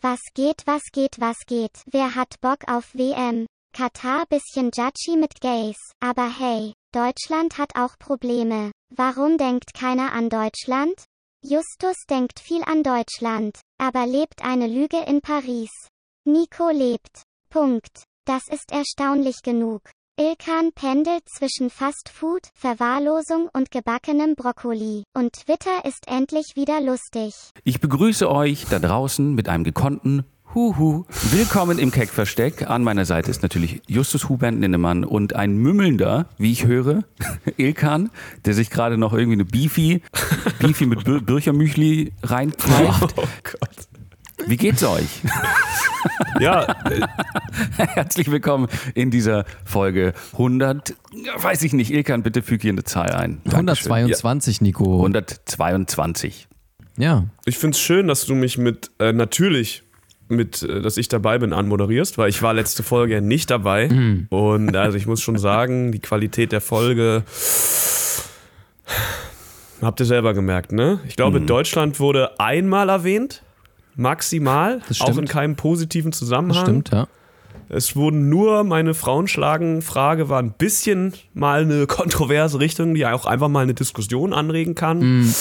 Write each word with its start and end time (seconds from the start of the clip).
Was 0.00 0.20
geht, 0.32 0.64
was 0.64 0.82
geht, 0.92 1.18
was 1.18 1.38
geht? 1.46 1.82
Wer 1.86 2.14
hat 2.14 2.40
Bock 2.40 2.68
auf 2.68 2.94
WM? 2.94 3.46
Katar 3.72 4.26
bisschen 4.26 4.70
judgy 4.72 5.16
mit 5.16 5.40
Gays. 5.40 5.76
Aber 5.98 6.28
hey, 6.28 6.72
Deutschland 6.92 7.58
hat 7.58 7.74
auch 7.74 7.98
Probleme. 7.98 8.70
Warum 8.94 9.38
denkt 9.38 9.74
keiner 9.74 10.12
an 10.12 10.30
Deutschland? 10.30 10.94
Justus 11.42 11.96
denkt 12.08 12.38
viel 12.38 12.62
an 12.62 12.84
Deutschland, 12.84 13.60
aber 13.78 14.06
lebt 14.06 14.44
eine 14.44 14.68
Lüge 14.68 15.02
in 15.04 15.20
Paris. 15.20 15.72
Nico 16.24 16.70
lebt. 16.70 17.22
Punkt. 17.50 18.04
Das 18.24 18.46
ist 18.48 18.70
erstaunlich 18.70 19.42
genug. 19.42 19.82
Ilkan 20.20 20.72
pendelt 20.74 21.28
zwischen 21.28 21.70
Fastfood, 21.70 22.48
Verwahrlosung 22.52 23.48
und 23.52 23.70
gebackenem 23.70 24.34
Brokkoli. 24.34 25.04
Und 25.14 25.34
Twitter 25.34 25.84
ist 25.84 26.08
endlich 26.08 26.56
wieder 26.56 26.80
lustig. 26.80 27.34
Ich 27.62 27.78
begrüße 27.78 28.28
euch 28.28 28.66
da 28.68 28.80
draußen 28.80 29.32
mit 29.36 29.48
einem 29.48 29.62
gekonnten 29.62 30.24
Huhu. 30.56 31.04
Willkommen 31.30 31.78
im 31.78 31.92
Keckversteck. 31.92 32.68
An 32.68 32.82
meiner 32.82 33.04
Seite 33.04 33.30
ist 33.30 33.42
natürlich 33.42 33.80
Justus 33.86 34.28
Hubert 34.28 34.54
Ninnemann 34.54 35.04
und 35.04 35.36
ein 35.36 35.56
mümmelnder, 35.56 36.26
wie 36.36 36.50
ich 36.50 36.66
höre, 36.66 37.04
Ilkan, 37.56 38.10
der 38.44 38.54
sich 38.54 38.70
gerade 38.70 38.98
noch 38.98 39.12
irgendwie 39.12 39.34
eine 39.34 39.44
Beefy, 39.44 40.02
Beefy 40.58 40.86
mit 40.86 41.04
Bir 41.04 41.20
Birchermüchli 41.20 42.12
reinpfeift. 42.24 43.14
Oh 43.18 43.28
Gott. 43.44 43.88
Wie 44.46 44.56
geht's 44.56 44.82
euch? 44.84 45.04
Ja, 46.40 46.64
äh, 46.88 47.00
Herzlich 47.76 48.30
willkommen 48.30 48.68
in 48.94 49.10
dieser 49.10 49.44
Folge 49.64 50.12
100, 50.34 50.94
weiß 51.36 51.62
ich 51.62 51.72
nicht, 51.72 51.90
Ilkan, 51.90 52.22
bitte 52.22 52.42
füge 52.42 52.62
hier 52.62 52.72
eine 52.72 52.84
Zahl 52.84 53.10
ein. 53.10 53.40
Dankeschön. 53.44 53.90
122, 53.90 54.60
Nico. 54.60 54.98
122. 54.98 56.46
Ja. 56.96 57.24
ich 57.44 57.58
finde 57.58 57.74
es 57.74 57.80
schön, 57.80 58.06
dass 58.06 58.24
du 58.26 58.36
mich 58.36 58.56
mit, 58.58 58.90
äh, 59.00 59.12
natürlich, 59.12 59.82
mit, 60.28 60.62
äh, 60.62 60.80
dass 60.80 60.96
ich 60.96 61.08
dabei 61.08 61.38
bin, 61.38 61.52
anmoderierst, 61.52 62.18
weil 62.18 62.28
ich 62.28 62.40
war 62.42 62.54
letzte 62.54 62.84
Folge 62.84 63.14
ja 63.14 63.20
nicht 63.20 63.50
dabei. 63.50 63.88
Und 64.30 64.76
also 64.76 64.96
ich 64.96 65.06
muss 65.06 65.20
schon 65.20 65.38
sagen, 65.38 65.90
die 65.90 66.00
Qualität 66.00 66.52
der 66.52 66.60
Folge 66.60 67.24
habt 69.82 69.98
ihr 70.00 70.06
selber 70.06 70.34
gemerkt, 70.34 70.70
ne? 70.72 71.00
Ich 71.08 71.16
glaube, 71.16 71.40
Deutschland 71.40 71.98
wurde 71.98 72.38
einmal 72.38 72.88
erwähnt, 72.88 73.42
maximal, 73.98 74.80
Das 74.88 75.00
auch 75.02 75.18
in 75.18 75.26
keinem 75.26 75.56
positiven 75.56 76.10
Das 76.12 76.18
Zusammenhang. 76.20 76.62
stimmt, 76.64 76.90
ja. 76.90 77.06
Es 77.70 77.94
wurden 77.96 78.30
nur, 78.30 78.64
meine 78.64 78.94
Frauenschlagen-Frage 78.94 80.30
war 80.30 80.40
ein 80.40 80.52
bisschen 80.52 81.12
mal 81.34 81.62
eine 81.62 81.86
kontroverse 81.86 82.60
Richtung, 82.60 82.94
die 82.94 83.04
auch 83.04 83.26
einfach 83.26 83.48
mal 83.48 83.60
eine 83.60 83.74
Diskussion 83.74 84.32
anregen 84.32 84.74
kann. 84.74 85.00
Mhm. 85.20 85.34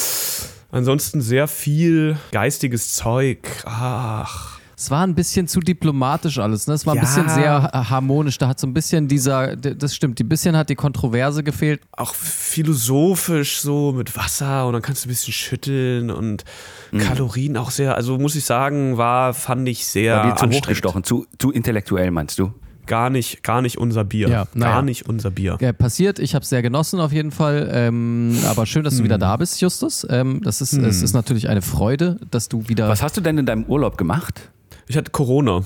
Ansonsten 0.72 1.22
sehr 1.22 1.47
viel 1.47 2.17
geistiges 2.31 2.94
Zeug. 2.94 3.47
Ach. 3.66 4.56
Es 4.80 4.92
war 4.92 5.02
ein 5.08 5.16
bisschen 5.16 5.47
zu 5.47 5.59
diplomatisch 5.59 6.38
alles, 6.38 6.67
ne? 6.67 6.75
Es 6.75 6.86
war 6.86 6.94
ein 6.94 6.97
Ja. 6.97 7.02
bisschen 7.02 7.28
sehr 7.30 7.64
ha- 7.64 7.89
harmonisch. 7.89 8.38
Da 8.38 8.47
hat 8.47 8.59
so 8.59 8.67
ein 8.67 8.75
bisschen 8.75 9.08
dieser, 9.08 9.56
das 9.56 9.95
stimmt, 9.95 10.19
ein 10.19 10.30
bisschen 10.30 10.56
hat 10.56 10.69
die 10.69 10.75
Kontroverse 10.75 11.44
gefehlt. 11.44 11.81
Auch 11.94 12.14
philosophisch 12.14 13.59
so 13.59 13.92
mit 13.94 14.16
Wasser 14.16 14.67
und 14.67 14.73
dann 14.73 14.81
kannst 14.81 15.03
du 15.03 15.08
ein 15.08 15.11
bisschen 15.11 15.34
schütteln 15.34 16.11
und 16.11 16.44
Mhm. 16.92 17.00
Kalorien 17.00 17.58
auch 17.58 17.72
sehr, 17.72 17.95
also 17.95 18.17
muss 18.19 18.36
ich 18.36 18.45
sagen, 18.45 18.97
war, 18.97 19.34
fand 19.34 19.67
ich 19.67 19.86
sehr 19.88 20.16
War 20.17 20.23
dir 20.23 20.36
zu 20.36 20.44
anstrengend. 20.45 20.66
hochgestochen, 20.66 21.03
zu, 21.03 21.25
zu 21.39 21.52
intellektuell, 21.52 22.12
meinst 22.12 22.38
du? 22.39 22.53
Gar 22.86 23.09
nicht, 23.09 23.44
gar 23.44 23.62
nicht 23.62 23.78
unser 23.78 24.03
Bier. 24.06 24.30
Ja, 24.30 24.45
naja. 24.53 24.73
Gar 24.75 24.81
nicht 24.84 25.09
unser 25.09 25.30
Bier. 25.31 25.58
Ja, 25.59 25.73
passiert, 25.73 26.19
ich 26.19 26.36
habe 26.36 26.44
es 26.44 26.50
sehr 26.50 26.62
genossen 26.62 27.00
auf 27.02 27.12
jeden 27.12 27.31
Fall. 27.31 27.69
Ähm, 27.73 28.38
aber 28.47 28.66
schön, 28.66 28.84
dass 28.86 28.94
du 28.94 29.00
Hm. 29.00 29.06
wieder 29.06 29.17
da 29.17 29.36
bist, 29.38 29.59
Justus. 29.59 30.06
Ähm, 30.09 30.39
das 30.44 30.62
ist, 30.62 30.72
es 30.73 31.02
ist 31.02 31.14
natürlich 31.14 31.50
eine 31.50 31.62
Freude, 31.62 32.17
dass 32.31 32.47
du 32.47 32.69
wieder. 32.69 32.88
Was 32.88 33.02
hast 33.02 33.17
du 33.17 33.22
denn 33.22 33.38
in 33.39 33.45
deinem 33.45 33.66
Urlaub 33.66 33.97
gemacht? 33.97 34.52
Ich 34.88 34.98
hatte 34.98 35.12
Corona. 35.12 35.64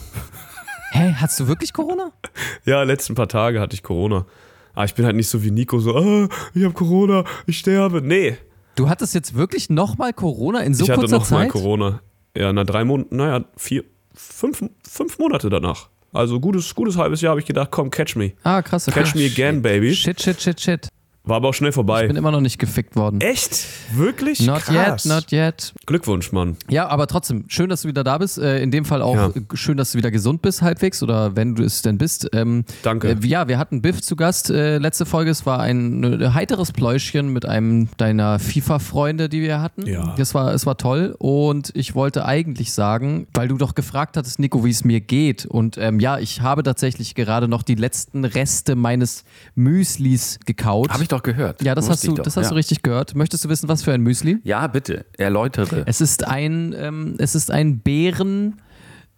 Hä, 0.92 1.14
hast 1.18 1.40
du 1.40 1.48
wirklich 1.48 1.74
Corona? 1.74 2.12
Ja, 2.66 2.84
letzten 2.84 3.16
paar 3.16 3.28
Tage 3.28 3.60
hatte 3.60 3.74
ich 3.76 3.84
Corona. 3.84 4.26
Aber 4.74 4.86
ich 4.86 4.94
bin 4.96 5.06
halt 5.06 5.16
nicht 5.16 5.30
so 5.30 5.44
wie 5.44 5.52
Nico, 5.52 5.80
so, 5.80 5.96
ah, 5.96 6.28
ich 6.54 6.64
habe 6.64 6.74
Corona, 6.74 7.24
ich 7.46 7.60
sterbe. 7.60 8.02
Nee, 8.02 8.38
Du 8.76 8.90
hattest 8.90 9.14
jetzt 9.14 9.36
wirklich 9.36 9.70
nochmal 9.70 10.14
Corona 10.14 10.62
in 10.62 10.74
so 10.74 10.86
ich 10.86 10.90
hatte 10.90 11.02
kurzer 11.02 11.18
noch 11.18 11.30
mal 11.30 11.42
Zeit? 11.44 11.50
Corona. 11.52 12.02
Ja, 12.36 12.54
na 12.54 12.64
drei 12.64 12.86
Monate, 12.86 13.14
naja, 13.16 13.46
vier, 13.58 13.84
fünf, 14.14 14.64
fünf 14.88 15.20
Monate 15.20 15.50
danach. 15.50 15.90
Also 16.14 16.40
gutes, 16.40 16.74
gutes 16.74 16.98
halbes 16.98 17.22
Jahr 17.22 17.32
habe 17.32 17.42
ich 17.42 17.46
gedacht, 17.46 17.70
komm, 17.72 17.90
catch 17.90 18.16
me. 18.16 18.34
Ah, 18.44 18.62
krass. 18.62 18.86
Catch 18.86 19.16
me 19.16 19.26
again, 19.26 19.62
baby. 19.62 19.94
Shit, 19.94 20.22
shit, 20.22 20.42
shit, 20.42 20.60
shit. 20.60 20.88
War 21.24 21.36
aber 21.36 21.50
auch 21.50 21.54
schnell 21.54 21.72
vorbei. 21.72 22.02
Ich 22.02 22.08
bin 22.08 22.18
immer 22.18 22.32
noch 22.32 22.42
nicht 22.42 22.58
gefickt 22.58 22.96
worden. 22.96 23.22
Echt? 23.22 23.66
Wirklich? 23.94 24.42
Not 24.42 24.62
Krass. 24.64 25.06
yet, 25.06 25.12
not 25.14 25.32
yet. 25.32 25.74
Glückwunsch, 25.86 26.32
Mann. 26.32 26.58
Ja, 26.68 26.88
aber 26.88 27.06
trotzdem, 27.06 27.44
schön, 27.48 27.70
dass 27.70 27.84
du 27.84 27.90
wieder 27.90 28.04
da 28.04 28.18
bist. 28.18 28.40
Äh, 28.40 28.60
in 28.64 28.72
dem 28.72 28.86
Fall 28.86 29.04
auch 29.04 29.16
Ja. 29.16 29.32
schön, 29.54 29.78
dass 29.78 29.92
du 29.92 30.00
wieder 30.00 30.10
gesund 30.10 30.42
bist, 30.42 30.64
halbwegs, 30.64 31.04
oder 31.04 31.36
wenn 31.36 31.54
du 31.54 31.64
es 31.64 31.84
denn 31.84 32.00
bist. 32.00 32.28
Ähm, 32.34 32.66
Danke. 32.82 33.10
Äh, 33.12 33.18
ja, 33.28 33.48
wir 33.48 33.60
hatten 33.60 33.84
Biff 33.84 34.02
zu 34.02 34.16
Gast 34.16 34.50
äh, 34.50 34.80
letzte 34.80 35.06
Folge. 35.06 35.30
Es 35.30 35.46
war 35.46 35.60
ein 35.60 36.04
äh, 36.22 36.30
heiteres 36.30 36.72
Pläuschchen 36.72 37.32
mit 37.32 37.46
einem 37.46 37.90
deiner 37.98 38.40
FIFA-Freunde, 38.40 39.30
die 39.30 39.42
wir 39.42 39.62
hatten. 39.62 39.86
Ja. 39.86 40.16
Das 40.18 40.34
war, 40.34 40.54
es 40.56 40.66
war 40.66 40.78
toll. 40.78 41.16
Und 41.20 41.72
ich 41.76 41.94
wollte 41.94 42.26
eigentlich 42.26 42.74
sagen, 42.74 43.28
weil 43.36 43.48
du 43.48 43.58
doch 43.58 43.76
gefragt 43.76 44.18
hattest, 44.18 44.40
Nico, 44.40 44.66
wie 44.66 44.72
es 44.72 44.84
mir 44.84 45.02
geht. 45.02 45.46
Und 45.46 45.78
ähm, 45.78 46.00
ja, 46.00 46.18
ich 46.18 46.42
habe 46.42 46.64
tatsächlich 46.64 47.14
gerade 47.14 47.48
noch 47.48 47.62
die 47.62 47.76
letzten 47.76 48.26
Reste 48.26 48.76
meines 48.76 49.24
Müslis 49.54 50.40
gekaut. 50.48 50.90
Habe 50.92 51.04
ich 51.04 51.11
doch 51.12 51.24
gehört. 51.24 51.62
ja, 51.64 51.76
das 51.76 51.86
Wusste 51.90 52.08
hast, 52.08 52.08
du, 52.08 52.16
doch, 52.16 52.24
das 52.24 52.38
hast 52.38 52.46
ja. 52.46 52.50
du 52.52 52.56
richtig 52.56 52.84
gehört. 52.84 53.16
Möchtest 53.16 53.46
du 53.46 53.50
wissen, 53.50 53.68
was 53.70 53.84
für 53.84 53.94
ein 53.94 54.02
Müsli? 54.02 54.40
Ja, 54.44 54.68
bitte, 54.68 55.06
erläutere. 55.18 55.84
Es 55.86 56.02
ist 56.02 56.28
ein, 56.28 56.74
ähm, 56.78 57.16
es 57.18 57.36
ist 57.36 57.52
ein 57.52 57.80
Beeren, 57.80 58.62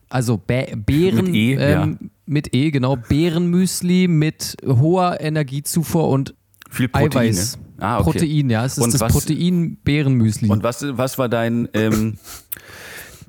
also 0.10 0.38
Bä 0.38 0.76
Beeren 0.76 1.26
Mit 1.26 1.36
E, 1.36 1.54
ähm, 1.56 2.12
mit 2.26 2.54
E, 2.56 2.72
genau, 2.72 2.96
Beerenmüsli 2.96 4.08
mit 4.08 4.56
hoher 4.66 5.20
Energiezufuhr 5.20 6.08
und 6.10 6.34
Viel 6.70 6.88
Proteine. 6.88 7.26
Eiweiß. 7.30 7.60
Ah, 7.80 8.00
okay. 8.00 8.04
Protein, 8.12 8.50
ja, 8.50 8.64
es 8.66 8.78
ist 8.78 8.84
Und 8.84 8.94
das 8.94 9.02
was- 9.02 9.12
Protein-Beerenmüsli. 9.14 10.50
Und 10.50 10.64
was, 10.64 10.86
was 10.90 11.18
war 11.18 11.28
dein, 11.28 11.68
ähm, 11.74 12.18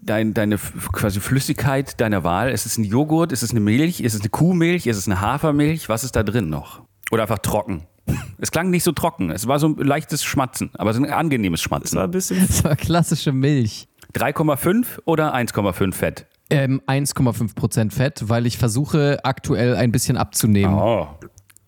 dein, 0.01 0.33
deine 0.35 0.59
quasi 0.93 1.21
Flüssigkeit 1.21 2.01
deiner 2.01 2.23
Wahl? 2.25 2.51
Ist 2.51 2.67
es 2.67 2.79
ein 2.79 2.85
Joghurt? 2.85 3.33
Ist 3.33 3.43
es 3.43 3.51
eine 3.51 3.61
Milch? 3.61 4.01
Ist 4.01 4.15
es 4.15 4.21
eine 4.21 4.29
Kuhmilch? 4.31 4.87
Ist 4.87 4.97
es 4.97 5.07
eine 5.09 5.21
Hafermilch? 5.21 5.89
Was 5.89 6.05
ist 6.05 6.15
da 6.15 6.23
drin 6.23 6.49
noch? 6.51 6.83
Oder 7.11 7.23
einfach 7.23 7.39
trocken? 7.41 7.83
Es 8.39 8.51
klang 8.51 8.71
nicht 8.71 8.85
so 8.85 8.93
trocken. 8.93 9.31
Es 9.31 9.47
war 9.47 9.59
so 9.59 9.69
ein 9.69 9.77
leichtes 9.77 10.25
Schmatzen, 10.25 10.71
aber 10.75 10.93
so 10.93 11.03
ein 11.03 11.11
angenehmes 11.11 11.63
Das 11.63 11.71
war 11.71 11.79
Schmatzen. 11.81 11.99
ein 11.99 12.11
bisschen. 12.11 12.41
Das 12.47 12.65
war 12.65 12.77
klassische 12.77 13.33
Milch. 13.33 13.89
3,5 14.15 15.01
oder 15.07 15.35
1,5 15.35 15.93
Fett? 15.93 16.27
Ähm, 16.51 16.83
1,5% 16.87 17.91
Fett, 17.91 18.29
weil 18.29 18.47
ich 18.47 18.59
versuche 18.59 19.19
aktuell 19.25 19.77
ein 19.77 19.91
bisschen 19.93 20.17
abzunehmen. 20.17 20.75
Oh. 20.75 21.09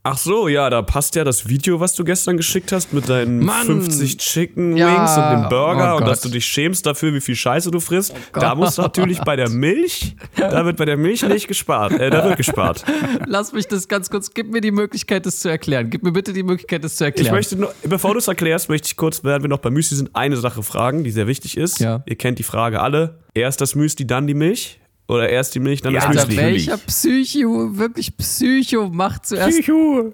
Ach 0.08 0.18
so, 0.18 0.46
ja, 0.46 0.70
da 0.70 0.82
passt 0.82 1.16
ja 1.16 1.24
das 1.24 1.48
Video, 1.48 1.80
was 1.80 1.92
du 1.96 2.04
gestern 2.04 2.36
geschickt 2.36 2.70
hast 2.70 2.92
mit 2.92 3.08
deinen 3.08 3.44
Mann! 3.44 3.66
50 3.66 4.18
Chicken 4.18 4.68
Wings 4.76 4.78
Ja, 4.78 5.32
und 5.32 5.42
dem 5.42 5.48
Burger 5.48 5.94
oh 5.94 5.98
und 5.98 6.06
dass. 6.06 6.24
Oh 6.24 6.28
du 6.28 6.34
dich 6.34 6.46
schämst 6.46 6.86
dafür, 6.86 7.12
wie 7.12 7.20
viel 7.20 7.34
Scheiße 7.34 7.72
du 7.72 7.80
frisst. 7.80 8.14
da 8.32 8.54
muss 8.54 8.76
natürlich 8.76 9.18
bei 9.22 9.34
der 9.34 9.48
Milch, 9.50 10.14
da 10.36 10.64
wird 10.64 10.76
bei 10.76 10.84
der 10.84 10.96
Milch 10.96 11.22
nicht 11.22 11.48
gespart. 11.48 11.90
Äh, 11.92 12.10
da 12.10 12.22
wird 12.24 12.36
gespart. 12.36 12.84
Lass 13.26 13.52
mich 13.52 13.66
das 13.66 13.88
ganz 13.88 14.08
kurz, 14.08 14.32
gib 14.32 14.52
mir 14.52 14.60
die 14.60 14.70
Möglichkeit, 14.70 15.26
das 15.26 15.40
zu 15.40 15.48
erklären. 15.48 15.90
Gib 15.90 16.04
mir 16.04 16.12
bitte 16.12 16.32
die 16.32 16.44
Möglichkeit, 16.44 16.84
das 16.84 16.94
zu 16.94 17.02
Ich 17.02 17.06
erklären. 17.08 17.34
möchte 17.34 17.56
nur, 17.56 17.74
bevor 17.82 18.12
du 18.12 18.18
es 18.18 18.28
erklärst, 18.28 18.68
möchte 18.68 18.86
ich 18.86 18.96
kurz, 18.96 19.24
während 19.24 19.42
wir 19.42 19.48
noch 19.48 19.58
bei 19.58 19.70
Müsli 19.70 19.96
sind, 19.96 20.10
eine 20.14 20.36
Sache 20.36 20.62
fragen, 20.62 21.02
die 21.02 21.10
sehr 21.10 21.26
wichtig 21.26 21.56
ist. 21.56 21.80
Ja. 21.80 22.04
Ihr 22.06 22.14
kennt 22.16 22.38
die 22.38 22.44
Frage 22.44 22.80
alle. 22.80 23.18
Erst 23.34 23.60
das 23.60 23.74
Müsli, 23.74 24.06
dann 24.06 24.28
die 24.28 24.34
Milch? 24.34 24.78
Oder 25.08 25.28
erst 25.28 25.54
die 25.54 25.60
Milch, 25.60 25.82
dann 25.82 25.94
Ja, 25.94 26.12
das 26.12 26.26
Müsli? 26.26 26.36
welcher 26.36 26.76
Psycho, 26.78 27.78
wirklich 27.78 28.16
Psycho 28.16 28.88
macht 28.88 29.26
zuerst 29.26 29.58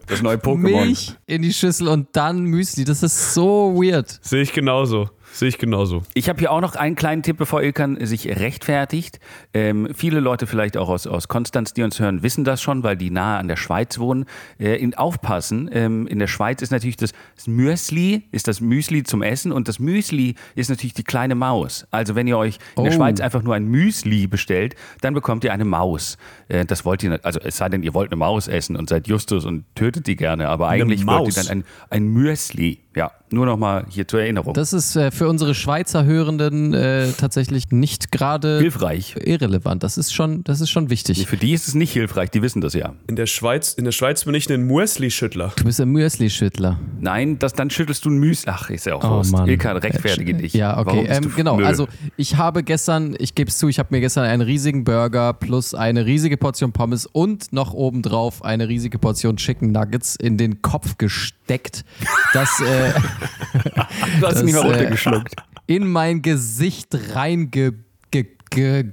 Das 0.06 0.20
neue 0.20 0.36
Pokémon. 0.36 0.58
Milch 0.58 1.14
in 1.26 1.42
die 1.42 1.52
Schüssel 1.52 1.88
und 1.88 2.08
dann 2.12 2.42
Müsli. 2.42 2.84
Das 2.84 3.02
ist 3.02 3.32
so 3.32 3.74
weird. 3.74 4.18
Sehe 4.22 4.42
ich 4.42 4.52
genauso. 4.52 5.08
Sehe 5.32 5.48
ich 5.48 5.56
genauso. 5.56 6.02
Ich 6.12 6.28
habe 6.28 6.38
hier 6.38 6.52
auch 6.52 6.60
noch 6.60 6.76
einen 6.76 6.94
kleinen 6.94 7.22
Tipp, 7.22 7.38
bevor 7.38 7.62
Ilkan 7.62 8.04
sich 8.04 8.28
rechtfertigt. 8.28 9.18
Ähm, 9.54 9.88
viele 9.94 10.20
Leute 10.20 10.46
vielleicht 10.46 10.76
auch 10.76 10.90
aus, 10.90 11.06
aus 11.06 11.26
Konstanz, 11.26 11.72
die 11.72 11.82
uns 11.82 11.98
hören, 11.98 12.22
wissen 12.22 12.44
das 12.44 12.60
schon, 12.60 12.82
weil 12.82 12.96
die 12.98 13.10
nahe 13.10 13.38
an 13.38 13.48
der 13.48 13.56
Schweiz 13.56 13.98
wohnen. 13.98 14.26
Äh, 14.60 14.76
in, 14.76 14.94
aufpassen, 14.94 15.70
ähm, 15.72 16.06
in 16.06 16.18
der 16.18 16.26
Schweiz 16.26 16.60
ist 16.60 16.70
natürlich 16.70 16.96
das, 16.96 17.12
das 17.34 17.46
Müsli, 17.46 18.24
ist 18.30 18.46
das 18.46 18.60
Müsli 18.60 19.04
zum 19.04 19.22
Essen 19.22 19.52
und 19.52 19.68
das 19.68 19.78
Müsli 19.78 20.34
ist 20.54 20.68
natürlich 20.68 20.94
die 20.94 21.04
kleine 21.04 21.34
Maus. 21.34 21.86
Also 21.90 22.14
wenn 22.14 22.26
ihr 22.26 22.36
euch 22.36 22.58
in 22.76 22.84
der 22.84 22.92
Oh. 22.92 22.96
Schweiz 22.96 23.20
einfach 23.20 23.42
nur 23.42 23.54
ein 23.54 23.64
Müsli 23.64 24.26
bestellt, 24.26 24.74
dann 25.00 25.14
bekommt 25.14 25.44
ihr 25.44 25.52
eine 25.52 25.64
Maus. 25.64 26.18
Äh, 26.52 26.64
das 26.66 26.84
wollt 26.84 27.02
ihr, 27.02 27.10
nicht- 27.10 27.24
also 27.24 27.40
es 27.42 27.56
sei 27.56 27.68
denn, 27.68 27.82
ihr 27.82 27.94
wollt 27.94 28.10
eine 28.12 28.16
Maus 28.18 28.46
essen 28.48 28.76
und 28.76 28.88
seid 28.90 29.08
Justus 29.08 29.44
und 29.44 29.64
tötet 29.74 30.06
die 30.06 30.16
gerne, 30.16 30.48
aber 30.48 30.68
eigentlich 30.68 31.06
wollt 31.06 31.28
ihr 31.28 31.42
dann 31.42 31.48
ein, 31.50 31.64
ein 31.90 32.06
Müsli. 32.08 32.78
Ja, 32.94 33.10
Nur 33.30 33.46
noch 33.46 33.56
mal 33.56 33.86
hier 33.88 34.06
zur 34.06 34.20
Erinnerung. 34.20 34.52
Das 34.52 34.74
ist 34.74 34.96
äh, 34.96 35.10
für 35.10 35.26
unsere 35.26 35.54
Schweizer 35.54 36.04
Hörenden 36.04 36.74
äh, 36.74 37.08
tatsächlich 37.16 37.70
nicht 37.70 38.12
gerade 38.12 38.58
hilfreich. 38.58 39.14
irrelevant. 39.24 39.82
Das 39.82 39.96
ist 39.96 40.12
schon, 40.12 40.44
das 40.44 40.60
ist 40.60 40.68
schon 40.68 40.90
wichtig. 40.90 41.26
Für 41.26 41.38
die 41.38 41.54
ist 41.54 41.66
es 41.68 41.74
nicht 41.74 41.90
hilfreich, 41.94 42.30
die 42.30 42.42
wissen 42.42 42.60
das 42.60 42.74
ja. 42.74 42.92
In 43.06 43.16
der 43.16 43.24
Schweiz, 43.24 43.72
in 43.72 43.86
der 43.86 43.92
Schweiz 43.92 44.26
bin 44.26 44.34
ich 44.34 44.50
ein 44.52 44.66
Muesli-Schüttler. 44.66 45.54
Du 45.56 45.64
bist 45.64 45.80
ein 45.80 45.88
Müsli-Schüttler. 45.88 46.78
Nein, 47.00 47.38
das, 47.38 47.54
dann 47.54 47.70
schüttelst 47.70 48.04
du 48.04 48.10
ein 48.10 48.18
Müs. 48.18 48.42
Ach, 48.46 48.68
ist 48.68 48.84
ja 48.84 48.94
auch 48.96 49.02
Oh, 49.04 49.08
Wurst. 49.16 49.32
Mann. 49.32 49.48
Ilkan, 49.48 49.78
rechtfertige 49.78 50.34
dich. 50.34 50.52
Ja, 50.52 50.76
okay. 50.78 50.86
Warum 50.90 51.06
bist 51.06 51.16
Ähm, 51.16 51.22
du- 51.30 51.34
genau. 51.36 51.56
Nö. 51.56 51.64
Also 51.64 51.88
ich 52.18 52.36
habe 52.36 52.62
gestern, 52.62 53.16
ich 53.18 53.34
gebe 53.34 53.48
es 53.48 53.56
zu, 53.56 53.68
ich 53.68 53.78
habe 53.78 53.88
mir 53.92 54.00
gestern 54.02 54.24
einen 54.26 54.42
riesigen 54.42 54.84
Burger 54.84 55.32
plus 55.32 55.72
eine 55.74 56.04
riesige 56.04 56.36
Portion 56.42 56.72
Pommes 56.72 57.06
und 57.06 57.52
noch 57.52 57.72
obendrauf 57.72 58.44
eine 58.44 58.68
riesige 58.68 58.98
Portion 58.98 59.36
Chicken 59.36 59.70
Nuggets 59.70 60.16
in 60.16 60.36
den 60.36 60.60
Kopf 60.60 60.98
gesteckt, 60.98 61.84
das 62.32 62.60
äh, 62.60 62.92
du 64.20 64.26
hast 64.26 64.34
das, 64.36 64.42
nicht 64.42 64.54
mehr 64.54 64.64
äh, 64.64 64.66
runtergeschluckt. 64.66 65.36
in 65.68 65.86
mein 65.86 66.20
Gesicht 66.20 66.88
reinge 67.14 67.46
ge, 67.46 67.74
ge, 68.10 68.26
ge, 68.50 68.84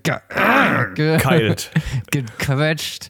ge, 0.93 1.17
gequetscht. 2.11 3.09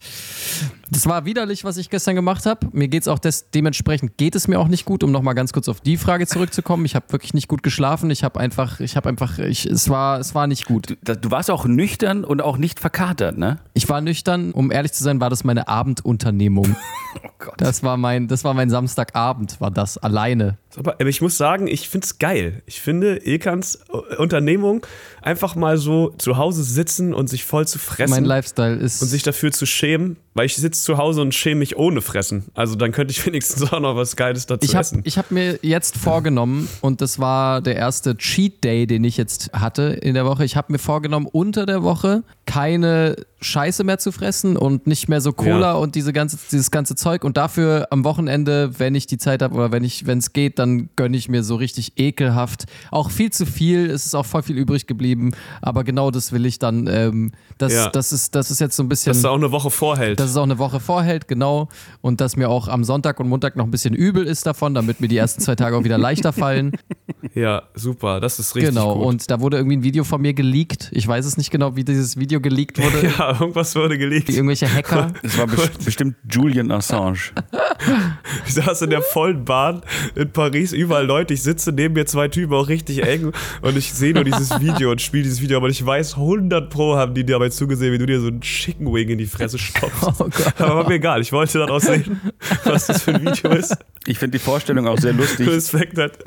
Das 0.91 1.06
war 1.06 1.25
widerlich, 1.25 1.63
was 1.63 1.77
ich 1.77 1.89
gestern 1.89 2.15
gemacht 2.15 2.45
habe. 2.45 2.68
Mir 2.71 2.88
geht 2.88 3.03
es 3.03 3.07
auch 3.07 3.19
des, 3.19 3.50
dementsprechend 3.51 4.18
geht 4.18 4.36
es 4.36 4.47
mir 4.47 4.59
auch 4.59 4.68
nicht 4.68 4.86
gut, 4.86 5.03
um 5.03 5.12
nochmal 5.12 5.36
ganz 5.36 5.53
kurz 5.53 5.69
auf 5.69 5.81
die 5.81 5.97
Frage 5.97 6.25
zurückzukommen. 6.25 6.86
Ich 6.86 6.95
habe 6.95 7.06
wirklich 7.09 7.33
nicht 7.33 7.47
gut 7.47 7.63
geschlafen. 7.63 8.09
Ich 8.09 8.24
habe 8.24 8.39
einfach, 8.39 8.80
ich 8.80 8.95
habe 8.95 9.07
einfach, 9.09 9.39
ich, 9.39 9.65
es 9.65 9.89
war, 9.89 10.19
es 10.19 10.33
war 10.33 10.47
nicht 10.47 10.65
gut. 10.65 10.97
Du, 11.03 11.15
du 11.15 11.31
warst 11.31 11.51
auch 11.51 11.65
nüchtern 11.65 12.24
und 12.24 12.41
auch 12.41 12.57
nicht 12.57 12.80
verkatert, 12.80 13.38
ne? 13.38 13.59
Ich 13.74 13.88
war 13.89 14.01
nüchtern, 14.01 14.51
um 14.51 14.71
ehrlich 14.71 14.94
zu 14.94 15.03
sein, 15.03 15.21
war 15.21 15.30
das 15.30 15.44
meine 15.44 15.68
Abendunternehmung. 15.68 16.75
Oh 17.24 17.30
Gott. 17.39 17.56
Das 17.57 17.81
war 17.81 17.97
mein, 17.97 18.27
das 18.27 18.44
war 18.44 18.53
mein 18.53 18.69
Samstagabend, 18.69 19.59
war 19.59 19.71
das 19.71 19.97
alleine. 19.97 20.57
Aber, 20.77 20.94
aber 20.94 21.07
ich 21.07 21.21
muss 21.21 21.38
sagen, 21.38 21.68
ich 21.68 21.89
finde 21.89 22.06
es 22.06 22.19
geil. 22.19 22.62
Ich 22.65 22.81
finde 22.81 23.18
Ilkans 23.18 23.80
Unternehmung 24.18 24.86
einfach 25.21 25.56
mal 25.56 25.77
so 25.77 26.09
zu 26.18 26.38
Hause 26.38 26.63
sitzen 26.63 27.13
und 27.13 27.27
sich 27.27 27.44
voll 27.44 27.68
zu 27.68 27.80
fressen 27.80 28.12
Mein 28.12 28.25
Lifestyle 28.25 28.75
ist 28.75 29.01
und 29.01 29.07
sich 29.07 29.24
dafür 29.24 29.51
zu 29.51 29.65
schämen, 29.65 30.18
weil 30.34 30.46
ich 30.46 30.56
sitze 30.56 30.84
zu 30.84 30.98
Hause 30.98 31.22
und 31.22 31.34
schäme 31.34 31.60
mich 31.60 31.76
ohne 31.78 32.02
Fressen. 32.02 32.46
Also 32.54 32.76
dann 32.76 32.92
könnte 32.92 33.12
ich 33.12 33.26
wenigstens 33.26 33.72
auch 33.72 33.80
noch 33.80 33.96
was 33.96 34.16
Geiles 34.16 34.46
dazu 34.46 34.66
Ich 34.66 34.76
habe 34.76 34.81
essen. 34.81 35.04
hab 35.06 35.31
mir 35.31 35.60
jetzt 35.62 35.98
vorgenommen, 35.98 36.70
und 36.81 37.02
das 37.02 37.20
war 37.20 37.62
der 37.62 37.76
erste 37.76 38.16
Cheat 38.18 38.64
Day, 38.64 38.88
den 38.88 39.04
ich 39.04 39.18
jetzt 39.18 39.52
hatte 39.54 39.84
in 40.02 40.14
der 40.14 40.26
Woche. 40.26 40.46
Ich 40.46 40.56
habe 40.56 40.72
mir 40.72 40.80
vorgenommen, 40.80 41.28
unter 41.31 41.66
der 41.66 41.84
Woche 41.84 42.24
keine 42.50 43.16
Scheiße 43.42 43.84
mehr 43.84 44.00
zu 44.00 44.12
fressen 44.12 44.57
und 44.57 44.88
nicht 44.88 45.07
mehr 45.07 45.22
so 45.22 45.34
Cola 45.34 45.60
Ja. 45.60 45.74
und 45.74 45.94
diese 45.94 46.12
ganze, 46.13 46.38
dieses 46.51 46.72
ganze 46.72 46.96
Zeug. 46.96 47.24
Und 47.24 47.38
dafür 47.38 47.88
am 47.92 48.04
Wochenende, 48.04 48.72
wenn 48.80 48.96
ich 48.96 49.06
die 49.06 49.19
Zeit 49.19 49.44
habe 49.44 49.54
oder 49.54 49.72
wenn 49.72 49.84
ich, 49.84 50.07
wenn 50.07 50.18
es 50.18 50.34
geht, 50.34 50.57
dann 50.57 50.90
gönne 50.96 51.16
ich 51.16 51.30
mir 51.30 51.44
so 51.44 51.56
richtig 51.56 51.94
ekelhaft. 52.00 52.66
Auch 52.90 53.12
viel 53.12 53.31
zu 53.31 53.46
viel. 53.46 53.92
Es 53.92 54.07
ist 54.07 54.16
auch 54.16 54.25
voll 54.25 54.42
viel 54.42 54.57
übrig 54.57 54.88
geblieben. 54.88 55.31
Aber 55.62 55.84
genau 55.84 56.10
das 56.10 56.31
will 56.31 56.46
ich 56.48 56.57
dann. 56.57 56.88
Ähm, 56.88 57.31
das, 57.60 57.72
Ja. 57.74 57.90
das, 57.92 58.12
ist, 58.12 58.34
das 58.34 58.50
ist 58.50 58.60
jetzt 58.60 58.75
so 58.75 58.81
ein 58.81 58.90
bisschen. 58.90 59.12
Dass 59.12 59.18
es 59.19 59.25
auch 59.25 59.36
eine 59.36 59.51
Woche 59.51 59.69
vorhält. 59.69 60.19
Dass 60.19 60.31
es 60.31 60.36
auch 60.36 60.44
eine 60.44 60.57
Woche 60.57 60.80
vorhält, 60.80 61.28
genau. 61.28 61.69
Und 62.01 62.22
dass 62.22 62.36
mir 62.36 62.50
auch 62.50 62.68
am 62.68 62.84
Sonntag 62.84 63.19
und 63.19 63.30
Montag 63.30 63.56
noch 63.56 63.66
ein 63.66 63.72
bisschen 63.72 63.94
übel 63.94 64.25
ist 64.25 64.48
davon, 64.48 64.74
damit 64.74 65.01
mir 65.01 65.07
die 65.07 65.18
ersten 65.18 65.40
zwei 65.42 65.56
Tage 65.56 65.78
auch 65.78 65.84
wieder 65.84 66.00
leichter 66.00 66.34
fallen. 66.34 66.72
ja, 67.36 67.62
super. 67.75 68.19
Das 68.19 68.40
ist 68.40 68.56
richtig 68.56 68.74
genau. 68.74 68.96
gut. 68.96 69.06
Und 69.06 69.30
da 69.31 69.40
wurde 69.40 69.57
irgendwie 69.57 69.78
ein 69.78 69.84
Video 69.84 70.04
von 70.04 70.19
mir 70.19 70.34
geleakt. 70.34 70.90
Ich 70.94 71.07
weiß 71.07 71.25
es 71.25 71.38
nicht 71.38 71.51
genau, 71.51 71.75
wie 71.75 71.84
dieses 71.86 72.18
Video 72.18 72.38
geleakt 72.39 72.77
wurde. 72.81 73.07
ja, 73.18 73.39
irgendwas 73.39 73.75
wurde 73.75 73.97
gelegt. 73.97 74.30
Irgendwelche 74.30 74.71
Hacker. 74.71 75.13
Das 75.21 75.38
war 75.38 75.47
best- 75.47 75.83
bestimmt 75.86 76.15
Julian 76.30 76.71
Assange. 76.71 77.19
Ich 78.46 78.54
saß 78.54 78.81
in 78.84 78.90
der 78.90 79.02
vollen 79.02 79.46
Bahn 79.46 79.81
in 80.16 80.31
Paris, 80.31 80.72
überall 80.74 81.06
Leute. 81.06 81.34
Ich 81.34 81.44
sitze 81.44 81.72
neben 81.72 81.94
mir 81.94 82.06
zwei 82.06 82.28
Typen 82.28 82.54
auch 82.54 82.68
richtig 82.68 83.04
eng 83.06 83.31
und 83.62 83.78
ich 83.78 83.92
sehe 83.94 84.14
nur 84.14 84.24
dieses 84.24 84.60
Video 84.60 84.92
und 84.92 85.02
spiele 85.02 85.24
dieses 85.24 85.42
Video. 85.42 85.58
Aber 85.58 85.70
ich 85.70 85.86
weiß, 85.86 86.16
100 86.16 86.70
Pro 86.70 86.96
haben 86.96 87.14
die 87.14 87.26
dabei 87.26 87.50
zugesehen, 87.50 87.94
wie 87.94 87.98
du 87.98 88.06
dir 88.06 88.20
so 88.20 88.28
einen 88.28 88.42
Chicken 88.42 88.92
Wing 88.94 89.10
in 89.10 89.18
die 89.18 89.26
Fresse 89.28 89.58
stopfst. 89.58 90.04
Oh 90.20 90.24
Gott. 90.26 90.54
Aber 90.60 90.76
war 90.78 90.88
mir 90.88 90.96
egal. 90.96 91.22
Ich 91.22 91.31
wollte 91.31 91.60
daraus 91.60 91.84
sehen, 91.84 92.20
was 92.66 92.88
das 92.88 93.04
für 93.04 93.14
ein 93.16 93.22
Video 93.22 93.52
ist. 93.52 93.76
Ich 94.06 94.18
finde 94.20 94.38
die 94.38 94.44
Vorstellung 94.44 94.88
auch 94.88 94.98
sehr 94.98 95.14
lustig, 95.14 95.48
Respekt 95.48 95.98
hat. 95.98 96.18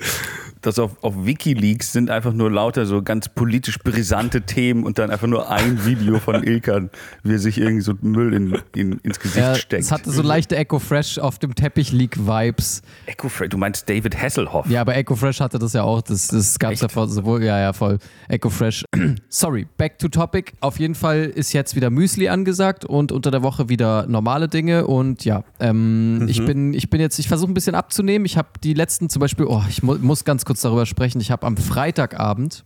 dass 0.61 0.79
auf, 0.79 0.93
auf 1.03 1.15
Wikileaks 1.27 1.93
sind 1.93 2.11
einfach 2.11 2.33
nur 2.33 2.51
lauter 2.51 2.87
so 2.87 3.03
ganz 3.03 3.29
politisch 3.29 3.79
brisante 3.79 4.43
Themen 4.43 4.85
und 4.85 4.99
dann 4.99 5.11
einfach 5.11 5.27
nur 5.27 5.51
ein 5.51 5.85
Video 5.85 6.19
von 6.21 6.43
Ilkan, 6.45 6.91
wie 7.25 7.33
er 7.35 7.39
sich 7.39 7.59
irgendwie 7.59 7.83
so 7.83 7.95
Müll 8.01 8.33
in, 8.35 8.59
in, 8.75 8.99
ins 9.01 9.19
Gesicht 9.19 9.39
Ja, 9.39 9.55
steckt. 9.57 9.83
es 9.85 9.91
hatte 9.93 10.11
so 10.11 10.23
leichte 10.23 10.57
Echo 10.57 10.79
Fresh 10.79 11.19
auf 11.19 11.39
dem 11.39 11.55
Teppich 11.55 11.92
Leak 11.93 12.19
Vibes. 12.19 12.83
Echo 13.07 13.29
Fre- 13.29 13.49
du 13.49 13.57
meinst 13.59 13.89
David 13.89 14.21
Hasselhoff. 14.21 14.67
Ja, 14.69 14.81
aber 14.81 14.97
Echo 14.97 15.15
Fresh 15.15 15.41
hatte 15.41 15.59
das 15.59 15.73
ja 15.75 15.83
auch. 15.83 16.03
Das, 16.03 16.29
das 16.29 16.59
gab 16.59 16.73
es 16.73 16.81
ja 16.81 16.89
vor, 16.89 17.07
sowohl, 17.09 17.45
ja, 17.45 17.59
ja, 17.61 17.73
voll. 17.73 17.99
Echo 18.29 18.51
Fresh. 18.51 18.85
Sorry, 19.29 19.67
back 19.77 19.99
to 19.99 20.09
topic. 20.09 20.53
Auf 20.61 20.79
jeden 20.79 20.95
Fall 20.95 21.25
ist 21.25 21.53
jetzt 21.53 21.77
wieder 21.77 21.91
Müsli 21.91 22.29
angesagt 22.29 22.85
und 22.85 23.13
unter 23.13 23.31
der 23.31 23.43
Woche 23.43 23.69
wieder 23.69 24.07
normale 24.07 24.49
Dinge. 24.49 24.87
Und 24.87 25.25
ja, 25.25 25.45
ähm, 25.61 26.27
ich, 26.29 26.45
bin, 26.45 26.75
ich 26.75 26.91
bin 26.91 27.01
jetzt, 27.01 27.19
ich 27.19 27.29
versuche 27.29 27.51
ein 27.51 27.55
bisschen 27.55 27.75
abzunehmen. 27.75 28.25
Ich 28.27 28.37
habe 28.37 28.49
die 28.65 28.75
letzten 28.75 29.09
zum 29.09 29.21
Beispiel, 29.21 29.47
oh, 29.47 29.63
ich 29.69 29.83
mu 29.83 29.97
muss 30.01 30.25
ganz 30.25 30.45
kurz 30.45 30.61
darüber 30.63 30.87
sprechen. 30.87 31.21
Ich 31.21 31.31
habe 31.31 31.47
am 31.47 31.57
Freitagabend, 31.57 32.65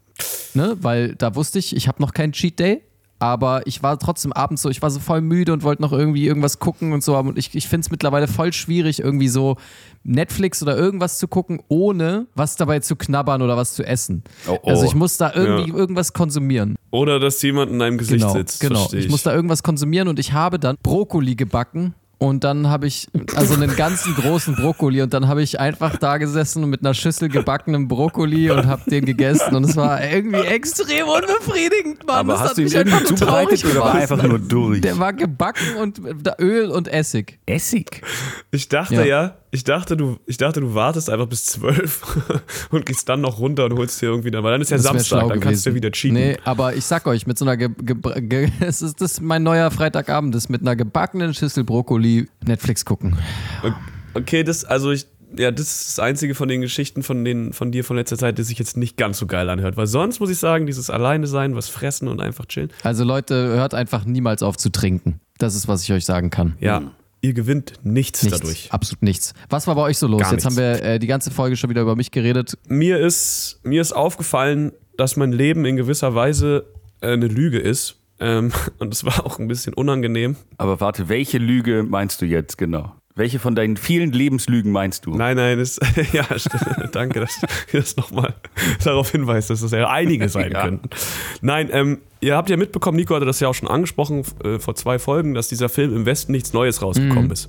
ne, 0.54 0.76
weil 0.80 1.14
da 1.16 1.34
wusste 1.34 1.58
ich, 1.58 1.74
ich 1.74 1.88
habe 1.88 2.00
noch 2.00 2.12
keinen 2.14 2.32
Cheat 2.32 2.58
Day. 2.58 2.82
Aber 3.18 3.66
ich 3.66 3.82
war 3.82 3.98
trotzdem 3.98 4.32
abends 4.34 4.60
so, 4.60 4.68
ich 4.68 4.82
war 4.82 4.90
so 4.90 5.00
voll 5.00 5.22
müde 5.22 5.52
und 5.54 5.62
wollte 5.62 5.80
noch 5.80 5.92
irgendwie 5.92 6.26
irgendwas 6.26 6.58
gucken 6.58 6.92
und 6.92 7.02
so. 7.02 7.16
Und 7.16 7.38
ich, 7.38 7.54
ich 7.54 7.66
finde 7.66 7.86
es 7.86 7.90
mittlerweile 7.90 8.28
voll 8.28 8.52
schwierig, 8.52 8.98
irgendwie 9.00 9.28
so 9.28 9.56
Netflix 10.04 10.62
oder 10.62 10.76
irgendwas 10.76 11.18
zu 11.18 11.26
gucken, 11.26 11.62
ohne 11.68 12.26
was 12.34 12.56
dabei 12.56 12.80
zu 12.80 12.94
knabbern 12.94 13.40
oder 13.40 13.56
was 13.56 13.74
zu 13.74 13.84
essen. 13.84 14.22
Oh, 14.46 14.58
oh. 14.62 14.68
Also 14.68 14.84
ich 14.84 14.94
muss 14.94 15.16
da 15.16 15.32
irgendwie 15.34 15.70
Ja. 15.70 15.76
irgendwas 15.76 16.12
konsumieren. 16.12 16.76
Oder 16.90 17.18
dass 17.18 17.40
jemand 17.42 17.70
in 17.72 17.78
deinem 17.78 17.98
Gesicht 17.98 18.20
Genau, 18.20 18.32
sitzt. 18.34 18.60
genau. 18.60 18.80
versteh 18.80 18.98
Ich 18.98 19.08
muss 19.08 19.22
da 19.22 19.34
irgendwas 19.34 19.62
konsumieren 19.62 20.08
und 20.08 20.18
ich 20.18 20.32
habe 20.32 20.58
dann 20.58 20.76
Brokkoli 20.82 21.34
gebacken. 21.36 21.94
Und 22.18 22.44
dann 22.44 22.68
habe 22.68 22.86
ich, 22.86 23.08
also 23.34 23.54
einen 23.54 23.76
ganzen 23.76 24.14
großen 24.14 24.54
Brokkoli 24.54 25.02
und 25.02 25.12
dann 25.12 25.28
habe 25.28 25.42
ich 25.42 25.60
einfach 25.60 25.98
da 25.98 26.16
gesessen 26.16 26.64
und 26.64 26.70
mit 26.70 26.80
einer 26.80 26.94
Schüssel 26.94 27.28
gebackenem 27.28 27.88
Brokkoli 27.88 28.50
und 28.50 28.64
habe 28.66 28.90
den 28.90 29.04
gegessen 29.04 29.54
und 29.54 29.64
es 29.64 29.76
war 29.76 30.02
irgendwie 30.02 30.40
extrem 30.40 31.06
unbefriedigend, 31.08 32.06
Mann. 32.06 32.16
aber 32.16 32.32
das 32.32 32.40
hast 32.40 32.50
hat 32.50 32.56
du 32.56 32.62
ihn 32.62 32.64
mich 32.64 32.74
irgendwie 32.74 32.96
einfach 32.96 33.14
zubereitet 33.16 33.60
traurig 33.60 33.66
oder 33.66 33.80
war 33.84 33.94
einfach 33.94 34.22
nur 34.22 34.38
durch? 34.38 34.80
Der 34.80 34.98
war 34.98 35.12
gebacken 35.12 35.76
und 35.78 36.00
Öl 36.40 36.70
und 36.70 36.88
Essig. 36.88 37.38
Essig? 37.44 38.00
Ich 38.50 38.66
dachte 38.70 38.94
Ja. 38.94 39.04
ja, 39.04 39.36
ich 39.56 39.64
dachte, 39.64 39.96
du, 39.96 40.18
ich 40.26 40.36
dachte, 40.36 40.60
du 40.60 40.74
wartest 40.74 41.08
einfach 41.08 41.26
bis 41.26 41.46
zwölf 41.46 42.02
und 42.70 42.84
gehst 42.84 43.08
dann 43.08 43.22
noch 43.22 43.38
runter 43.38 43.64
und 43.64 43.78
holst 43.78 44.00
dir 44.02 44.06
irgendwie 44.06 44.30
dann, 44.30 44.44
weil 44.44 44.52
dann 44.52 44.60
ist 44.60 44.70
ja 44.70 44.76
Das 44.76 44.84
Samstag, 44.84 45.28
dann 45.28 45.40
kannst 45.40 45.64
du 45.64 45.70
ja 45.70 45.72
gewesen. 45.72 45.74
wieder 45.74 45.90
cheaten. 45.90 46.14
Nee, 46.18 46.36
aber 46.44 46.74
ich 46.74 46.84
sag 46.84 47.06
euch, 47.06 47.26
mit 47.26 47.38
so 47.38 47.44
einer, 47.46 47.56
ge 47.56 47.70
ge 47.82 47.96
ge 48.20 48.50
es 48.60 48.82
ist 48.82 49.00
das 49.00 49.20
mein 49.20 49.42
neuer 49.42 49.70
Freitagabend, 49.70 50.34
ist 50.34 50.50
mit 50.50 50.60
einer 50.60 50.76
gebackenen 50.76 51.32
Schüssel 51.32 51.64
Brokkoli 51.64 52.28
Netflix 52.44 52.84
gucken. 52.84 53.16
Okay, 54.14 54.44
das, 54.44 54.64
also 54.64 54.90
ich, 54.92 55.06
ja, 55.36 55.50
das 55.50 55.66
ist 55.66 55.88
das 55.88 55.98
einzige 55.98 56.34
von 56.34 56.48
den 56.48 56.60
Geschichten 56.60 57.02
von, 57.02 57.24
den, 57.24 57.52
von 57.54 57.72
dir 57.72 57.82
von 57.82 57.96
letzter 57.96 58.18
Zeit, 58.18 58.38
das 58.38 58.48
sich 58.48 58.58
jetzt 58.58 58.76
nicht 58.76 58.96
ganz 58.98 59.18
so 59.18 59.26
geil 59.26 59.48
anhört. 59.48 59.76
Weil 59.78 59.86
sonst 59.86 60.20
muss 60.20 60.30
ich 60.30 60.38
sagen, 60.38 60.66
dieses 60.66 60.90
Alleine 60.90 61.26
sein, 61.26 61.56
was 61.56 61.68
fressen 61.68 62.08
und 62.08 62.20
einfach 62.20 62.44
chillen. 62.44 62.70
Also 62.82 63.04
Leute, 63.04 63.34
hört 63.34 63.72
einfach 63.72 64.04
niemals 64.04 64.42
auf 64.42 64.56
zu 64.58 64.70
trinken. 64.70 65.20
Das 65.38 65.54
ist, 65.54 65.66
was 65.66 65.82
ich 65.82 65.92
euch 65.92 66.04
sagen 66.04 66.30
kann. 66.30 66.56
Ja, 66.60 66.82
ihr 67.26 67.34
gewinnt 67.34 67.74
nichts, 67.82 68.22
Nichts, 68.22 68.38
dadurch. 68.40 68.72
absolut 68.72 69.02
nichts. 69.02 69.34
Was 69.48 69.66
war 69.66 69.74
bei 69.74 69.82
euch 69.82 69.98
so 69.98 70.06
los? 70.06 70.20
Gar 70.22 70.32
Jetzt 70.32 70.44
nichts. 70.44 70.58
haben 70.58 70.80
wir 70.80 70.82
äh, 70.82 70.98
die 70.98 71.06
ganze 71.06 71.30
Folge 71.30 71.56
schon 71.56 71.70
wieder 71.70 71.82
über 71.82 71.96
mich 71.96 72.10
geredet. 72.10 72.56
Mir 72.68 72.98
ist, 72.98 73.60
mir 73.62 73.80
ist 73.82 73.92
aufgefallen, 73.92 74.72
dass 74.96 75.16
mein 75.16 75.32
Leben 75.32 75.64
in 75.64 75.76
gewisser 75.76 76.14
Weise 76.14 76.66
äh, 77.00 77.12
eine 77.12 77.26
Lüge 77.28 77.58
ist. 77.58 77.96
Ähm, 78.18 78.52
und 78.78 78.94
es 78.94 79.04
war 79.04 79.26
auch 79.26 79.38
ein 79.38 79.48
bisschen 79.48 79.74
unangenehm. 79.74 80.36
Aber 80.56 80.80
warte, 80.80 81.08
welche 81.08 81.38
Lüge 81.38 81.82
meinst 81.82 82.22
du 82.22 82.26
jetzt 82.26 82.56
genau? 82.58 82.94
Welche 83.16 83.38
von 83.38 83.54
deinen 83.54 83.78
vielen 83.78 84.12
Lebenslügen 84.12 84.70
meinst 84.70 85.06
du? 85.06 85.14
Nein, 85.14 85.36
nein, 85.38 85.58
das, 85.58 85.80
ja, 86.12 86.26
danke, 86.92 87.20
dass 87.20 87.40
du 87.40 87.46
das 87.78 87.96
nochmal 87.96 88.34
darauf 88.84 89.10
hinweist, 89.10 89.48
dass 89.48 89.62
das 89.62 89.70
ja 89.72 89.88
einige 89.88 90.28
sein 90.28 90.52
Ja. 90.52 90.64
könnten. 90.64 90.90
Nein, 91.40 91.70
ähm, 91.72 91.98
ihr 92.20 92.36
habt 92.36 92.50
ja 92.50 92.58
mitbekommen, 92.58 92.98
Nico 92.98 93.14
hatte 93.14 93.24
das 93.24 93.40
ja 93.40 93.48
auch 93.48 93.54
schon 93.54 93.68
angesprochen 93.68 94.22
äh, 94.44 94.58
vor 94.58 94.74
zwei 94.74 94.98
Folgen, 94.98 95.32
dass 95.32 95.48
dieser 95.48 95.70
Film 95.70 95.96
im 95.96 96.04
Westen 96.04 96.32
nichts 96.32 96.52
Neues 96.52 96.82
rausgekommen 96.82 97.30
ist. 97.30 97.48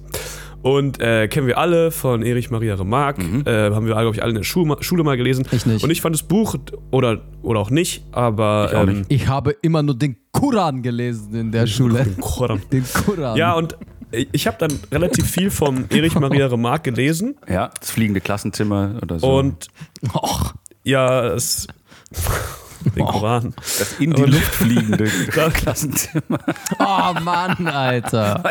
Und 0.61 1.01
äh, 1.01 1.27
kennen 1.27 1.47
wir 1.47 1.57
alle 1.57 1.91
von 1.91 2.23
Erich 2.23 2.49
Maria 2.49 2.75
Remarque, 2.75 3.21
äh, 3.45 3.71
haben 3.71 3.85
wir, 3.85 3.93
glaube 3.93 4.15
ich, 4.15 4.23
alle 4.23 4.31
in 4.31 4.37
der 4.37 4.43
Schule, 4.43 4.77
Schule 4.81 5.03
mal 5.03 5.15
gelesen. 5.17 5.45
Ich 5.51 5.65
nicht. 5.65 5.83
Und 5.83 5.89
ich 5.91 6.01
fand 6.01 6.15
das 6.15 6.23
Buch, 6.23 6.55
oder, 6.91 7.21
oder 7.41 7.59
auch 7.59 7.69
nicht, 7.69 8.03
aber. 8.11 8.69
Ich 8.71 8.75
auch 8.77 8.83
ähm, 8.87 8.99
nicht. 8.99 9.11
Ich 9.11 9.27
habe 9.27 9.51
immer 9.61 9.83
nur 9.83 9.95
den 9.95 10.15
Koran 10.31 10.81
gelesen 10.81 11.35
in 11.35 11.51
der 11.51 11.67
Schule. 11.67 12.05
Koran. 12.21 12.61
Den 12.71 12.83
Koran. 13.05 13.37
Ja, 13.37 13.53
und 13.53 13.77
ich 14.11 14.47
habe 14.47 14.57
dann 14.59 14.79
relativ 14.91 15.29
viel 15.29 15.51
vom 15.51 15.85
Erich 15.89 16.15
Maria 16.15 16.47
Remarque 16.47 16.91
gelesen 16.91 17.35
Ja, 17.47 17.69
das 17.79 17.91
fliegende 17.91 18.21
Klassenzimmer 18.21 18.99
oder 19.01 19.19
so. 19.19 19.37
und 19.37 19.67
Och, 20.13 20.53
ja, 20.83 21.25
es. 21.33 21.67
Den 22.95 23.05
Koran. 23.05 23.53
das 23.57 23.93
in 23.99 24.13
die 24.13 24.21
und- 24.21 24.29
Luft 24.31 24.55
fliegende 24.55 25.05
Klassenzimmer. 25.51 26.39
oh 26.79 27.13
Mann, 27.21 27.67
Alter. 27.67 28.43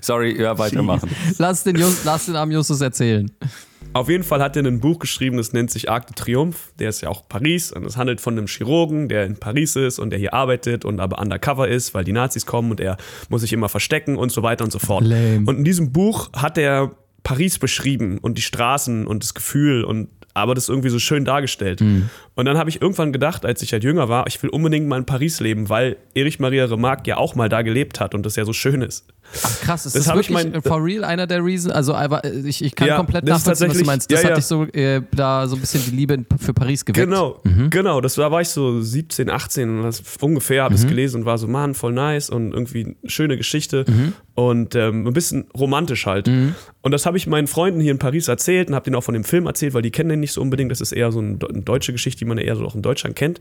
Sorry, 0.00 0.40
ja, 0.40 0.56
weitermachen. 0.58 1.10
Lass 1.38 1.64
den, 1.64 1.76
Jus, 1.76 2.04
lass 2.04 2.26
den 2.26 2.36
armen 2.36 2.52
Justus 2.52 2.80
erzählen. 2.82 3.30
Auf 3.92 4.08
jeden 4.08 4.22
Fall 4.22 4.40
hat 4.40 4.56
er 4.56 4.64
ein 4.64 4.78
Buch 4.78 5.00
geschrieben, 5.00 5.36
das 5.36 5.52
nennt 5.52 5.70
sich 5.70 5.90
Arc 5.90 6.06
de 6.06 6.14
Triomphe. 6.14 6.70
Der 6.78 6.88
ist 6.90 7.00
ja 7.00 7.08
auch 7.08 7.28
Paris 7.28 7.72
und 7.72 7.84
es 7.84 7.96
handelt 7.96 8.20
von 8.20 8.38
einem 8.38 8.46
Chirurgen, 8.46 9.08
der 9.08 9.26
in 9.26 9.36
Paris 9.36 9.74
ist 9.74 9.98
und 9.98 10.10
der 10.10 10.18
hier 10.18 10.32
arbeitet 10.32 10.84
und 10.84 11.00
aber 11.00 11.18
undercover 11.18 11.66
ist, 11.66 11.92
weil 11.92 12.04
die 12.04 12.12
Nazis 12.12 12.46
kommen 12.46 12.70
und 12.70 12.80
er 12.80 12.96
muss 13.28 13.40
sich 13.40 13.52
immer 13.52 13.68
verstecken 13.68 14.16
und 14.16 14.30
so 14.30 14.44
weiter 14.44 14.64
und 14.64 14.70
so 14.70 14.78
fort. 14.78 15.04
Lame. 15.04 15.42
Und 15.46 15.58
in 15.58 15.64
diesem 15.64 15.92
Buch 15.92 16.32
hat 16.32 16.56
er 16.56 16.92
Paris 17.24 17.58
beschrieben 17.58 18.18
und 18.18 18.38
die 18.38 18.42
Straßen 18.42 19.06
und 19.06 19.24
das 19.24 19.34
Gefühl 19.34 19.84
und 19.84 20.08
aber 20.32 20.54
das 20.54 20.68
irgendwie 20.68 20.90
so 20.90 21.00
schön 21.00 21.24
dargestellt. 21.24 21.80
Mhm. 21.80 22.08
Und 22.34 22.44
dann 22.44 22.56
habe 22.56 22.70
ich 22.70 22.80
irgendwann 22.80 23.12
gedacht, 23.12 23.44
als 23.44 23.62
ich 23.62 23.72
halt 23.72 23.82
jünger 23.82 24.08
war, 24.08 24.26
ich 24.28 24.40
will 24.42 24.50
unbedingt 24.50 24.86
mal 24.86 24.98
in 24.98 25.04
Paris 25.04 25.40
leben, 25.40 25.68
weil 25.68 25.96
Erich 26.14 26.38
Maria 26.38 26.66
Remarque 26.66 27.08
ja 27.08 27.16
auch 27.16 27.34
mal 27.34 27.48
da 27.48 27.62
gelebt 27.62 28.00
hat 28.00 28.14
und 28.14 28.24
das 28.24 28.36
ja 28.36 28.44
so 28.44 28.52
schön 28.52 28.82
ist. 28.82 29.06
Ach 29.42 29.60
krass, 29.60 29.86
ist 29.86 29.94
Das 29.96 30.04
das, 30.04 30.12
hab 30.12 30.20
ich 30.20 30.30
wirklich 30.30 30.52
mein- 30.52 30.62
for 30.62 30.84
real 30.84 31.04
einer 31.04 31.26
der 31.26 31.44
Reasons? 31.44 31.72
Also 31.74 31.92
äh, 31.94 32.30
ich, 32.44 32.64
ich 32.64 32.74
kann 32.74 32.88
Ja, 32.88 32.96
komplett 32.96 33.24
nachvollziehen, 33.24 33.68
was 33.70 33.78
du 33.78 33.84
meinst. 33.84 34.10
Das 34.10 34.20
ja, 34.22 34.24
hat 34.24 34.30
ja. 34.30 34.36
dich 34.36 34.46
so 34.46 34.64
äh, 34.64 35.02
da 35.12 35.46
so 35.46 35.56
ein 35.56 35.60
bisschen 35.60 35.82
die 35.84 35.96
Liebe 35.96 36.18
für 36.38 36.52
Paris 36.54 36.84
geweckt. 36.84 37.06
Genau, 37.06 37.40
genau. 37.70 38.00
Das 38.00 38.18
war, 38.18 38.30
war 38.30 38.40
ich 38.40 38.48
so 38.48 38.80
17, 38.80 39.30
18 39.30 39.80
und 39.80 40.02
ungefähr 40.20 40.64
habe 40.64 40.74
ich 40.74 40.80
es 40.82 40.86
gelesen 40.86 41.20
und 41.20 41.26
war 41.26 41.38
so, 41.38 41.46
Mann, 41.46 41.74
voll 41.74 41.92
nice 41.92 42.30
und 42.30 42.52
irgendwie 42.52 42.84
eine 43.00 43.10
schöne 43.10 43.36
Geschichte 43.36 43.84
und 44.34 44.74
ähm, 44.74 45.06
ein 45.06 45.12
bisschen 45.12 45.46
romantisch 45.56 46.06
halt. 46.06 46.28
Und 46.28 46.90
das 46.92 47.06
habe 47.06 47.16
ich 47.16 47.26
meinen 47.26 47.46
Freunden 47.46 47.80
hier 47.80 47.92
in 47.92 47.98
Paris 47.98 48.28
erzählt 48.28 48.68
und 48.68 48.74
habe 48.74 48.84
denen 48.84 48.96
auch 48.96 49.02
von 49.04 49.14
dem 49.14 49.24
Film 49.24 49.46
erzählt, 49.46 49.74
weil 49.74 49.82
die 49.82 49.90
kennen 49.90 50.08
den 50.10 50.20
nicht 50.20 50.32
so 50.32 50.40
unbedingt. 50.40 50.70
Das 50.70 50.80
ist 50.80 50.92
eher 50.92 51.12
so 51.12 51.20
ein, 51.20 51.38
eine 51.48 51.62
deutsche 51.62 51.92
Geschichte, 51.92 52.20
die 52.20 52.24
man 52.24 52.38
ja 52.38 52.44
eher 52.44 52.56
so 52.56 52.64
auch 52.64 52.74
in 52.74 52.82
Deutschland 52.82 53.16
kennt. 53.16 53.40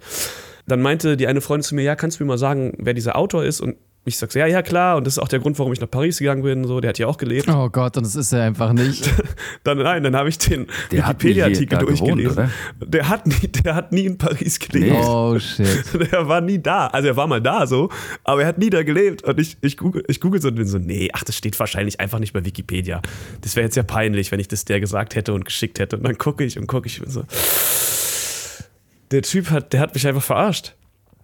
Dann 0.68 0.82
meinte 0.82 1.18
die 1.18 1.26
eine 1.28 1.42
Freundin 1.42 1.64
zu 1.64 1.74
mir, 1.76 1.82
ja, 1.84 1.96
kannst 1.96 2.20
du 2.20 2.24
mir 2.24 2.28
mal 2.28 2.38
sagen, 2.38 2.74
wer 2.78 2.94
dieser 2.94 3.16
Autor 3.16 3.44
ist? 3.44 3.60
Und 3.62 3.76
ich 4.06 4.18
sag 4.18 4.32
so, 4.32 4.40
ja, 4.40 4.48
ja, 4.48 4.62
klar. 4.62 4.98
Und 4.98 5.06
das 5.06 5.14
ist 5.14 5.20
auch 5.20 5.28
der 5.28 5.40
Grund, 5.40 5.60
warum 5.60 5.74
ich 5.74 5.82
nach 5.82 5.90
Paris 5.90 6.20
gegangen 6.20 6.42
bin. 6.42 6.66
So, 6.66 6.80
der 6.80 6.90
hat 6.90 6.98
hier 6.98 7.08
auch 7.08 7.18
gelebt. 7.18 7.48
Oh 7.50 7.70
Gott, 7.70 7.98
und 7.98 8.06
das 8.06 8.16
ist 8.16 8.32
er 8.32 8.44
einfach 8.44 8.74
nicht. 8.74 9.10
Dann, 9.64 9.78
nein, 9.78 10.04
dann 10.04 10.16
habe 10.16 10.30
ich 10.30 10.38
den 10.38 10.68
Wikipedia-Artikel 10.90 11.78
da 11.78 11.80
gewohnt, 11.80 12.00
durchgelesen. 12.00 12.50
der, 12.80 13.10
hat 13.10 13.28
nie, 13.28 13.48
der 13.48 13.76
hat 13.76 13.92
nie 13.92 14.06
in 14.06 14.18
Paris 14.18 14.58
gelebt. 14.58 14.94
Nee. 14.94 15.04
Oh 15.04 15.38
shit. 15.38 15.68
Der 16.12 16.28
war 16.28 16.42
nie 16.42 16.60
da. 16.60 16.88
Also 16.88 17.10
er 17.10 17.16
war 17.18 17.28
mal 17.28 17.42
da 17.42 17.68
so, 17.68 17.90
aber 18.24 18.42
er 18.42 18.48
hat 18.48 18.58
nie 18.58 18.70
da 18.70 18.84
gelebt. 18.84 19.24
Und 19.24 19.40
ich, 19.40 19.58
ich, 19.62 19.78
google, 19.78 20.04
ich 20.08 20.22
google 20.22 20.42
so 20.42 20.48
und 20.48 20.56
bin 20.56 20.66
so, 20.66 20.78
nee, 20.78 21.10
ach, 21.14 21.24
das 21.24 21.36
steht 21.36 21.60
wahrscheinlich 21.60 22.00
einfach 22.00 22.20
nicht 22.20 22.34
bei 22.34 22.44
Wikipedia. 22.44 23.02
Das 23.42 23.56
wäre 23.56 23.66
jetzt 23.66 23.76
ja 23.76 23.84
peinlich, 23.84 24.32
wenn 24.32 24.40
ich 24.40 24.48
das 24.48 24.66
der 24.66 24.80
gesagt 24.80 25.16
hätte 25.16 25.34
und 25.34 25.46
geschickt 25.46 25.80
hätte. 25.80 25.98
Und 25.98 26.04
dann 26.04 26.18
gucke 26.18 26.44
ich 26.44 26.58
und 26.58 26.68
gucke 26.68 26.88
ich 26.88 27.02
und 27.02 27.12
so. 27.12 27.24
Der 29.12 29.22
Typ 29.24 29.50
hat, 29.50 29.74
der 29.74 29.82
hat 29.82 29.94
mich 29.94 30.08
einfach 30.08 30.24
verarscht. 30.24 30.76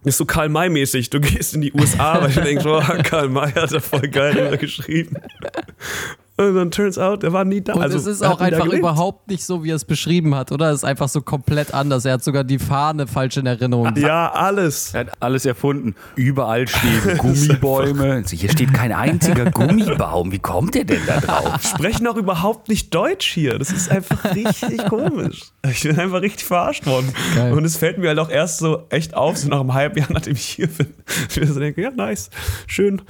Ist 0.06 0.18
so 0.18 0.24
Karl 0.24 0.48
May-mäßig. 0.48 1.10
Du 1.10 1.18
gehst 1.18 1.54
in 1.54 1.62
die 1.62 1.72
USA, 1.72 2.22
weil 2.22 2.30
ich 2.30 2.36
denke, 2.36 2.68
oh, 2.68 2.80
Karl 3.02 3.28
May 3.28 3.50
hat 3.50 3.72
da 3.72 3.80
voll 3.80 4.06
geil 4.06 4.34
drüber 4.34 4.56
geschrieben. 4.56 5.16
Und 6.38 6.54
dann 6.54 6.70
turns 6.70 6.98
out, 6.98 7.24
er 7.24 7.32
war 7.32 7.46
nie 7.46 7.62
da. 7.62 7.72
Und 7.72 7.82
also, 7.82 7.96
es 7.96 8.06
ist 8.06 8.22
auch 8.22 8.40
einfach 8.40 8.66
überhaupt 8.66 9.28
nicht 9.28 9.42
so, 9.42 9.64
wie 9.64 9.70
er 9.70 9.76
es 9.76 9.86
beschrieben 9.86 10.34
hat, 10.34 10.52
oder? 10.52 10.68
Es 10.70 10.76
ist 10.76 10.84
einfach 10.84 11.08
so 11.08 11.22
komplett 11.22 11.72
anders. 11.72 12.04
Er 12.04 12.14
hat 12.14 12.24
sogar 12.24 12.44
die 12.44 12.58
Fahne 12.58 13.06
falsch 13.06 13.36
in 13.38 13.46
Erinnerung. 13.46 13.94
Ja, 14.06 14.30
alles. 14.32 14.92
Er 14.92 15.00
hat 15.00 15.12
alles 15.20 15.46
erfunden. 15.46 15.94
Überall 16.16 16.68
stehen 16.68 17.16
Gummibäume. 17.18 18.22
Hier 18.28 18.50
steht 18.50 18.74
kein 18.74 18.92
einziger 18.92 19.50
Gummibaum. 19.50 20.30
Wie 20.30 20.38
kommt 20.38 20.74
der 20.74 20.84
denn 20.84 21.00
da 21.06 21.20
drauf? 21.20 21.62
sprechen 21.62 22.06
auch 22.06 22.16
überhaupt 22.16 22.68
nicht 22.68 22.94
Deutsch 22.94 23.32
hier. 23.32 23.58
Das 23.58 23.70
ist 23.70 23.90
einfach 23.90 24.34
richtig 24.34 24.84
komisch. 24.88 25.40
Ich 25.70 25.82
bin 25.82 25.98
einfach 25.98 26.20
richtig 26.20 26.44
verarscht 26.44 26.84
worden. 26.86 27.12
Geil. 27.34 27.52
Und 27.54 27.64
es 27.64 27.76
fällt 27.78 27.96
mir 27.98 28.08
halt 28.08 28.18
auch 28.18 28.28
erst 28.28 28.58
so 28.58 28.84
echt 28.90 29.14
auf, 29.14 29.38
so 29.38 29.48
nach 29.48 29.60
einem 29.60 29.72
halben 29.72 29.98
Jahr, 29.98 30.08
nachdem 30.12 30.34
ich 30.34 30.46
hier 30.46 30.68
bin. 30.68 30.92
Ich 31.30 31.40
mir 31.40 31.46
so 31.46 31.58
denke, 31.58 31.80
ja, 31.80 31.90
nice, 31.90 32.28
schön. 32.66 33.00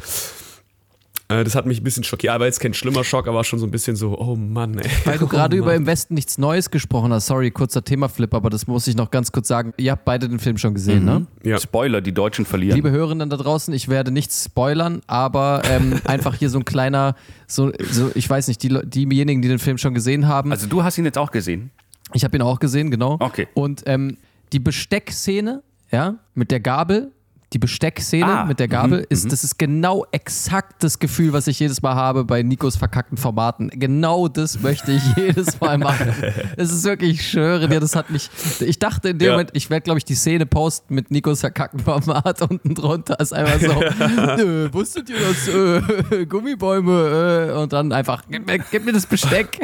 Äh, 1.28 1.42
Das 1.44 1.54
hat 1.54 1.66
mich 1.66 1.80
ein 1.80 1.84
bisschen 1.84 2.04
schockiert, 2.04 2.32
aber 2.32 2.44
jetzt 2.46 2.60
kein 2.60 2.72
schlimmer 2.74 3.02
Schock, 3.04 3.26
aber 3.28 3.42
schon 3.44 3.58
so 3.58 3.66
ein 3.66 3.70
bisschen 3.70 3.96
so, 3.96 4.18
oh 4.18 4.36
Mann, 4.36 4.78
ey. 4.78 4.88
Weil 5.04 5.18
du 5.18 5.24
Oh 5.26 5.28
gerade 5.28 5.56
über 5.56 5.66
Mann. 5.68 5.76
Im 5.76 5.86
Westen 5.86 6.14
nichts 6.14 6.38
Neues 6.38 6.70
gesprochen 6.70 7.12
hast. 7.12 7.26
Sorry, 7.26 7.50
kurzer 7.50 7.82
Themaflip, 7.82 8.32
aber 8.34 8.48
das 8.50 8.66
muss 8.66 8.86
ich 8.86 8.94
noch 8.96 9.10
ganz 9.10 9.32
kurz 9.32 9.48
sagen. 9.48 9.72
Ihr 9.76 9.92
habt 9.92 10.04
beide 10.04 10.28
den 10.28 10.38
Film 10.38 10.56
schon 10.58 10.74
gesehen, 10.74 11.04
ne? 11.04 11.26
Ja. 11.42 11.58
Spoiler, 11.58 12.00
die 12.00 12.12
Deutschen 12.12 12.44
verlieren. 12.46 12.76
Liebe 12.76 12.90
Hörenden 12.90 13.28
da 13.30 13.36
draußen, 13.36 13.74
ich 13.74 13.88
werde 13.88 14.10
nichts 14.12 14.44
spoilern, 14.44 15.00
aber 15.08 15.62
ähm, 15.68 16.00
einfach 16.04 16.34
hier 16.36 16.48
so 16.50 16.58
ein 16.58 16.64
kleiner, 16.64 17.16
so, 17.46 17.72
so 17.90 18.10
ich 18.14 18.28
weiß 18.30 18.48
nicht, 18.48 18.62
die, 18.62 18.68
diejenigen, 18.84 19.42
die 19.42 19.48
den 19.48 19.58
Film 19.58 19.78
schon 19.78 19.94
gesehen 19.94 20.28
haben. 20.28 20.52
also 20.52 20.66
du 20.68 20.84
hast 20.84 20.96
ihn 20.98 21.04
jetzt 21.04 21.18
auch 21.18 21.32
gesehen. 21.32 21.70
ich 22.14 22.22
habe 22.24 22.36
ihn 22.36 22.42
auch 22.42 22.60
gesehen, 22.60 22.90
genau. 22.90 23.16
Okay. 23.20 23.48
Und 23.54 23.82
ähm, 23.86 24.16
die 24.52 24.60
Besteckszene, 24.60 25.62
ja, 25.90 26.14
mit 26.34 26.50
der 26.52 26.60
Gabel, 26.60 27.10
die 27.52 27.58
Besteckszene 27.60 28.26
Ah, 28.26 28.44
mit 28.44 28.58
der 28.58 28.66
Gabel, 28.66 29.06
ist, 29.08 29.30
das 29.30 29.44
ist 29.44 29.56
genau 29.56 30.04
exakt 30.10 30.82
das 30.82 30.98
Gefühl, 30.98 31.32
was 31.32 31.46
ich 31.46 31.60
jedes 31.60 31.80
Mal 31.80 31.94
habe 31.94 32.24
bei 32.24 32.42
Nikos 32.42 32.76
verkackten 32.76 33.16
Formaten. 33.16 33.70
Genau 33.70 34.26
das 34.26 34.60
möchte 34.62 34.90
ich 34.92 35.02
jedes 35.16 35.60
Mal 35.60 35.78
machen. 35.78 36.12
Es 36.56 36.72
ist 36.72 36.82
wirklich, 36.84 37.20
ich 37.20 37.30
schwöre 37.30 37.68
dir, 37.68 37.78
das 37.78 37.94
hat 37.94 38.10
mich. 38.10 38.30
Ich 38.60 38.80
dachte 38.80 39.10
in 39.10 39.18
dem 39.18 39.26
Ja. 39.26 39.32
Moment, 39.34 39.50
ich 39.52 39.70
werde, 39.70 39.82
glaube 39.84 39.98
ich, 39.98 40.04
die 40.04 40.16
Szene 40.16 40.44
posten 40.44 40.92
mit 40.94 41.12
Nikos 41.12 41.40
verkackten 41.40 41.78
Format 41.80 42.42
unten 42.50 42.74
drunter. 42.74 43.18
Ist 43.20 43.32
einfach 43.32 43.60
so, 43.60 43.80
äh, 43.82 44.74
wusstet 44.74 45.08
ihr 45.08 45.16
das? 45.20 45.46
Äh, 45.48 46.26
Gummibäume 46.26 47.50
äh, 47.52 47.58
und 47.58 47.72
dann 47.72 47.92
einfach, 47.92 48.24
gib 48.28 48.46
mir, 48.46 48.58
gib 48.58 48.84
mir 48.84 48.92
das 48.92 49.06
Besteck. 49.06 49.58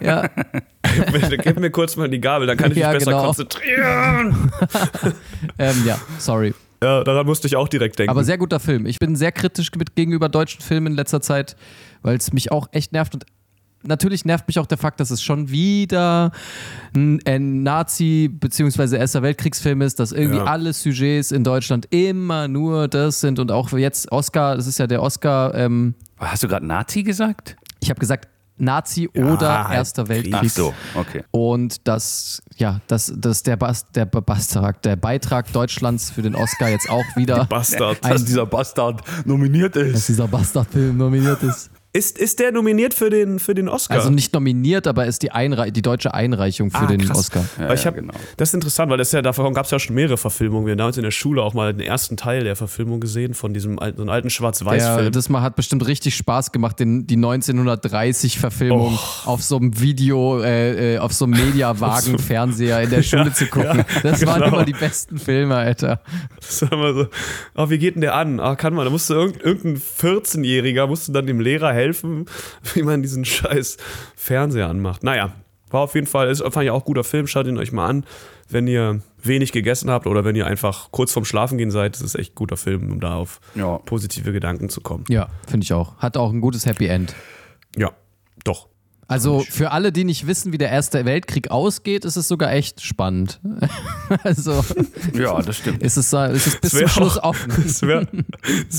ja, 0.00 0.30
Gib 1.44 1.60
mir 1.60 1.70
kurz 1.70 1.96
mal 1.96 2.08
die 2.08 2.20
Gabel, 2.20 2.46
dann 2.46 2.56
kann 2.56 2.70
ich 2.70 2.76
mich 2.76 2.82
Ja, 2.82 2.92
besser 2.92 3.10
genau. 3.12 3.24
konzentrieren. 3.26 4.50
ähm, 5.58 5.82
ja, 5.86 5.98
sorry. 6.18 6.54
Ja, 6.82 7.04
daran 7.04 7.26
musste 7.26 7.46
ich 7.46 7.56
auch 7.56 7.68
direkt 7.68 7.98
denken. 7.98 8.10
Aber 8.10 8.24
sehr 8.24 8.38
guter 8.38 8.60
Film. 8.60 8.86
Ich 8.86 8.98
bin 8.98 9.16
sehr 9.16 9.32
kritisch 9.32 9.70
mit, 9.76 9.94
gegenüber 9.94 10.28
deutschen 10.28 10.60
Filmen 10.60 10.88
in 10.88 10.92
letzter 10.94 11.20
Zeit, 11.20 11.56
weil 12.02 12.16
es 12.16 12.32
mich 12.32 12.50
auch 12.50 12.66
echt 12.72 12.92
nervt. 12.92 13.14
Und 13.14 13.24
natürlich 13.84 14.24
nervt 14.24 14.46
mich 14.48 14.58
auch 14.58 14.66
der 14.66 14.78
Fakt, 14.78 15.00
dass 15.00 15.10
es 15.10 15.22
schon 15.22 15.50
wieder 15.50 16.32
ein, 16.94 17.20
ein 17.26 17.62
Nazi- 17.62 18.28
bzw. 18.28 18.96
Erster 18.96 19.22
Weltkriegsfilm 19.22 19.80
ist, 19.82 20.00
dass 20.00 20.12
irgendwie 20.12 20.38
Ja. 20.38 20.44
alle 20.44 20.72
Sujets 20.72 21.30
in 21.32 21.44
Deutschland 21.44 21.86
immer 21.90 22.48
nur 22.48 22.88
das 22.88 23.20
sind 23.20 23.38
und 23.38 23.50
auch 23.52 23.72
jetzt 23.72 24.10
Oscar, 24.12 24.56
das 24.56 24.66
ist 24.66 24.78
ja 24.78 24.86
der 24.86 25.02
Oscar, 25.02 25.54
ähm, 25.54 25.94
Hast 26.18 26.42
du 26.42 26.48
gerade 26.48 26.66
Nazi 26.66 27.02
gesagt? 27.02 27.56
ich 27.80 27.90
habe 27.90 27.98
gesagt 27.98 28.28
Nazi 28.56 29.08
oder 29.08 29.68
halt 29.68 29.76
Erster 29.76 30.04
Krieg. 30.04 30.32
Weltkrieg. 30.32 30.34
Ach 30.34 30.48
so, 30.50 30.74
okay. 30.94 31.24
Und 31.30 31.86
das, 31.88 32.42
ja, 32.56 32.80
das, 32.86 33.12
das 33.16 33.42
der, 33.42 33.56
Bas, 33.56 33.90
der 33.92 34.06
Beitrag, 34.06 34.82
der 34.82 34.96
Beitrag 34.96 35.52
Deutschlands 35.52 36.10
für 36.10 36.22
den 36.22 36.34
Oscar 36.34 36.68
jetzt 36.68 36.88
auch 36.88 37.04
wieder, 37.16 37.44
Bastard. 37.46 38.04
Dass 38.04 38.24
dieser 38.24 38.46
Bastard 38.46 39.02
nominiert 39.26 39.76
dass 39.76 40.06
dieser 40.06 40.28
Bastardfilm 40.28 40.96
nominiert 40.96 41.42
ist. 41.42 41.70
Ist, 41.94 42.18
ist 42.18 42.38
der 42.40 42.52
nominiert 42.52 42.94
für 42.94 43.10
den, 43.10 43.38
für 43.38 43.52
den 43.54 43.68
Oscar? 43.68 43.96
Also 43.96 44.08
nicht 44.08 44.32
nominiert, 44.32 44.86
aber 44.86 45.04
ist 45.04 45.20
die, 45.20 45.30
Einrei 45.30 45.70
die 45.70 45.82
deutsche 45.82 46.14
Einreichung 46.14 46.70
für 46.70 46.78
Ah, 46.78 46.86
den 46.86 47.02
krass. 47.02 47.18
Oscar. 47.18 47.44
Ja, 47.58 47.74
ich 47.74 47.80
ja, 47.80 47.88
hab, 47.88 47.96
genau. 47.96 48.14
Das 48.38 48.48
ist 48.48 48.54
interessant, 48.54 48.90
weil 48.90 48.96
das 48.96 49.08
ist 49.08 49.12
ja, 49.12 49.20
davon 49.20 49.52
gab 49.52 49.66
es 49.66 49.72
ja 49.72 49.78
schon 49.78 49.94
mehrere 49.94 50.16
Verfilmungen. 50.16 50.64
Wir 50.64 50.70
haben 50.72 50.78
damals 50.78 50.96
in 50.96 51.02
der 51.02 51.10
Schule 51.10 51.42
auch 51.42 51.52
mal 51.52 51.74
den 51.74 51.86
ersten 51.86 52.16
Teil 52.16 52.44
der 52.44 52.56
Verfilmung 52.56 52.98
gesehen, 53.00 53.34
von 53.34 53.52
diesem 53.52 53.78
alten, 53.78 54.06
so 54.06 54.10
alten 54.10 54.30
Schwarz-Weiß-Film. 54.30 55.12
das 55.12 55.28
mal 55.28 55.42
hat 55.42 55.54
bestimmt 55.54 55.86
richtig 55.86 56.16
Spaß 56.16 56.50
gemacht, 56.52 56.80
den, 56.80 57.06
die 57.06 57.18
1930-Verfilmung 57.18 58.98
auf 59.26 59.42
so 59.42 59.58
einem 59.58 59.78
Video, 59.78 60.40
äh, 60.40 60.94
äh, 60.94 60.98
auf 60.98 61.12
so 61.12 61.26
einem 61.26 61.34
Mediawagen-Fernseher 61.44 62.80
in 62.84 62.88
der 62.90 63.02
Schule 63.02 63.34
zu 63.34 63.46
gucken. 63.50 63.84
das 64.02 64.24
waren 64.24 64.40
genau. 64.40 64.54
immer 64.54 64.64
die 64.64 64.72
besten 64.72 65.18
Filme, 65.18 65.56
Alter. 65.56 66.00
Das 66.36 66.62
war 66.62 66.72
immer 66.72 66.94
so, 66.94 67.06
oh, 67.54 67.68
wie 67.68 67.76
geht 67.76 67.96
denn 67.96 68.00
der 68.00 68.14
an? 68.14 68.40
Ah, 68.40 68.56
kann 68.56 68.72
man, 68.72 68.86
da 68.86 68.90
musste 68.90 69.12
irgend, 69.12 69.42
irgendein 69.42 69.76
14-Jähriger 70.00 70.86
musste 70.86 71.12
dann 71.12 71.26
dem 71.26 71.40
Lehrer 71.40 71.72
helfen, 71.72 71.81
wie 72.74 72.82
man 72.82 73.02
diesen 73.02 73.24
scheiß 73.24 73.76
Fernseher 74.16 74.68
anmacht. 74.68 75.02
Naja, 75.02 75.32
war 75.70 75.80
auf 75.82 75.94
jeden 75.94 76.06
Fall, 76.06 76.28
ist 76.30 76.42
fand 76.42 76.64
ich 76.64 76.70
auch 76.70 76.82
ein 76.82 76.84
guter 76.84 77.04
Film, 77.04 77.26
schaut 77.26 77.46
ihn 77.46 77.58
euch 77.58 77.72
mal 77.72 77.86
an, 77.88 78.04
wenn 78.50 78.66
ihr 78.66 79.00
wenig 79.22 79.52
gegessen 79.52 79.90
habt 79.90 80.06
oder 80.06 80.24
wenn 80.24 80.36
ihr 80.36 80.46
einfach 80.46 80.90
kurz 80.90 81.12
vorm 81.12 81.24
Schlafen 81.24 81.56
gehen 81.58 81.70
seid, 81.70 81.94
das 81.94 82.02
ist 82.02 82.14
echt 82.14 82.32
ein 82.32 82.34
guter 82.34 82.56
Film, 82.56 82.90
um 82.92 83.00
da 83.00 83.14
auf 83.14 83.40
Ja. 83.54 83.78
positive 83.78 84.32
Gedanken 84.32 84.68
zu 84.68 84.80
kommen. 84.82 85.04
Ja, 85.08 85.28
finde 85.48 85.64
ich 85.64 85.72
auch. 85.72 85.96
Hat 85.98 86.16
auch 86.16 86.30
ein 86.32 86.40
gutes 86.40 86.66
Happy 86.66 86.86
End. 86.86 87.14
Ja, 87.76 87.90
doch. 88.44 88.68
Also 89.08 89.40
für 89.40 89.72
alle, 89.72 89.92
die 89.92 90.04
nicht 90.04 90.26
wissen, 90.26 90.52
wie 90.52 90.58
der 90.58 90.70
Erste 90.70 91.04
Weltkrieg 91.04 91.50
ausgeht, 91.50 92.04
ist 92.06 92.16
es 92.16 92.28
sogar 92.28 92.50
echt 92.52 92.80
spannend. 92.82 93.40
also 94.22 94.64
Ja, 95.12 95.40
das 95.42 95.58
stimmt. 95.58 95.82
ist 95.82 95.96
es, 95.98 96.12
ist 96.12 96.46
es 96.46 96.56
bis 96.56 96.72
wär 96.74 96.80
zum 96.86 96.88
Schluss 96.88 97.18
auch- 97.18 97.30
offen. 97.30 97.52
Es 97.66 97.82
wäre 97.86 98.06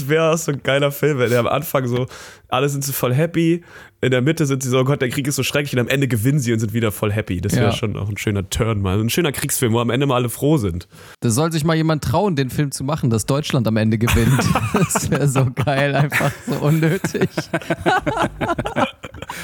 wär 0.08 0.32
auch 0.32 0.38
so 0.38 0.51
ein 0.51 0.62
geiler 0.63 0.92
Film, 0.92 1.20
wenn 1.20 1.30
der 1.30 1.39
am 1.42 1.48
Anfang 1.48 1.88
so, 1.88 2.08
alle 2.50 2.68
sind 2.70 2.84
so 2.84 2.94
voll 2.94 3.13
happy, 3.13 3.63
in 4.01 4.12
der 4.12 4.22
Mitte 4.22 4.46
sind 4.46 4.63
sie 4.63 4.70
so, 4.70 4.80
oh 4.80 4.84
Gott, 4.84 5.01
der 5.01 5.10
Krieg 5.10 5.27
ist 5.27 5.36
so 5.36 5.44
schrecklich 5.44 5.74
und 5.74 5.80
am 5.80 5.88
Ende 5.88 6.08
gewinnen 6.08 6.39
sie 6.39 6.51
und 6.51 6.60
sind 6.60 6.74
wieder 6.74 6.92
voll 6.92 7.12
happy. 7.12 7.39
Das 7.39 7.53
wäre 7.53 7.65
Ja. 7.68 7.72
schon 7.72 7.96
auch 7.96 8.10
ein 8.10 8.18
schöner 8.18 8.50
Turn 8.50 8.82
mal. 8.82 9.00
Ein 9.00 9.10
schöner 9.10 9.32
Kriegsfilm, 9.32 9.74
wo 9.74 9.80
am 9.80 9.89
Ende 9.92 10.06
mal 10.08 10.15
alle 10.15 10.30
froh 10.30 10.58
sind. 10.58 10.88
Da 11.22 11.30
soll 11.30 11.51
sich 11.51 11.63
mal 11.63 11.75
jemand 11.75 12.03
trauen, 12.03 12.36
den 12.36 12.50
Film 12.50 12.72
zu 12.72 12.84
machen, 12.84 13.10
dass 13.10 13.25
Deutschland 13.25 13.68
am 13.68 13.77
Ende 13.77 13.98
gewinnt. 13.98 14.42
Das 14.74 15.10
wäre 15.12 15.27
so 15.27 15.46
geil, 15.53 15.96
einfach 15.96 16.32
so 16.48 16.56
unnötig. 16.56 17.30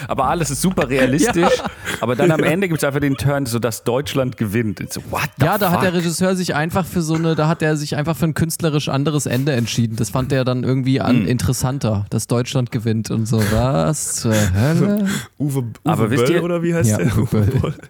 Aber 0.08 0.27
alles 0.29 0.50
ist 0.51 0.62
super 0.62 0.89
realistisch. 0.89 1.53
Aber 2.01 2.15
dann 2.15 2.31
am 2.31 2.43
Ende 2.43 2.67
gibt 2.67 2.81
es 2.81 2.84
einfach 2.84 3.00
den 3.00 3.15
Turn, 3.15 3.46
so 3.46 3.60
dass 3.60 3.84
Deutschland 3.84 4.38
gewinnt. 4.38 4.81
So, 4.91 5.01
what 5.10 5.29
the 5.39 5.46
Ja, 5.46 5.58
da 5.58 5.72
hat 5.72 5.81
der 5.84 5.91
fuck? 5.91 6.00
Regisseur 6.01 6.36
sich 6.36 6.55
einfach 6.55 6.86
für 6.86 7.01
so 7.01 7.15
eine, 7.15 7.36
da 7.36 7.48
hat 7.48 7.62
er 7.62 7.75
sich 7.77 7.96
einfach 7.96 8.15
für 8.15 8.25
ein 8.25 8.34
künstlerisch 8.34 8.89
anderes 8.89 9.25
Ende 9.25 9.51
entschieden. 9.53 9.96
Das 9.96 10.10
fand 10.10 10.31
er 10.31 10.43
dann 10.46 10.63
irgendwie 10.63 11.01
an, 11.01 11.25
interessanter, 11.25 12.05
dass 12.10 12.27
Deutschland 12.27 12.72
gewinnt 12.72 13.12
und 13.12 13.25
so. 13.27 13.41
Was 13.51 14.15
zur 14.15 14.34
Hölle? 14.53 15.08
Uwe, 15.38 15.60
Uwe 15.60 15.65
Aber 15.86 16.10
wisst 16.12 16.25
Böll, 16.25 16.36
ihr- 16.36 16.43
oder 16.43 16.63
wie 16.63 16.74
heißt 16.74 16.89
Ja, 16.91 16.98
der? 16.98 17.17
Uwe 17.17 17.41
Böll. 17.41 17.74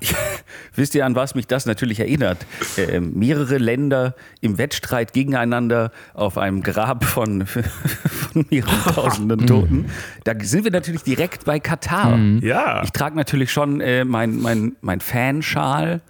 Wisst 0.74 0.94
ihr, 0.94 1.04
an 1.04 1.14
was 1.14 1.34
mich 1.34 1.46
das 1.46 1.66
natürlich 1.66 2.00
erinnert? 2.00 2.38
Ähm, 2.76 3.12
mehrere 3.14 3.58
Länder 3.58 4.14
im 4.40 4.58
Wettstreit 4.58 5.12
gegeneinander 5.12 5.90
auf 6.14 6.38
einem 6.38 6.62
Grab 6.62 7.04
von, 7.04 7.46
von 7.46 8.46
mehreren 8.50 8.82
tausenden 8.94 9.46
Toten. 9.46 9.86
Da 10.24 10.34
sind 10.40 10.64
wir 10.64 10.70
natürlich 10.70 11.02
direkt 11.02 11.44
bei 11.44 11.60
Katar. 11.60 12.18
Ja. 12.40 12.82
Ich 12.84 12.90
trage 12.90 13.16
natürlich 13.16 13.50
schon 13.50 13.80
äh, 13.80 14.04
mein, 14.04 14.38
mein, 14.38 14.76
mein 14.80 15.00
Fanschal. 15.00 16.00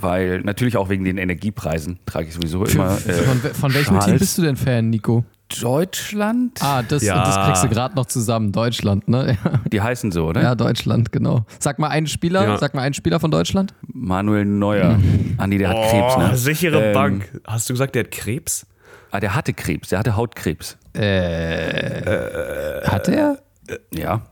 Weil 0.00 0.40
natürlich 0.40 0.76
auch 0.76 0.88
wegen 0.88 1.04
den 1.04 1.16
Energiepreisen 1.16 2.00
trage 2.06 2.26
ich 2.26 2.34
sowieso 2.34 2.64
immer. 2.64 2.96
Äh, 3.06 3.12
Von, 3.12 3.38
von 3.38 3.74
welchem 3.74 3.92
Team 4.00 4.08
Schals. 4.08 4.18
bist 4.18 4.36
du 4.38 4.42
denn 4.42 4.56
Fan, 4.56 4.90
Nico? 4.90 5.24
Deutschland? 5.60 6.60
Ah, 6.60 6.82
das, 6.82 7.04
Ja. 7.04 7.24
das 7.24 7.46
kriegst 7.46 7.62
du 7.64 7.68
gerade 7.68 7.94
noch 7.94 8.06
zusammen. 8.06 8.50
Deutschland, 8.50 9.06
ne? 9.06 9.38
Die 9.72 9.80
heißen 9.80 10.10
so, 10.10 10.26
oder? 10.26 10.42
Ja, 10.42 10.54
Deutschland, 10.56 11.12
genau. 11.12 11.46
Sag 11.60 11.78
mal 11.78 11.86
einen 11.88 12.08
Spieler, 12.08 12.42
Ja. 12.44 12.58
sag 12.58 12.74
mal 12.74 12.82
einen 12.82 12.94
Spieler 12.94 13.20
von 13.20 13.30
Deutschland. 13.30 13.74
Manuel 13.92 14.44
Neuer. 14.44 14.98
Andi, 15.38 15.58
der 15.58 15.68
hat 15.68 15.76
Krebs, 15.90 16.14
Oh, 16.16 16.20
ne? 16.20 16.36
sichere 16.36 16.86
Ähm, 16.86 16.92
Bank. 16.94 17.40
Hast 17.46 17.68
du 17.68 17.74
gesagt, 17.74 17.94
der 17.94 18.02
hat 18.04 18.10
Krebs? 18.10 18.66
Ah, 19.12 19.20
der 19.20 19.36
hatte 19.36 19.52
Krebs, 19.52 19.90
der 19.90 20.00
hatte 20.00 20.16
Hautkrebs. 20.16 20.76
Hat 20.94 21.02
er? 23.08 23.38
Ja. 23.94 24.22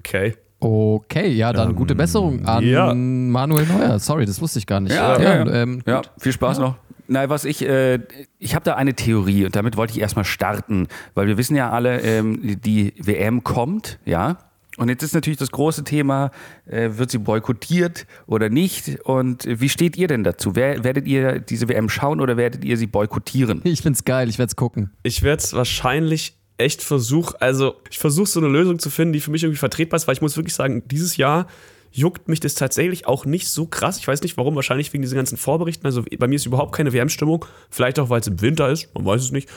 Okay. 0.00 0.34
Okay, 0.58 1.28
ja, 1.32 1.52
dann 1.52 1.74
gute 1.74 1.94
Besserung 1.94 2.44
an 2.46 2.64
ja. 2.64 2.94
Manuel 2.94 3.66
Neuer. 3.66 3.98
Sorry, 3.98 4.24
das 4.24 4.40
wusste 4.40 4.58
ich 4.58 4.66
gar 4.66 4.80
nicht. 4.80 4.94
Ja, 4.94 5.20
ja, 5.20 5.44
ja. 5.44 5.62
Ähm, 5.62 5.82
Ja, 5.86 6.02
viel 6.18 6.32
Spaß 6.32 6.58
noch. 6.58 6.76
Nein, 7.08 7.28
was 7.28 7.44
ich, 7.44 7.64
äh, 7.64 8.00
ich 8.38 8.54
habe 8.54 8.64
da 8.64 8.74
eine 8.74 8.94
Theorie 8.94 9.44
und 9.44 9.54
damit 9.54 9.76
wollte 9.76 9.92
ich 9.92 10.00
erstmal 10.00 10.24
starten, 10.24 10.88
weil 11.14 11.26
wir 11.28 11.36
wissen 11.38 11.54
ja 11.54 11.70
alle, 11.70 12.00
ähm, 12.00 12.60
die 12.62 12.94
WM 12.98 13.44
kommt, 13.44 13.98
ja. 14.04 14.38
Und 14.76 14.88
jetzt 14.90 15.02
ist 15.02 15.14
natürlich 15.14 15.38
das 15.38 15.50
große 15.52 15.84
Thema, 15.84 16.30
äh, 16.66 16.90
wird 16.92 17.10
sie 17.10 17.18
boykottiert 17.18 18.06
oder 18.26 18.50
nicht? 18.50 19.00
Und 19.04 19.46
wie 19.46 19.68
steht 19.68 19.96
ihr 19.96 20.06
denn 20.06 20.22
dazu? 20.22 20.54
Wer, 20.54 20.84
werdet 20.84 21.06
ihr 21.06 21.38
diese 21.38 21.68
WM 21.68 21.88
schauen 21.88 22.20
oder 22.20 22.36
werdet 22.36 22.64
ihr 22.64 22.76
sie 22.76 22.86
boykottieren? 22.86 23.62
Ich 23.64 23.80
find's 23.82 24.04
geil, 24.04 24.28
ich 24.28 24.38
werde 24.38 24.50
es 24.50 24.56
gucken. 24.56 24.90
Ich 25.02 25.22
werde 25.22 25.42
es 25.42 25.54
wahrscheinlich 25.54 26.36
echt 26.58 26.82
versuchen, 26.82 27.34
also 27.40 27.76
ich 27.90 27.98
versuche 27.98 28.26
so 28.26 28.40
eine 28.40 28.48
Lösung 28.48 28.78
zu 28.78 28.90
finden, 28.90 29.12
die 29.12 29.20
für 29.20 29.30
mich 29.30 29.42
irgendwie 29.42 29.58
vertretbar 29.58 29.96
ist, 29.96 30.06
weil 30.06 30.14
ich 30.14 30.22
muss 30.22 30.36
wirklich 30.36 30.54
sagen, 30.54 30.82
dieses 30.86 31.16
Jahr 31.16 31.46
juckt 31.92 32.28
mich 32.28 32.40
das 32.40 32.54
tatsächlich 32.54 33.06
auch 33.06 33.24
nicht 33.24 33.48
so 33.48 33.66
krass. 33.66 33.98
Ich 33.98 34.06
weiß 34.06 34.22
nicht 34.22 34.36
warum, 34.36 34.54
wahrscheinlich 34.54 34.92
wegen 34.92 35.02
diesen 35.02 35.16
ganzen 35.16 35.38
Vorberichten. 35.38 35.86
Also 35.86 36.04
bei 36.18 36.28
mir 36.28 36.36
ist 36.36 36.46
überhaupt 36.46 36.74
keine 36.74 36.92
WM-Stimmung. 36.92 37.44
Vielleicht 37.70 37.98
auch, 37.98 38.10
weil 38.10 38.20
es 38.20 38.26
im 38.26 38.40
Winter 38.42 38.68
ist, 38.68 38.94
man 38.94 39.06
weiß 39.06 39.22
es 39.22 39.32
nicht. 39.32 39.48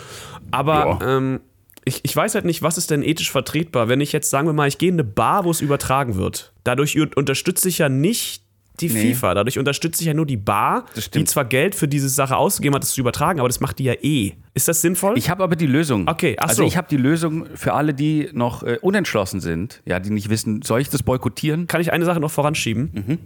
Aber 0.52 1.00
ähm, 1.04 1.42
ich, 1.84 2.00
ich 2.04 2.16
weiß 2.16 2.36
halt 2.36 2.46
nicht, 2.46 2.62
was 2.62 2.78
ist 2.78 2.92
denn 2.92 3.04
ethisch 3.04 3.32
vertretbar, 3.32 3.90
wenn 3.90 4.00
ich 4.00 4.14
jetzt, 4.14 4.30
sagen 4.30 4.48
wir 4.48 4.54
mal, 4.54 4.68
ich 4.68 4.78
gehe 4.78 4.90
in 4.90 4.96
eine 4.96 5.04
Bar, 5.04 5.44
wo 5.44 5.52
es 5.52 5.60
übertragen 5.60 6.16
wird. 6.16 6.54
Dadurch 6.64 6.98
unterstütze 7.16 7.68
ich 7.68 7.80
ja 7.80 7.90
nicht 7.90 8.44
die 8.82 8.90
Nee. 8.90 9.14
FIFA. 9.14 9.34
Dadurch 9.36 9.58
unterstütze 9.60 10.02
ich 10.02 10.08
ja 10.08 10.14
nur 10.14 10.26
die 10.26 10.38
Bar, 10.38 10.86
Das 10.96 11.10
die 11.10 11.24
zwar 11.26 11.46
Geld 11.46 11.76
für 11.76 11.88
diese 11.88 12.10
Sache 12.10 12.36
ausgegeben 12.38 12.76
hat, 12.76 12.84
das 12.84 12.92
zu 12.92 13.02
übertragen, 13.02 13.40
aber 13.40 13.50
das 13.50 13.60
macht 13.60 13.80
die 13.80 13.84
ja 13.86 13.94
eh. 14.02 14.34
Ist 14.54 14.68
das 14.68 14.82
sinnvoll? 14.82 15.18
Ich 15.18 15.30
habe 15.30 15.44
aber 15.44 15.56
die 15.56 15.68
Lösung. 15.68 16.08
Okay, 16.08 16.36
ach 16.40 16.50
Also 16.50 16.64
so. 16.64 16.68
ich 16.68 16.78
habe 16.78 16.88
die 16.90 16.98
Lösung 16.98 17.46
für 17.56 17.74
alle, 17.74 17.94
die 17.94 18.30
noch 18.34 18.64
äh, 18.64 18.78
unentschlossen 18.82 19.40
sind, 19.42 19.82
ja, 19.86 20.00
die 20.00 20.10
nicht 20.10 20.30
wissen, 20.30 20.62
soll 20.62 20.82
ich 20.82 20.90
das 20.90 21.04
boykottieren? 21.04 21.68
kann 21.68 21.82
ich 21.82 21.92
eine 21.94 22.06
Sache 22.06 22.20
noch 22.20 22.32
voranschieben. 22.32 23.20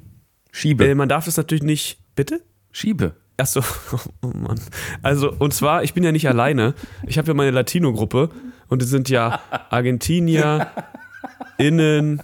Schiebe. 0.51 0.87
Äh, 0.87 0.95
man 0.95 1.09
darf 1.09 1.27
es 1.27 1.37
natürlich 1.37 1.63
nicht. 1.63 1.97
Bitte? 2.15 2.41
Schiebe. 2.71 3.15
Achso, 3.37 3.61
oh 4.21 4.27
Mann. 4.27 4.59
Also, 5.01 5.31
und 5.31 5.53
zwar, 5.53 5.83
ich 5.83 5.93
bin 5.95 6.03
ja 6.03 6.11
nicht 6.11 6.27
alleine. 6.27 6.75
Ich 7.07 7.17
habe 7.17 7.27
ja 7.29 7.33
meine 7.33 7.49
Latino-Gruppe 7.51 8.29
und 8.67 8.81
es 8.83 8.89
sind 8.89 9.09
ja 9.09 9.39
Argentinier, 9.71 10.67
Innen 11.57 12.21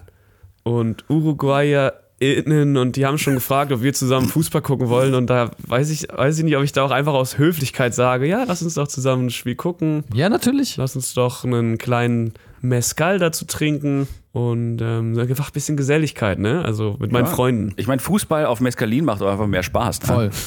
und 0.64 1.06
Uruguayer 1.10 1.94
innen 2.20 2.78
und 2.78 2.96
die 2.96 3.06
haben 3.06 3.18
schon 3.18 3.34
gefragt, 3.36 3.72
ob 3.72 3.82
wir 3.82 3.94
zusammen 3.94 4.28
Fußball 4.28 4.62
gucken 4.62 4.90
wollen 4.90 5.14
und 5.14 5.28
da 5.30 5.52
weiß 5.68 5.90
ich, 5.90 6.08
weiß 6.14 6.38
ich 6.38 6.44
nicht, 6.44 6.58
ob 6.58 6.64
ich 6.64 6.72
da 6.72 6.84
auch 6.84 6.92
einfach 6.92 7.14
aus 7.14 7.38
Höflichkeit 7.38 7.94
sage, 7.96 8.28
ja, 8.28 8.44
lass 8.48 8.62
uns 8.62 8.74
doch 8.76 8.88
zusammen 8.88 9.28
ein 9.28 9.30
Spiel 9.30 9.56
gucken, 9.56 10.04
Ja, 10.14 10.30
natürlich. 10.30 10.78
lass 10.78 10.96
uns 10.96 11.14
doch 11.14 11.44
einen 11.46 11.78
kleinen 11.78 12.34
Mezcal 12.62 13.20
dazu 13.20 13.46
trinken 13.46 14.08
und 14.34 14.80
ähm, 14.82 15.18
einfach 15.18 15.48
ein 15.50 15.54
bisschen 15.54 15.78
Geselligkeit, 15.78 16.40
ne? 16.40 16.64
Also 16.66 16.98
mit 17.00 17.12
meinen 17.12 17.26
Ja. 17.26 17.32
Freunden. 17.32 17.74
Ich 17.78 17.88
meine, 17.88 18.00
Fußball 18.02 18.46
auf 18.46 18.60
Mescalin 18.60 19.06
macht 19.06 19.22
auch 19.22 19.32
einfach 19.32 19.48
mehr 19.48 19.64
Spaß. 19.64 20.02
Ne? 20.02 20.08
Voll. 20.08 20.30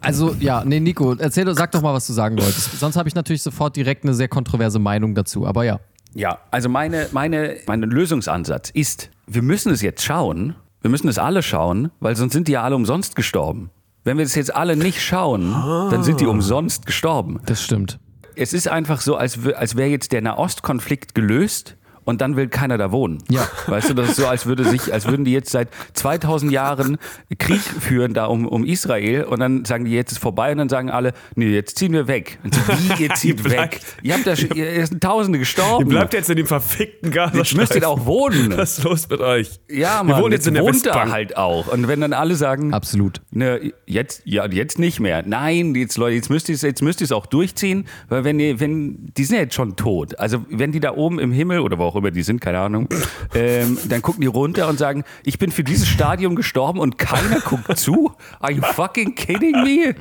Also, 0.00 0.34
ja, 0.40 0.64
nee, 0.66 0.80
Nico, 0.80 1.14
erzähl, 1.14 1.44
doch- 1.46 1.54
sag 1.56 1.70
doch 1.72 1.80
mal, 1.80 1.94
was 1.94 2.06
du 2.06 2.12
sagen 2.12 2.36
wolltest. 2.36 2.78
Sonst 2.78 2.96
habe 2.96 3.08
ich 3.08 3.14
natürlich 3.14 3.42
sofort 3.42 3.74
direkt 3.76 4.04
eine 4.04 4.12
sehr 4.12 4.28
kontroverse 4.28 4.78
Meinung 4.78 5.14
dazu, 5.14 5.46
aber 5.46 5.64
ja. 5.64 5.80
Ja, 6.14 6.38
also 6.50 6.68
meine, 6.68 7.08
meine, 7.12 7.56
mein 7.66 7.82
Lösungsansatz 7.82 8.70
ist, 8.70 9.10
wir 9.26 9.42
müssen 9.42 9.72
es 9.72 9.82
jetzt 9.82 10.02
schauen, 10.04 10.54
wir 10.80 10.90
müssen 10.90 11.08
es 11.08 11.18
alle 11.18 11.42
schauen, 11.42 11.90
weil 12.00 12.14
sonst 12.14 12.32
sind 12.32 12.48
die 12.48 12.52
ja 12.52 12.62
alle 12.62 12.76
umsonst 12.76 13.16
gestorben. 13.16 13.70
Wenn 14.04 14.18
wir 14.18 14.24
es 14.24 14.34
jetzt 14.34 14.54
alle 14.54 14.76
nicht 14.76 15.00
schauen, 15.02 15.50
dann 15.90 16.02
sind 16.02 16.20
die 16.20 16.26
umsonst 16.26 16.84
gestorben. 16.86 17.40
Das 17.46 17.62
stimmt. 17.62 17.98
Es 18.36 18.52
ist 18.52 18.68
einfach 18.68 19.00
so, 19.00 19.16
als, 19.16 19.38
als 19.54 19.76
wäre 19.76 19.88
jetzt 19.88 20.12
der 20.12 20.20
Nahostkonflikt 20.20 21.14
gelöst 21.14 21.76
und 22.04 22.20
dann 22.20 22.36
will 22.36 22.48
keiner 22.48 22.78
da 22.78 22.92
wohnen. 22.92 23.18
Ja. 23.30 23.46
Weißt 23.66 23.90
du, 23.90 23.94
das 23.94 24.10
ist 24.10 24.16
so, 24.16 24.26
als 24.26 24.46
würde 24.46 24.64
sich, 24.64 24.92
als 24.92 25.06
würden 25.06 25.24
die 25.24 25.32
jetzt 25.32 25.50
seit 25.50 25.68
2000 25.94 26.52
Jahren 26.52 26.98
Krieg 27.38 27.60
führen 27.60 28.14
da 28.14 28.26
um, 28.26 28.46
um 28.46 28.64
Israel 28.64 29.24
und 29.24 29.40
dann 29.40 29.64
sagen 29.64 29.84
die, 29.84 29.92
jetzt 29.92 30.12
ist 30.12 30.18
vorbei 30.18 30.52
und 30.52 30.58
dann 30.58 30.68
sagen 30.68 30.90
alle, 30.90 31.12
nee, 31.34 31.46
jetzt 31.48 31.78
ziehen 31.78 31.92
wir 31.92 32.06
weg. 32.08 32.38
Und 32.44 32.56
wie, 32.98 33.04
ihr 33.04 33.10
zieht 33.14 33.44
Ihr 33.44 33.50
weg? 33.50 33.80
Ihr 34.02 34.14
habt 34.14 34.26
da, 34.26 34.36
schon- 34.36 34.50
ihr 34.54 34.86
sind 34.86 35.02
Tausende 35.02 35.38
gestorben. 35.38 35.84
Ihr 35.86 35.88
bleibt 35.88 36.14
jetzt 36.14 36.30
in 36.30 36.36
dem 36.36 36.46
verfickten 36.46 37.10
Gaza. 37.10 37.36
Jetzt 37.38 37.56
müsst 37.56 37.74
ihr 37.74 37.88
auch 37.88 38.04
wohnen. 38.06 38.52
Was 38.56 38.78
ist 38.78 38.84
los 38.84 39.08
mit 39.08 39.20
euch? 39.20 39.60
Ja, 39.68 40.00
Wir 40.02 40.12
Mann, 40.14 40.22
wohnen 40.22 40.32
jetzt 40.32 40.46
in 40.46 40.54
der 40.54 40.64
Westbank. 40.64 41.10
halt 41.10 41.36
auch. 41.36 41.68
Und 41.72 41.88
wenn 41.88 42.00
dann 42.00 42.12
alle 42.12 42.34
sagen, 42.36 42.72
Absolut. 42.72 43.20
ne, 43.30 43.72
jetzt, 43.86 44.22
ja, 44.24 44.46
jetzt 44.46 44.78
nicht 44.78 45.00
mehr. 45.00 45.22
Nein, 45.26 45.74
jetzt 45.74 45.96
Leute, 45.96 46.14
jetzt 46.16 46.30
müsst 46.30 46.48
ihr 46.48 46.54
es, 46.54 46.62
jetzt 46.62 46.82
müsst 46.82 47.00
ihr 47.00 47.06
es 47.06 47.12
auch 47.12 47.26
durchziehen, 47.26 47.86
weil 48.08 48.24
wenn 48.24 48.38
ihr, 48.40 48.60
wenn, 48.60 49.12
die 49.16 49.24
sind 49.24 49.36
ja 49.36 49.42
jetzt 49.42 49.54
schon 49.54 49.76
tot. 49.76 50.18
Also 50.18 50.44
wenn 50.48 50.72
die 50.72 50.80
da 50.80 50.94
oben 50.94 51.18
im 51.18 51.32
Himmel 51.32 51.60
oder 51.60 51.78
wo 51.78 51.84
auch 51.84 51.93
immer 51.96 52.10
die 52.10 52.22
sind, 52.22 52.40
keine 52.40 52.58
Ahnung, 52.60 52.88
ähm, 53.34 53.78
dann 53.88 54.02
gucken 54.02 54.20
die 54.20 54.26
runter 54.26 54.68
und 54.68 54.78
sagen, 54.78 55.04
ich 55.24 55.38
bin 55.38 55.50
für 55.50 55.64
dieses 55.64 55.88
Stadion 55.88 56.36
gestorben 56.36 56.78
und 56.78 56.98
keiner 56.98 57.40
guckt 57.40 57.76
zu. 57.78 58.12
Are 58.40 58.52
you 58.52 58.62
fucking 58.62 59.14
kidding 59.14 59.62
me? 59.62 59.94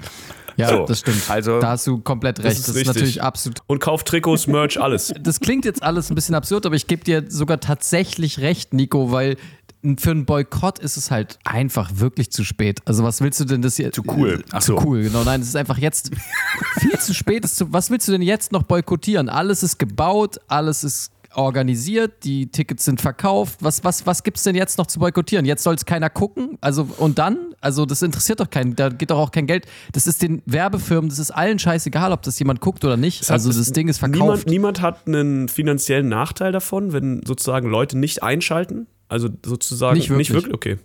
Ja, 0.56 0.70
So, 0.70 0.86
das 0.86 1.00
stimmt. 1.00 1.30
also- 1.30 1.60
da 1.60 1.70
hast 1.72 1.88
du 1.88 1.98
komplett 2.00 2.40
recht. 2.40 2.60
ist 2.60 2.68
Das 2.68 2.76
ist, 2.76 2.86
natürlich 2.86 3.24
absolut. 3.24 3.60
Und 3.68 3.80
kauft 3.80 4.08
Trikots, 4.08 4.46
Merch, 4.48 4.80
alles. 4.80 5.12
Das 5.22 5.40
klingt 5.40 5.66
jetzt 5.66 5.82
alles 5.82 6.12
ein 6.12 6.16
bisschen 6.16 6.36
absurd, 6.36 6.66
aber 6.66 6.76
ich 6.76 6.86
gebe 6.88 7.04
dir 7.04 7.24
sogar 7.28 7.60
tatsächlich 7.60 8.40
recht, 8.40 8.74
Nico, 8.74 9.12
weil 9.12 9.38
für 9.98 10.12
einen 10.12 10.26
Boykott 10.26 10.80
ist 10.80 10.96
es 10.96 11.12
halt 11.12 11.40
einfach 11.44 11.90
wirklich 11.96 12.32
zu 12.32 12.46
spät. 12.46 12.80
Also 12.86 13.04
was 13.04 13.20
willst 13.20 13.40
du 13.42 13.46
denn 13.46 13.62
das 13.62 13.78
jetzt? 13.78 13.96
Zu 13.96 14.04
cool. 14.08 14.44
Ach 14.52 14.62
zu 14.62 14.78
so. 14.78 14.82
cool, 14.86 15.02
genau. 15.04 15.24
Nein, 15.26 15.42
es 15.42 15.48
ist 15.50 15.56
einfach 15.58 15.78
jetzt 15.78 16.12
viel 16.80 16.98
zu 17.00 17.14
spät. 17.14 17.46
Zu, 17.50 17.74
was 17.74 17.90
willst 17.90 18.08
du 18.08 18.14
denn 18.14 18.22
jetzt 18.22 18.54
noch 18.54 18.64
boykottieren? 18.64 19.28
Alles 19.28 19.62
ist 19.62 19.80
gebaut, 19.80 20.40
alles 20.48 20.84
ist 20.86 21.12
organisiert, 21.36 22.24
die 22.24 22.48
Tickets 22.48 22.86
sind 22.86 23.02
verkauft. 23.02 23.58
Was, 23.62 23.84
was, 23.84 24.06
was 24.06 24.24
gibt 24.24 24.38
es 24.38 24.44
denn 24.44 24.56
jetzt 24.56 24.78
noch 24.78 24.88
zu 24.88 25.00
boykottieren? 25.00 25.46
Jetzt 25.46 25.64
soll 25.64 25.76
es 25.76 25.86
keiner 25.86 26.10
gucken. 26.10 26.58
Also 26.62 26.88
und 26.98 27.20
dann? 27.20 27.38
Also 27.62 27.86
das 27.86 28.02
interessiert 28.02 28.40
doch 28.40 28.50
keinen, 28.50 28.76
da 28.76 28.90
geht 28.90 29.12
doch 29.12 29.18
auch 29.18 29.32
kein 29.32 29.48
Geld. 29.48 29.66
Das 29.94 30.08
ist 30.08 30.22
den 30.22 30.42
Werbefirmen, 30.46 31.10
das 31.10 31.20
ist 31.20 31.32
allen 31.32 31.60
scheißegal, 31.60 32.12
ob 32.12 32.22
das 32.24 32.38
jemand 32.40 32.60
guckt 32.62 32.84
oder 32.86 32.98
nicht. 32.98 33.30
Also 33.32 33.50
hat- 33.50 33.58
das 33.58 33.72
Ding 33.72 33.88
ist 33.88 34.02
Niemand, 34.02 34.18
verkauft. 34.18 34.48
niemand 34.48 34.82
hat 34.82 35.08
einen 35.08 35.48
finanziellen 35.50 36.10
Nachteil 36.10 36.52
davon, 36.52 36.94
wenn 36.94 37.22
sozusagen 37.26 37.70
Leute 37.70 37.98
nicht 37.98 38.24
einschalten. 38.24 38.88
Also 39.08 39.30
sozusagen 39.46 39.98
Nicht 39.98 40.10
wirklich. 40.10 40.54
Okay. 40.54 40.78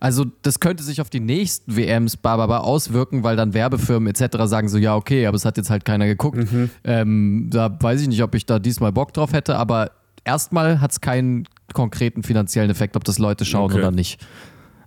Also 0.00 0.24
das 0.42 0.60
könnte 0.60 0.82
sich 0.82 1.00
auf 1.00 1.10
die 1.10 1.20
nächsten 1.20 1.76
WMs 1.76 2.16
bababa 2.16 2.58
auswirken, 2.58 3.22
weil 3.24 3.36
dann 3.36 3.54
Werbefirmen 3.54 4.08
etc. 4.12 4.36
sagen 4.44 4.68
so, 4.68 4.78
ja 4.78 4.94
okay, 4.94 5.26
aber 5.26 5.36
es 5.36 5.44
hat 5.44 5.56
jetzt 5.56 5.70
halt 5.70 5.84
keiner 5.84 6.06
geguckt. 6.06 6.38
Ähm, 6.84 7.48
da 7.50 7.76
weiß 7.80 8.02
ich 8.02 8.08
nicht, 8.08 8.22
ob 8.22 8.34
ich 8.34 8.46
da 8.46 8.58
diesmal 8.58 8.92
Bock 8.92 9.12
drauf 9.12 9.32
hätte, 9.32 9.56
aber 9.56 9.90
erstmal 10.24 10.80
hat 10.80 10.92
es 10.92 11.00
keinen 11.00 11.44
konkreten 11.72 12.22
finanziellen 12.22 12.70
Effekt, 12.70 12.96
ob 12.96 13.04
das 13.04 13.18
Leute 13.18 13.44
schauen 13.44 13.70
Okay. 13.72 13.78
oder 13.80 13.90
nicht. 13.90 14.20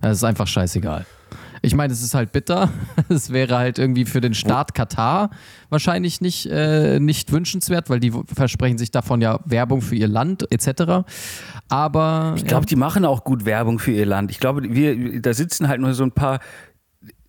Es 0.00 0.18
ist 0.18 0.24
einfach 0.24 0.46
scheißegal. 0.46 1.06
Ich 1.64 1.76
meine, 1.76 1.92
es 1.92 2.02
ist 2.02 2.14
halt 2.14 2.32
bitter. 2.32 2.70
Es 3.08 3.32
wäre 3.32 3.56
halt 3.56 3.78
irgendwie 3.78 4.04
für 4.04 4.20
den 4.20 4.34
Staat 4.34 4.74
Katar 4.74 5.30
wahrscheinlich 5.70 6.20
nicht, 6.20 6.46
äh, 6.46 6.98
nicht 6.98 7.30
wünschenswert, 7.30 7.88
weil 7.90 8.00
die 8.00 8.12
versprechen 8.34 8.78
sich 8.78 8.90
davon 8.90 9.20
ja 9.20 9.40
Werbung 9.44 9.80
für 9.80 9.94
ihr 9.94 10.08
Land 10.08 10.50
etc. 10.50 11.04
Aber 11.68 12.34
Ich 12.36 12.44
glaube, 12.44 12.66
die 12.66 12.76
machen 12.76 13.04
auch 13.04 13.24
gut 13.24 13.44
Werbung 13.44 13.78
für 13.78 13.92
ihr 13.92 14.06
Land. 14.06 14.30
Ich 14.30 14.40
glaube, 14.40 14.62
wir, 14.62 15.20
da 15.20 15.34
sitzen 15.34 15.68
halt 15.68 15.80
nur 15.80 15.94
so 15.94 16.04
ein 16.04 16.12
paar, 16.12 16.40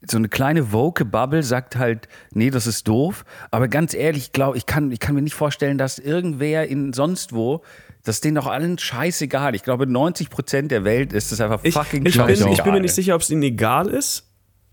so 0.09 0.17
eine 0.17 0.29
kleine 0.29 0.71
woke 0.71 1.05
Bubble 1.05 1.43
sagt 1.43 1.75
halt, 1.75 2.07
nee, 2.31 2.49
das 2.49 2.67
ist 2.67 2.87
doof. 2.87 3.25
Aber 3.51 3.67
ganz 3.67 3.93
ehrlich, 3.93 4.23
ich 4.23 4.31
glaube, 4.31 4.57
ich 4.57 4.65
kann, 4.65 4.91
ich 4.91 4.99
kann 4.99 5.15
mir 5.15 5.21
nicht 5.21 5.35
vorstellen, 5.35 5.77
dass 5.77 5.99
irgendwer 5.99 6.67
in 6.67 6.93
sonst 6.93 7.33
wo 7.33 7.61
Das 8.03 8.17
ist 8.17 8.25
denen 8.25 8.35
doch 8.35 8.47
allen 8.47 8.77
scheißegal. 8.77 9.55
Ich 9.55 9.63
glaube, 9.63 9.87
90 9.87 10.29
Prozent 10.29 10.71
der 10.71 10.83
Welt 10.83 11.13
ist 11.13 11.31
es 11.31 11.39
einfach 11.39 11.61
Ich, 11.63 11.73
fucking 11.73 11.99
ich, 12.05 12.15
bin, 12.15 12.25
scheißegal. 12.27 12.53
ich 12.53 12.61
bin 12.63 12.73
mir 12.73 12.81
nicht 12.81 12.93
sicher, 12.93 13.15
ob 13.15 13.21
es 13.21 13.29
ihnen 13.29 13.43
egal 13.43 13.87
ist, 13.87 14.27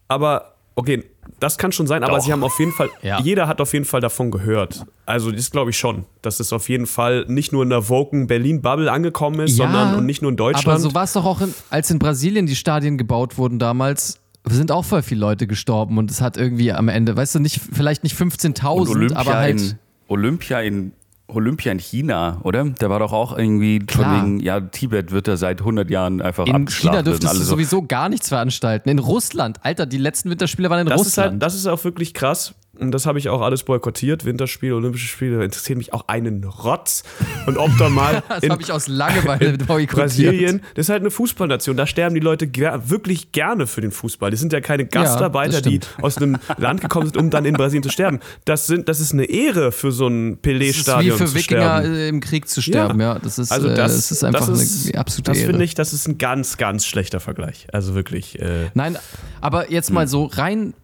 aber 0.09 0.57
okay, 0.75 1.05
das 1.39 1.57
kann 1.59 1.71
schon 1.73 1.87
sein, 1.87 2.03
aber 2.03 2.17
Doch. 2.17 2.25
sie 2.25 2.33
haben 2.33 2.43
auf 2.43 2.59
jeden 2.59 2.73
Fall, 2.73 2.89
Ja. 3.03 3.21
jeder 3.21 3.47
hat 3.47 3.61
auf 3.61 3.73
jeden 3.73 3.85
Fall 3.85 4.01
davon 4.01 4.31
gehört. 4.33 4.85
Also 5.07 5.31
das 5.31 5.51
glaube 5.51 5.71
ich 5.71 5.79
schon, 5.79 6.07
dass 6.23 6.41
es 6.41 6.53
auf 6.53 6.69
jeden 6.69 6.87
Fall 6.87 7.25
nicht 7.29 7.53
nur 7.53 7.63
in 7.63 7.71
der 7.71 7.89
Woken 7.89 8.27
Berlin-Bubble 8.27 8.91
angekommen 8.91 9.41
ist, 9.41 9.57
sondern 9.57 9.95
und 9.95 10.07
nicht 10.07 10.23
nur 10.23 10.31
in 10.33 10.37
Deutschland. 10.37 10.67
Aber 10.67 10.79
so 10.81 10.93
war 10.95 11.05
es 11.05 11.13
doch 11.13 11.25
auch, 11.25 11.41
in, 11.41 11.55
als 11.71 11.91
in 11.91 11.99
Brasilien 12.01 12.47
die 12.47 12.57
Stadien 12.57 12.99
gebaut 12.99 13.39
wurden 13.39 13.59
damals. 13.61 14.19
Sind 14.49 14.73
auch 14.73 14.85
voll 14.87 15.03
viele 15.03 15.21
Leute 15.21 15.47
gestorben 15.47 15.99
und 15.99 16.11
es 16.11 16.21
hat 16.21 16.37
irgendwie 16.37 16.73
am 16.73 16.89
Ende, 16.89 17.15
weißt 17.17 17.35
du, 17.37 17.39
nicht, 17.41 17.61
vielleicht 17.73 18.03
nicht 18.03 18.19
Und 18.21 18.33
15.000, 18.33 18.89
Olympia, 18.91 19.17
aber 19.19 19.35
halt. 19.37 19.61
in, 19.61 19.79
Olympia 20.09 20.61
in 20.63 20.93
Olympia 21.35 21.73
in 21.73 21.79
China, 21.79 22.39
oder? 22.43 22.65
Da 22.65 22.91
war 22.91 22.99
doch 22.99 23.13
auch 23.13 23.37
irgendwie 23.37 23.79
Klar. 23.81 24.21
von 24.21 24.27
wegen, 24.27 24.41
ja, 24.41 24.61
Tibet 24.61 25.11
wird 25.13 25.29
da 25.29 25.37
seit 25.37 25.61
100 25.61 25.91
Jahren 25.91 26.21
einfach 26.23 26.47
In 26.47 26.55
abgeschlachtet. 26.55 26.91
China 26.91 27.03
dürftest 27.03 27.35
du 27.35 27.39
so, 27.39 27.45
sowieso 27.45 27.83
gar 27.83 28.09
nichts 28.09 28.29
veranstalten. 28.29 28.89
In 28.89 28.99
Russland, 28.99 29.59
Alter, 29.63 29.87
die 29.87 29.99
letzten 29.99 30.31
Winterspiele 30.31 30.71
waren 30.71 30.81
in 30.81 30.87
das 30.87 31.01
ist, 31.01 31.07
Russland. 31.09 31.31
halt, 31.33 31.43
das 31.43 31.55
ist 31.55 31.67
auch 31.67 31.83
wirklich 31.85 32.15
krass. 32.15 32.55
Und 32.81 32.93
das 32.93 33.07
habe 33.07 33.19
ich 33.19 33.29
auch 33.29 33.41
alles 33.43 33.63
boykottiert. 33.63 34.25
Winterspiele, 34.25 34.75
Olympische 34.75 35.09
Spiele, 35.09 35.45
interessiert 35.45 35.79
mich 35.79 35.93
auch 35.93 36.09
einen 36.09 36.45
Rotz. 36.45 37.03
Und 37.47 37.57
ob 37.59 37.71
da 37.79 37.89
mal 37.89 38.23
das 38.41 38.49
habe 38.49 38.63
ich 38.63 38.73
aus 38.73 38.89
Langeweile 38.89 39.53
boykottiert. 39.59 39.91
Brasilien, 39.91 40.63
das 40.75 40.87
ist 40.87 40.89
halt 40.91 41.03
eine 41.03 41.11
Fußballnation. 41.11 41.77
Da 41.77 41.87
sterben 41.87 42.15
die 42.15 42.21
Leute 42.21 42.47
ger 42.47 42.89
wirklich 42.91 43.33
gerne 43.33 43.67
für 43.67 43.81
den 43.81 43.91
Fußball. 43.91 44.31
Das 44.31 44.41
sind 44.41 44.53
ja 44.53 44.61
keine 44.61 44.87
Gastarbeiter, 44.87 45.61
das 45.61 45.63
die 45.63 45.81
aus 46.03 46.17
einem 46.17 46.39
Land 46.57 46.81
gekommen 46.81 47.07
sind, 47.07 47.17
um 47.17 47.31
dann 47.31 47.45
in 47.45 47.55
Brasilien 47.55 47.83
zu 47.83 47.91
sterben. 47.91 48.21
Das, 48.45 48.67
sind, 48.67 48.89
das 48.89 49.01
ist 49.01 49.13
eine 49.13 49.25
Ehre 49.25 49.73
für 49.73 49.93
so 49.93 50.07
ein 50.09 50.31
Das 50.31 50.37
ist 50.37 50.45
wie 50.45 50.51
Pelé-Stadion 50.51 51.19
für 51.19 51.35
Wikinger 51.35 51.79
sterben. 51.81 51.95
im 52.09 52.21
Krieg 52.21 52.49
zu 52.49 52.63
sterben, 52.63 53.01
ja. 53.01 53.19
Das 53.19 53.39
ist, 53.39 53.53
also 53.53 53.69
äh, 53.69 53.75
das, 53.75 53.95
das 53.97 54.11
ist 54.13 54.25
einfach 54.25 54.47
das 54.49 54.61
ist, 54.63 54.89
eine 54.89 54.99
absolute 54.99 55.31
Das 55.31 55.39
Ehre. 55.39 55.51
finde 55.51 55.65
ich, 55.65 55.75
das 55.75 55.93
ist 55.93 56.09
ein 56.09 56.19
ganz, 56.19 56.57
ganz 56.57 56.87
schlechter 56.87 57.21
Vergleich. 57.21 57.67
Also 57.73 57.95
wirklich. 57.95 58.41
Äh, 58.41 58.71
Nein, 58.75 58.97
aber 59.41 59.71
jetzt 59.71 59.89
Hm. 59.89 59.95
mal 59.95 60.09
so 60.09 60.25
rein 60.27 60.75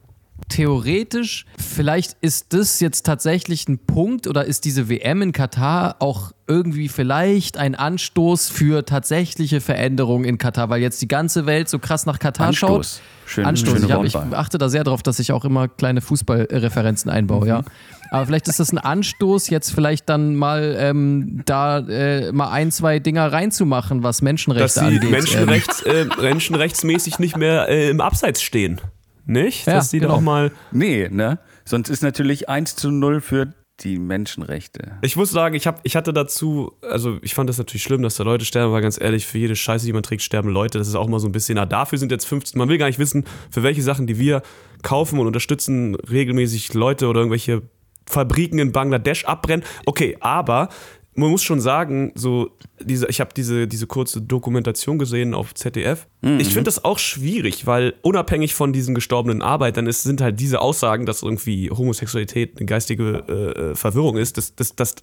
theoretisch, 0.48 1.46
vielleicht 1.58 2.16
ist 2.20 2.52
das 2.52 2.80
jetzt 2.80 3.04
tatsächlich 3.04 3.68
ein 3.68 3.78
Punkt 3.78 4.26
oder 4.26 4.44
ist 4.44 4.64
diese 4.64 4.88
WM 4.88 5.22
in 5.22 5.32
Katar 5.32 5.96
auch 5.98 6.32
irgendwie 6.46 6.88
vielleicht 6.88 7.56
ein 7.58 7.74
Anstoß 7.74 8.48
für 8.48 8.84
tatsächliche 8.84 9.60
Veränderungen 9.60 10.24
in 10.24 10.38
Katar, 10.38 10.68
weil 10.70 10.80
jetzt 10.80 11.02
die 11.02 11.08
ganze 11.08 11.46
Welt 11.46 11.68
so 11.68 11.78
krass 11.78 12.06
nach 12.06 12.18
Katar 12.18 12.48
Anstoß. 12.48 12.96
schaut. 12.96 13.02
Schön, 13.28 13.44
Anstoß. 13.44 13.82
Ich, 13.82 13.90
hab, 13.90 14.04
ich 14.04 14.14
achte 14.16 14.56
da 14.58 14.68
sehr 14.68 14.84
darauf, 14.84 15.02
dass 15.02 15.18
ich 15.18 15.32
auch 15.32 15.44
immer 15.44 15.66
kleine 15.66 16.00
Fußballreferenzen 16.00 17.10
einbaue, 17.10 17.42
Mhm. 17.42 17.48
ja. 17.48 17.62
Aber 18.10 18.24
vielleicht 18.24 18.46
ist 18.46 18.60
das 18.60 18.70
ein 18.72 18.78
Anstoß, 18.78 19.50
jetzt 19.50 19.72
vielleicht 19.74 20.08
dann 20.08 20.36
mal 20.36 20.76
ähm, 20.78 21.42
da 21.44 21.78
äh, 21.80 22.30
mal 22.30 22.50
ein, 22.50 22.70
zwei 22.70 23.00
Dinger 23.00 23.32
reinzumachen, 23.32 24.04
was 24.04 24.18
dass 24.18 24.22
Menschenrechte 24.22 24.68
sie 24.78 24.80
angeht. 24.86 25.02
Ähm, 25.02 25.10
Menschenrechts, 25.10 25.82
äh, 25.82 26.06
menschenrechtsmäßig 26.22 27.18
nicht 27.18 27.36
mehr 27.36 27.68
äh, 27.68 27.90
im 27.90 28.00
Abseits 28.00 28.42
stehen. 28.42 28.80
Nicht? 29.26 29.66
Ja, 29.66 29.74
dass 29.74 29.90
die 29.90 30.00
da 30.00 30.06
genau. 30.06 30.18
auch 30.18 30.22
mal. 30.22 30.52
Nee, 30.72 31.08
ne? 31.10 31.38
Sonst 31.64 31.88
ist 31.90 32.02
natürlich 32.02 32.48
1 32.48 32.76
zu 32.76 32.90
0 32.90 33.20
für 33.20 33.52
die 33.80 33.98
Menschenrechte. 33.98 34.92
Ich 35.02 35.16
muss 35.16 35.30
sagen, 35.30 35.54
ich, 35.54 35.66
hab, 35.66 35.80
ich 35.82 35.96
hatte 35.96 36.12
dazu, 36.12 36.72
also 36.80 37.18
ich 37.20 37.34
fand 37.34 37.50
das 37.50 37.58
natürlich 37.58 37.82
schlimm, 37.82 38.02
dass 38.02 38.14
da 38.14 38.24
Leute 38.24 38.44
sterben, 38.44 38.70
aber 38.70 38.80
ganz 38.80 38.98
ehrlich, 38.98 39.26
für 39.26 39.38
jede 39.38 39.54
Scheiße, 39.54 39.84
die 39.84 39.92
man 39.92 40.02
trägt, 40.02 40.22
sterben 40.22 40.48
Leute. 40.48 40.78
Das 40.78 40.88
ist 40.88 40.94
auch 40.94 41.08
mal 41.08 41.20
so 41.20 41.28
ein 41.28 41.32
bisschen, 41.32 41.56
na, 41.56 41.66
dafür 41.66 41.98
sind 41.98 42.10
jetzt 42.10 42.24
15, 42.24 42.58
man 42.58 42.68
will 42.68 42.78
gar 42.78 42.86
nicht 42.86 42.98
wissen, 42.98 43.24
für 43.50 43.62
welche 43.62 43.82
Sachen, 43.82 44.06
die 44.06 44.18
wir 44.18 44.42
kaufen 44.82 45.18
und 45.18 45.26
unterstützen, 45.26 45.94
regelmäßig 45.94 46.72
Leute 46.72 47.08
oder 47.08 47.20
irgendwelche 47.20 47.62
Fabriken 48.08 48.58
in 48.58 48.72
Bangladesch 48.72 49.24
abbrennen. 49.24 49.64
Okay, 49.84 50.16
aber 50.20 50.68
man 51.16 51.30
muss 51.30 51.42
schon 51.42 51.60
sagen, 51.60 52.12
so 52.14 52.50
diese, 52.80 53.08
ich 53.08 53.20
habe 53.20 53.30
diese, 53.34 53.66
diese 53.66 53.86
kurze 53.86 54.20
Dokumentation 54.20 54.98
gesehen 54.98 55.34
auf 55.34 55.54
ZDF. 55.54 56.06
Ich 56.38 56.48
finde 56.48 56.64
das 56.64 56.84
auch 56.84 56.98
schwierig, 56.98 57.66
weil 57.66 57.94
unabhängig 58.02 58.54
von 58.54 58.72
diesen 58.72 58.94
gestorbenen 58.94 59.42
Arbeitern 59.42 59.86
ist, 59.86 60.02
sind 60.02 60.20
halt 60.20 60.38
diese 60.40 60.60
Aussagen, 60.60 61.06
dass 61.06 61.22
irgendwie 61.22 61.70
Homosexualität 61.70 62.56
eine 62.56 62.66
geistige 62.66 63.72
äh, 63.72 63.74
Verwirrung 63.74 64.16
ist, 64.16 64.36
das, 64.36 64.54
das, 64.54 64.76
das, 64.76 64.96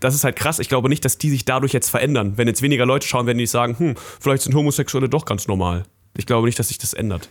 das 0.00 0.14
ist 0.14 0.24
halt 0.24 0.36
krass. 0.36 0.58
Ich 0.58 0.68
glaube 0.68 0.88
nicht, 0.88 1.04
dass 1.04 1.18
die 1.18 1.30
sich 1.30 1.44
dadurch 1.44 1.72
jetzt 1.72 1.90
verändern. 1.90 2.34
Wenn 2.36 2.48
jetzt 2.48 2.62
weniger 2.62 2.86
Leute 2.86 3.06
schauen, 3.06 3.26
werden 3.26 3.38
die 3.38 3.46
sagen, 3.46 3.78
hm, 3.78 3.94
vielleicht 4.20 4.42
sind 4.42 4.54
Homosexuelle 4.54 5.08
doch 5.08 5.24
ganz 5.24 5.48
normal. 5.48 5.84
Ich 6.16 6.26
glaube 6.26 6.46
nicht, 6.46 6.58
dass 6.58 6.68
sich 6.68 6.78
das 6.78 6.92
ändert. 6.92 7.28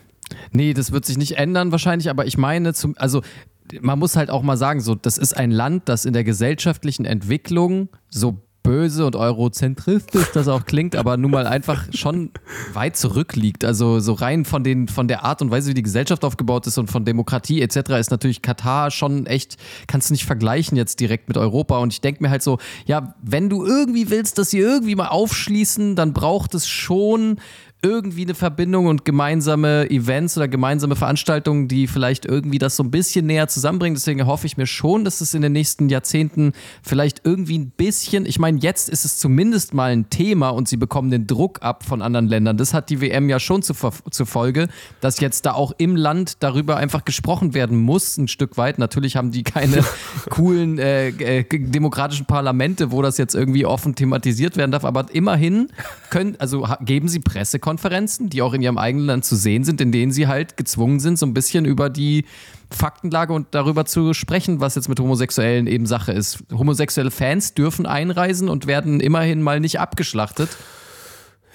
Nee, 0.52 0.74
das 0.74 0.92
wird 0.92 1.06
sich 1.06 1.18
nicht 1.18 1.38
ändern 1.38 1.72
wahrscheinlich, 1.72 2.10
aber 2.10 2.26
ich 2.26 2.38
meine, 2.38 2.74
zum, 2.74 2.96
also 2.98 3.22
man 3.82 4.00
muss 4.00 4.16
halt 4.16 4.30
auch 4.30 4.42
mal 4.42 4.58
sagen, 4.58 4.82
so, 4.82 4.96
das 4.96 5.18
ist 5.18 5.36
ein 5.36 5.52
Land, 5.52 5.90
das 5.90 6.06
in 6.06 6.14
der 6.14 6.24
gesellschaftlichen 6.24 7.06
Entwicklung 7.06 7.90
so 8.10 8.42
böse 8.64 9.06
und 9.06 9.16
eurozentristisch 9.16 10.28
das 10.34 10.48
auch 10.48 10.66
klingt, 10.66 10.96
aber 10.96 11.18
nun 11.18 11.32
mal 11.32 11.48
einfach 11.48 11.88
schon 11.94 12.32
weit 12.74 12.98
zurückliegt. 12.98 13.66
Also 13.66 14.00
so 14.00 14.14
rein 14.14 14.46
von, 14.46 14.64
den, 14.64 14.88
von 14.88 15.08
der 15.08 15.24
Art 15.24 15.42
und 15.42 15.50
Weise, 15.50 15.72
wie 15.72 15.74
die 15.74 15.82
Gesellschaft 15.82 16.24
aufgebaut 16.24 16.68
ist 16.68 16.78
und 16.78 16.92
von 16.92 17.06
Demokratie 17.06 17.62
etc. 17.62 17.92
ist 18.00 18.12
natürlich 18.12 18.42
Katar 18.42 18.92
schon 18.92 19.26
echt, 19.26 19.58
kannst 19.88 20.10
du 20.10 20.14
nicht 20.14 20.26
vergleichen 20.26 20.78
jetzt 20.78 21.00
direkt 21.00 21.30
mit 21.30 21.38
Europa. 21.38 21.80
Und 21.80 21.94
ich 21.94 22.02
denke 22.02 22.22
mir 22.22 22.30
halt 22.30 22.44
so, 22.44 22.60
ja, 22.86 23.16
wenn 23.22 23.50
du 23.50 23.66
irgendwie 23.66 24.10
willst, 24.10 24.38
dass 24.38 24.52
sie 24.52 24.60
irgendwie 24.60 24.96
mal 24.96 25.08
aufschließen, 25.08 25.96
dann 25.96 26.14
braucht 26.14 26.54
es 26.54 26.68
schon 26.68 27.40
irgendwie 27.82 28.24
eine 28.24 28.36
Verbindung 28.36 28.88
und 28.88 29.06
gemeinsame 29.06 29.90
Events 29.90 30.36
oder 30.36 30.50
gemeinsame 30.50 30.98
Veranstaltungen, 30.98 31.70
die 31.70 31.88
vielleicht 31.88 32.26
irgendwie 32.26 32.58
das 32.58 32.76
so 32.76 32.84
ein 32.84 32.92
bisschen 32.92 33.26
näher 33.26 33.48
zusammenbringen. 33.48 33.96
Deswegen 33.96 34.26
hoffe 34.26 34.48
ich 34.48 34.58
mir 34.58 34.68
schon, 34.68 35.06
dass 35.06 35.22
es 35.22 35.34
in 35.34 35.42
den 35.42 35.54
nächsten 35.54 35.88
Jahrzehnten 35.88 36.52
vielleicht 36.84 37.22
irgendwie 37.24 37.58
ein 37.58 37.70
bisschen, 37.70 38.26
ich 38.26 38.38
meine, 38.38 38.60
jetzt 38.60 38.90
ist 38.90 39.06
es 39.06 39.16
zumindest 39.16 39.74
mal 39.74 39.92
ein 39.92 40.10
Thema 40.10 40.50
und 40.50 40.68
sie 40.68 40.76
bekommen 40.76 41.10
den 41.10 41.26
Druck 41.26 41.62
ab 41.62 41.86
von 41.86 42.02
anderen 42.02 42.28
Ländern. 42.28 42.58
Das 42.58 42.74
hat 42.74 42.90
die 42.90 43.00
WM 43.00 43.30
ja 43.30 43.40
schon 43.40 43.62
zur, 43.62 43.78
zur 44.12 44.26
Folge, 44.26 44.68
dass 45.00 45.22
jetzt 45.22 45.46
da 45.46 45.54
auch 45.54 45.72
im 45.78 45.96
Land 45.96 46.44
darüber 46.44 46.76
einfach 46.76 47.06
gesprochen 47.06 47.54
werden 47.54 47.80
muss, 47.80 48.18
ein 48.18 48.28
Stück 48.28 48.58
weit. 48.58 48.78
Natürlich 48.78 49.16
haben 49.16 49.32
die 49.32 49.44
keine 49.44 49.86
coolen 50.30 50.80
äh, 50.80 51.10
äh, 51.10 51.44
demokratischen 51.48 52.26
Parlamente, 52.26 52.92
wo 52.92 53.02
das 53.02 53.18
jetzt 53.18 53.36
irgendwie 53.36 53.66
offen 53.66 53.96
thematisiert 53.96 54.58
werden 54.58 54.72
darf, 54.72 54.84
aber 54.84 55.06
immerhin 55.14 55.70
können, 56.10 56.36
also 56.40 56.68
geben 56.82 57.08
sie 57.08 57.20
Pressekonferenzen, 57.20 57.69
die 58.30 58.42
auch 58.42 58.54
in 58.54 58.62
ihrem 58.62 58.78
eigenen 58.78 59.06
Land 59.06 59.26
zu 59.26 59.36
sehen 59.36 59.64
sind, 59.64 59.82
in 59.82 59.92
denen 59.92 60.12
sie 60.12 60.28
halt 60.28 60.58
gezwungen 60.58 61.00
sind, 61.00 61.20
so 61.20 61.26
ein 61.26 61.34
bisschen 61.34 61.66
über 61.66 61.90
die 61.90 62.26
Faktenlage 62.72 63.34
und 63.34 63.48
darüber 63.52 63.86
zu 63.86 64.14
sprechen, 64.14 64.60
was 64.60 64.76
jetzt 64.76 64.90
mit 64.90 65.00
Homosexuellen 65.00 65.68
eben 65.68 65.86
Sache 65.86 66.12
ist. 66.12 66.44
Homosexuelle 66.52 67.12
Fans 67.12 67.54
dürfen 67.54 67.86
einreisen 67.86 68.50
und 68.50 68.68
werden 68.68 69.00
immerhin 69.00 69.42
mal 69.42 69.60
nicht 69.60 69.80
abgeschlachtet. 69.80 70.50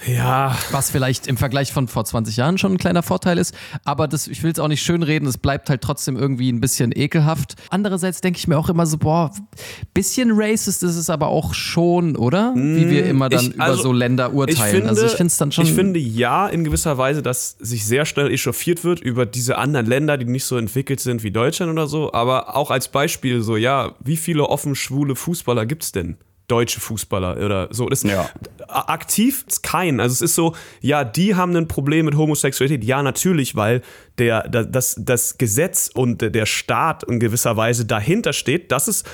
Ja, 0.06 0.56
Was 0.70 0.90
vielleicht 0.90 1.26
im 1.28 1.36
Vergleich 1.36 1.72
von 1.72 1.88
vor 1.88 2.04
20 2.04 2.36
Jahren 2.36 2.58
schon 2.58 2.72
ein 2.72 2.78
kleiner 2.78 3.02
Vorteil 3.02 3.38
ist. 3.38 3.54
Aber 3.84 4.06
das, 4.08 4.26
ich 4.26 4.42
will 4.42 4.50
es 4.52 4.58
auch 4.58 4.68
nicht 4.68 4.82
schönreden, 4.82 5.26
es 5.28 5.38
bleibt 5.38 5.70
halt 5.70 5.80
trotzdem 5.82 6.16
irgendwie 6.16 6.50
ein 6.52 6.60
bisschen 6.60 6.92
ekelhaft. 6.94 7.54
Andererseits 7.70 8.20
denke 8.20 8.38
ich 8.38 8.46
mir 8.48 8.58
auch 8.58 8.68
immer 8.68 8.86
so, 8.86 8.98
boah, 8.98 9.30
bisschen 9.94 10.32
racist 10.34 10.82
ist 10.82 10.96
es 10.96 11.08
aber 11.10 11.28
auch 11.28 11.54
schon, 11.54 12.16
oder? 12.16 12.52
Wie 12.54 12.90
wir 12.90 13.06
immer 13.06 13.28
dann 13.28 13.46
ich- 13.46 13.54
über 13.54 13.64
also, 13.64 13.82
so 13.82 13.92
Länder 13.92 14.34
urteilen. 14.34 14.86
also 14.88 15.06
ich 15.06 15.12
finde 15.12 15.28
es 15.28 15.36
dann 15.36 15.52
schon. 15.52 15.64
Ich 15.64 15.72
finde 15.72 15.98
ja 16.00 16.48
in 16.48 16.64
gewisser 16.64 16.98
Weise, 16.98 17.22
dass 17.22 17.56
sich 17.60 17.86
sehr 17.86 18.04
schnell 18.04 18.30
echauffiert 18.30 18.84
wird 18.84 19.00
über 19.00 19.26
diese 19.26 19.56
anderen 19.58 19.86
Länder, 19.86 20.18
die 20.18 20.26
nicht 20.26 20.44
so 20.44 20.56
entwickelt 20.56 21.00
sind 21.00 21.22
wie 21.22 21.30
Deutschland 21.30 21.70
oder 21.72 21.86
so. 21.86 22.12
Aber 22.12 22.56
auch 22.56 22.70
als 22.70 22.88
Beispiel 22.88 23.42
so, 23.42 23.56
ja, 23.56 23.94
wie 24.00 24.16
viele 24.16 24.48
offen 24.48 24.74
schwule 24.74 25.16
Fußballer 25.16 25.66
gibt 25.66 25.84
es 25.84 25.92
denn? 25.92 26.16
Deutsche 26.48 26.78
Fußballer 26.80 27.38
oder 27.44 27.68
so. 27.70 27.88
Das, 27.88 28.02
Ja. 28.02 28.28
Aktiv 28.68 29.44
ist 29.46 29.62
kein. 29.62 30.00
Also 30.00 30.12
es 30.14 30.20
ist 30.20 30.34
so, 30.34 30.54
ja, 30.80 31.04
die 31.04 31.34
haben 31.34 31.56
ein 31.56 31.68
Problem 31.68 32.04
mit 32.06 32.16
Homosexualität. 32.16 32.84
Ja, 32.84 33.02
natürlich, 33.02 33.56
weil 33.56 33.82
der, 34.18 34.48
da- 34.48 34.64
das, 34.64 34.96
das 34.98 35.38
Gesetz 35.38 35.90
und 35.94 36.20
der 36.20 36.46
Staat 36.46 37.02
in 37.04 37.20
gewisser 37.20 37.56
Weise 37.56 37.84
dahinter 37.86 38.32
steht. 38.32 38.72
Das 38.72 38.88
ist, 38.88 39.06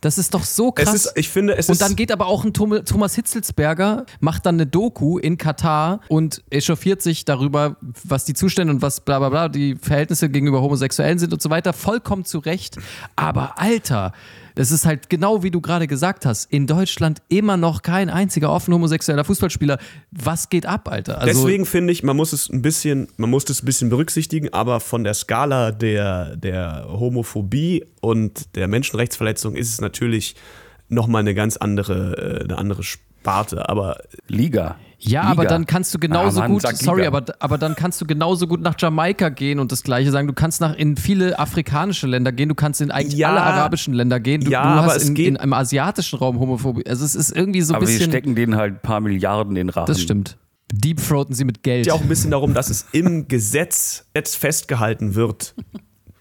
das 0.00 0.18
ist 0.18 0.34
doch 0.34 0.44
so 0.44 0.72
krass. 0.72 0.88
es 0.94 1.06
ist, 1.06 1.12
ich 1.16 1.28
finde, 1.30 1.56
es 1.56 1.68
Und 1.68 1.74
ist. 1.74 1.80
dann 1.82 1.96
geht 1.96 2.12
aber 2.12 2.26
auch 2.26 2.44
ein 2.44 2.52
Thomas 2.52 3.14
Hitzelsberger, 3.14 4.04
macht 4.20 4.44
dann 4.44 4.56
eine 4.56 4.66
Doku 4.66 5.16
in 5.18 5.38
Katar 5.38 6.00
und 6.08 6.42
echauffiert 6.50 7.00
sich 7.00 7.24
darüber, 7.24 7.76
was 8.04 8.26
die 8.26 8.34
Zustände 8.34 8.72
und 8.74 8.82
was 8.82 9.00
bla 9.00 9.18
bla 9.18 9.30
bla, 9.30 9.48
die 9.48 9.76
Verhältnisse 9.76 10.28
gegenüber 10.28 10.60
Homosexuellen 10.60 11.18
sind 11.18 11.32
und 11.32 11.40
so 11.40 11.48
weiter. 11.48 11.72
Vollkommen 11.72 12.24
zu 12.26 12.38
Recht. 12.40 12.76
Aber 13.16 13.58
Alter, 13.58 14.12
das 14.54 14.70
ist 14.70 14.86
halt 14.86 15.10
genau 15.10 15.42
wie 15.42 15.50
du 15.50 15.60
gerade 15.60 15.86
gesagt 15.86 16.26
hast. 16.26 16.50
In 16.52 16.66
Deutschland 16.66 17.22
immer 17.28 17.56
noch 17.56 17.82
kein 17.82 18.08
einziger 18.10 18.50
offen 18.52 18.72
homosexueller 18.74 19.24
Fußballspieler. 19.24 19.78
Was 20.12 20.48
geht 20.48 20.66
ab, 20.66 20.88
Alter? 20.88 21.20
Also, 21.20 21.42
Deswegen 21.44 21.66
finde 21.66 21.92
ich, 21.92 22.02
man 22.02 22.16
muss 22.16 22.32
es 22.32 22.48
ein 22.48 22.62
bisschen, 22.62 23.08
man 23.16 23.30
muss 23.30 23.44
das 23.44 23.62
ein 23.62 23.66
bisschen 23.66 23.88
berücksichtigen, 23.90 24.52
aber 24.52 24.80
von 24.80 25.02
der 25.04 25.14
Skala 25.14 25.72
der, 25.72 26.36
der 26.36 26.86
Homophobie 26.88 27.84
und 28.00 28.54
der 28.56 28.68
Menschenrechtsverletzung 28.68 29.56
ist 29.56 29.70
es 29.70 29.80
natürlich 29.80 30.36
nochmal 30.88 31.20
eine 31.20 31.34
ganz 31.34 31.56
andere, 31.56 32.40
äh, 32.40 32.44
eine 32.44 32.58
andere 32.58 32.82
Sp- 32.84 33.02
warte, 33.24 33.68
aber 33.68 33.96
Liga. 34.28 34.76
Ja, 35.06 35.20
Liga. 35.20 35.32
aber 35.32 35.44
dann 35.44 35.66
kannst 35.66 35.92
du 35.94 35.98
genauso 35.98 36.38
Ah, 36.40 36.48
Mann, 36.48 36.52
gut, 36.52 36.62
sorry, 36.78 37.02
Liga. 37.02 37.08
aber, 37.16 37.24
aber 37.38 37.58
dann 37.58 37.74
kannst 37.74 38.00
du 38.00 38.06
genauso 38.06 38.46
gut 38.46 38.60
nach 38.62 38.74
Jamaika 38.78 39.28
gehen 39.28 39.58
und 39.58 39.70
das 39.70 39.82
gleiche 39.82 40.10
sagen. 40.10 40.26
Du 40.26 40.32
kannst 40.32 40.60
nach 40.60 40.74
in 40.74 40.96
viele 40.96 41.38
afrikanische 41.38 42.06
Länder 42.06 42.32
gehen, 42.32 42.48
du 42.48 42.54
kannst 42.54 42.80
in 42.80 42.90
eigentlich 42.90 43.18
Ja. 43.18 43.30
alle 43.30 43.42
arabischen 43.42 43.92
Länder 43.94 44.18
gehen. 44.20 44.40
Du, 44.42 44.50
Ja, 44.50 44.62
du 44.62 44.68
aber 44.80 44.86
hast 44.94 45.02
es 45.02 45.08
in, 45.08 45.14
geht- 45.14 45.28
in 45.28 45.36
einem 45.36 45.52
asiatischen 45.52 46.18
Raum 46.18 46.38
Homophobie. 46.40 46.86
Also 46.88 47.04
es 47.04 47.14
ist 47.14 47.30
irgendwie 47.36 47.60
so 47.60 47.74
ein 47.74 47.76
Aber 47.76 47.86
wir 47.86 47.92
bisschen. 47.94 48.10
stecken 48.10 48.34
denen 48.34 48.56
halt 48.56 48.74
ein 48.76 48.80
paar 48.80 49.00
Milliarden 49.00 49.52
in 49.56 49.66
den 49.66 49.68
Rachen. 49.68 49.86
das 49.86 50.00
stimmt. 50.00 50.38
Deepthroaten 50.72 51.34
sie 51.34 51.44
mit 51.44 51.62
Geld. 51.62 51.86
ja 51.86 51.92
auch 51.92 52.00
ein 52.00 52.08
bisschen 52.08 52.30
darum, 52.30 52.54
dass 52.54 52.70
es 52.70 52.86
im 52.92 53.28
Gesetz 53.28 54.06
jetzt 54.14 54.36
festgehalten 54.36 55.14
wird, 55.14 55.54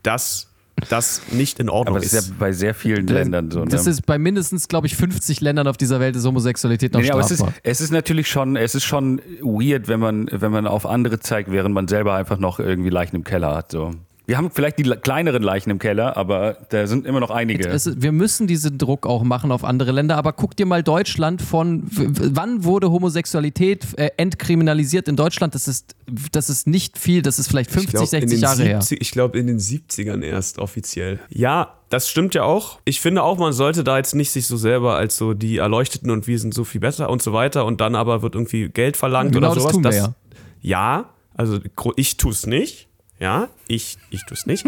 dass 0.04 0.53
das 0.90 1.22
nicht 1.32 1.60
in 1.60 1.70
Ordnung 1.70 1.96
Aber 1.96 2.04
das 2.04 2.14
ist 2.14 2.20
ist. 2.20 2.30
ja 2.30 2.36
bei 2.40 2.52
sehr 2.52 2.74
vielen 2.74 3.08
Ländern 3.08 3.52
so. 3.52 3.62
Ne? 3.62 3.68
Das 3.70 3.88
ist 3.88 4.06
bei 4.06 4.18
mindestens, 4.18 4.68
glaube 4.68 4.88
ich, 4.88 4.96
50 4.96 5.42
Ländern 5.42 5.68
auf 5.68 5.78
dieser 5.78 6.00
Welt 6.00 6.16
ist 6.16 6.26
Homosexualität 6.26 6.94
noch 6.94 7.02
Nee, 7.02 7.12
aber 7.12 7.22
es 7.22 7.32
ist, 7.32 7.40
strafbar. 7.40 7.60
es 7.64 7.82
ist 7.82 7.92
natürlich 7.92 8.28
schon, 8.28 8.56
es 8.56 8.76
ist 8.76 8.84
schon 8.84 9.22
weird, 9.42 9.88
wenn 9.88 10.00
man, 10.00 10.28
wenn 10.32 10.52
man 10.52 10.68
auf 10.68 10.86
andere 10.86 11.20
zeigt, 11.20 11.52
während 11.52 11.74
man 11.74 11.88
selber 11.88 12.16
einfach 12.16 12.38
noch 12.38 12.60
irgendwie 12.60 12.90
Leichen 12.90 13.16
im 13.16 13.24
Keller 13.24 13.56
hat. 13.56 13.72
So. 13.72 13.92
Wir 14.26 14.38
haben 14.38 14.52
vielleicht 14.52 14.80
die 14.80 14.84
le- 14.84 14.96
kleineren 14.98 15.44
Leichen 15.44 15.70
im 15.70 15.80
Keller, 15.80 16.16
aber 16.16 16.58
da 16.70 16.88
sind 16.88 17.06
immer 17.06 17.20
noch 17.20 17.30
einige. 17.30 17.68
Es 17.68 18.02
wir 18.02 18.14
müssen 18.14 18.48
diesen 18.48 18.78
Druck 18.78 19.06
auch 19.06 19.24
machen 19.24 19.52
auf 19.52 19.66
andere 19.66 19.92
Länder, 19.92 20.16
aber 20.18 20.32
guck 20.32 20.56
dir 20.56 20.66
mal 20.66 20.82
Deutschland 20.82 21.42
von, 21.42 21.84
wann 21.90 22.64
wurde 22.64 22.90
Homosexualität 22.90 23.86
äh, 23.98 24.12
entkriminalisiert 24.16 25.08
in 25.10 25.16
Deutschland? 25.18 25.56
Das 25.56 25.68
ist, 25.68 25.96
das 26.32 26.50
ist 26.50 26.68
nicht 26.68 26.98
viel, 26.98 27.22
das 27.22 27.38
ist 27.38 27.48
vielleicht 27.50 27.70
50, 27.70 27.86
ich 27.88 27.92
glaub, 27.94 28.08
60 28.08 28.24
in 28.24 28.30
den 28.30 28.40
Jahre 28.42 28.64
her. 28.64 28.82
70 28.82 29.02
Ich 29.02 29.12
glaube, 29.12 29.38
in 29.40 29.48
den 29.48 29.60
70ern 29.60 30.22
erst 30.24 30.58
offiziell. 30.60 31.20
Ja, 31.30 31.74
das 31.90 32.10
stimmt 32.10 32.34
ja 32.34 32.44
auch. 32.44 32.80
Ich 32.86 33.02
finde 33.02 33.24
auch, 33.24 33.38
man 33.38 33.52
sollte 33.54 33.84
da 33.84 33.98
jetzt 33.98 34.16
nicht 34.16 34.32
sich 34.32 34.48
so 34.48 34.56
selber 34.58 34.96
als 34.96 35.18
so 35.18 35.34
die 35.34 35.58
Erleuchteten 35.58 36.10
und 36.12 36.28
wir 36.28 36.40
sind 36.40 36.54
so 36.54 36.64
viel 36.64 36.80
besser 36.80 37.10
und 37.10 37.22
so 37.22 37.34
weiter 37.34 37.66
und 37.66 37.82
dann 37.82 37.96
aber 37.96 38.22
wird 38.22 38.36
irgendwie 38.36 38.70
Geld 38.70 38.96
verlangt 38.98 39.34
Genau 39.34 39.48
oder 39.48 39.56
das 39.56 39.64
sowas. 39.64 39.74
tun 39.74 39.84
wir 39.84 39.94
ja. 39.94 40.14
ja, 40.62 41.10
also 41.36 41.60
ich 41.98 42.16
tue 42.18 42.32
es 42.32 42.46
nicht. 42.48 42.88
Ja, 43.24 43.48
ich, 43.70 43.98
ich 44.10 44.26
tue 44.26 44.36
es 44.36 44.46
nicht. 44.46 44.66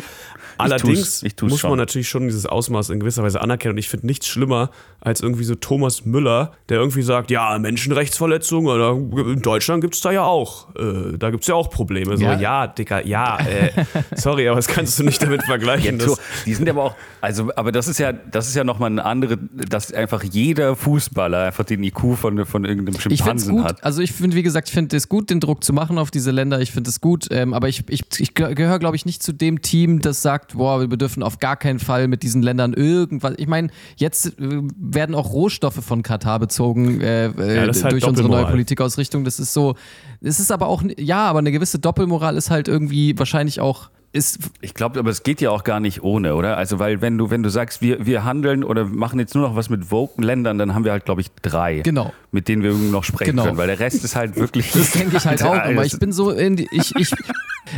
Allerdings 0.57 1.23
ich 1.23 1.35
tu's 1.35 1.51
muss 1.51 1.63
man 1.63 1.71
schon. 1.71 1.77
natürlich 1.79 2.07
schon 2.07 2.23
dieses 2.23 2.45
Ausmaß 2.45 2.89
in 2.89 3.01
gewisser 3.01 3.21
Weise 3.21 3.41
anerkennen. 3.41 3.73
Und 3.73 3.79
ich 3.79 3.89
finde 3.89 4.05
nichts 4.05 4.27
schlimmer 4.27 4.69
als 5.01 5.19
irgendwie 5.19 5.43
so 5.43 5.55
Thomas 5.55 6.05
Müller, 6.05 6.53
der 6.69 6.77
irgendwie 6.79 7.01
sagt, 7.01 7.31
ja, 7.31 7.59
Menschenrechtsverletzungen, 7.59 8.67
oder 8.73 8.91
in 9.29 9.41
Deutschland 9.41 9.81
gibt 9.81 9.95
es 9.95 10.01
da 10.01 10.11
ja 10.11 10.23
auch. 10.23 10.73
Äh, 10.75 11.17
da 11.17 11.31
gibt 11.31 11.43
es 11.43 11.47
ja 11.47 11.55
auch 11.55 11.69
Probleme. 11.69 12.15
So, 12.15 12.23
Ja. 12.23 12.39
ja, 12.39 12.67
Dicker, 12.67 13.05
ja, 13.05 13.39
äh, 13.39 13.71
sorry, 14.15 14.47
aber 14.47 14.55
das 14.55 14.67
kannst 14.67 14.97
du 14.97 15.03
nicht 15.03 15.21
damit 15.21 15.43
vergleichen. 15.43 15.99
Dass, 15.99 16.17
die 16.45 16.53
sind 16.53 16.69
aber 16.69 16.83
auch, 16.83 16.95
also, 17.19 17.51
aber 17.57 17.73
das 17.73 17.89
ist 17.89 17.99
ja, 17.99 18.13
das 18.13 18.47
ist 18.47 18.55
ja 18.55 18.63
nochmal 18.63 18.91
eine 18.91 19.03
andere, 19.03 19.37
dass 19.37 19.91
einfach 19.91 20.23
jeder 20.23 20.77
Fußballer 20.77 21.47
einfach 21.47 21.65
den 21.65 21.83
IQ 21.83 22.15
von, 22.15 22.45
von 22.45 22.63
irgendeinem 22.63 22.95
Ich 22.95 23.01
finde 23.01 23.15
es 23.15 23.19
Schimpansen 23.19 23.55
gut, 23.57 23.65
hat. 23.65 23.83
also 23.83 24.01
ich 24.01 24.13
finde, 24.13 24.37
wie 24.37 24.43
gesagt, 24.43 24.69
ich 24.69 24.73
finde 24.73 24.95
es 24.95 25.09
gut, 25.09 25.29
den 25.29 25.41
Druck 25.41 25.65
zu 25.65 25.73
machen 25.73 25.97
auf 25.97 26.09
diese 26.09 26.31
Länder. 26.31 26.61
Ich 26.61 26.71
finde 26.71 26.89
es 26.89 27.01
gut, 27.01 27.27
ähm, 27.31 27.53
aber 27.53 27.67
ich, 27.67 27.83
ich, 27.89 28.05
ich 28.17 28.33
gehöre, 28.53 28.79
glaube 28.79 28.95
ich, 28.95 29.05
nicht 29.05 29.23
zu 29.23 29.33
dem 29.33 29.61
Team, 29.61 29.99
das 30.01 30.21
sagt, 30.21 30.55
boah, 30.55 30.89
wir 30.89 30.97
dürfen 30.97 31.23
auf 31.23 31.39
gar 31.39 31.55
keinen 31.55 31.79
Fall 31.79 32.07
mit 32.07 32.23
diesen 32.23 32.41
Ländern 32.41 32.73
irgendwas. 32.73 33.33
Ich 33.37 33.47
meine, 33.47 33.69
jetzt 33.95 34.39
äh, 34.39 34.61
werden 34.77 35.15
auch 35.15 35.31
Rohstoffe 35.31 35.83
von 35.83 36.03
Katar 36.03 36.39
bezogen 36.39 37.01
äh, 37.01 37.27
äh, 37.27 37.65
das 37.67 37.77
ist 37.77 37.83
halt 37.83 37.93
durch 37.93 38.05
unsere 38.05 38.29
neue. 38.29 38.45
Politikausrichtung. 38.45 39.23
Das 39.23 39.39
ist 39.39 39.53
so, 39.53 39.75
es 40.21 40.39
ist 40.39 40.51
aber 40.51 40.67
auch, 40.67 40.83
ja, 40.97 41.25
aber 41.25 41.39
eine 41.39 41.51
gewisse 41.51 41.79
Doppelmoral 41.79 42.37
ist 42.37 42.49
halt 42.49 42.67
irgendwie 42.67 43.17
wahrscheinlich 43.17 43.59
auch, 43.59 43.89
ist, 44.15 44.39
Ich 44.61 44.73
glaube, 44.73 44.97
aber 44.99 45.09
es 45.09 45.23
geht 45.23 45.41
ja 45.41 45.51
auch 45.51 45.63
gar 45.63 45.79
nicht 45.79 46.01
ohne, 46.03 46.35
oder? 46.35 46.57
Also, 46.57 46.79
weil 46.79 47.01
wenn 47.01 47.17
du, 47.17 47.29
wenn 47.29 47.43
du 47.43 47.49
sagst, 47.49 47.81
wir, 47.81 48.05
wir 48.05 48.23
handeln 48.23 48.63
oder 48.63 48.85
machen 48.85 49.19
jetzt 49.19 49.35
nur 49.35 49.47
noch 49.47 49.55
was 49.55 49.69
mit 49.69 49.91
woken 49.91 50.23
Ländern, 50.23 50.57
dann 50.57 50.73
haben 50.73 50.85
wir 50.85 50.91
halt, 50.91 51.05
glaube 51.05 51.21
ich, 51.21 51.27
drei, 51.41 51.79
Genau. 51.81 52.13
mit 52.31 52.47
denen 52.47 52.63
wir 52.63 52.71
irgendwie 52.71 52.89
noch 52.91 53.03
sprechen 53.03 53.31
Genau. 53.31 53.43
können, 53.45 53.57
weil 53.57 53.67
der 53.67 53.79
Rest 53.79 54.03
ist 54.03 54.15
halt 54.15 54.35
wirklich. 54.37 54.71
Das 54.71 54.91
denke 54.91 55.17
ich 55.17 55.25
halt 55.25 55.43
auch 55.43 55.53
immer. 55.65 55.83
das- 55.83 55.93
Ich 55.93 55.99
bin 55.99 56.11
so 56.11 56.31
in 56.31 56.55
die, 56.55 56.67
ich, 56.71 56.95
ich, 56.95 57.11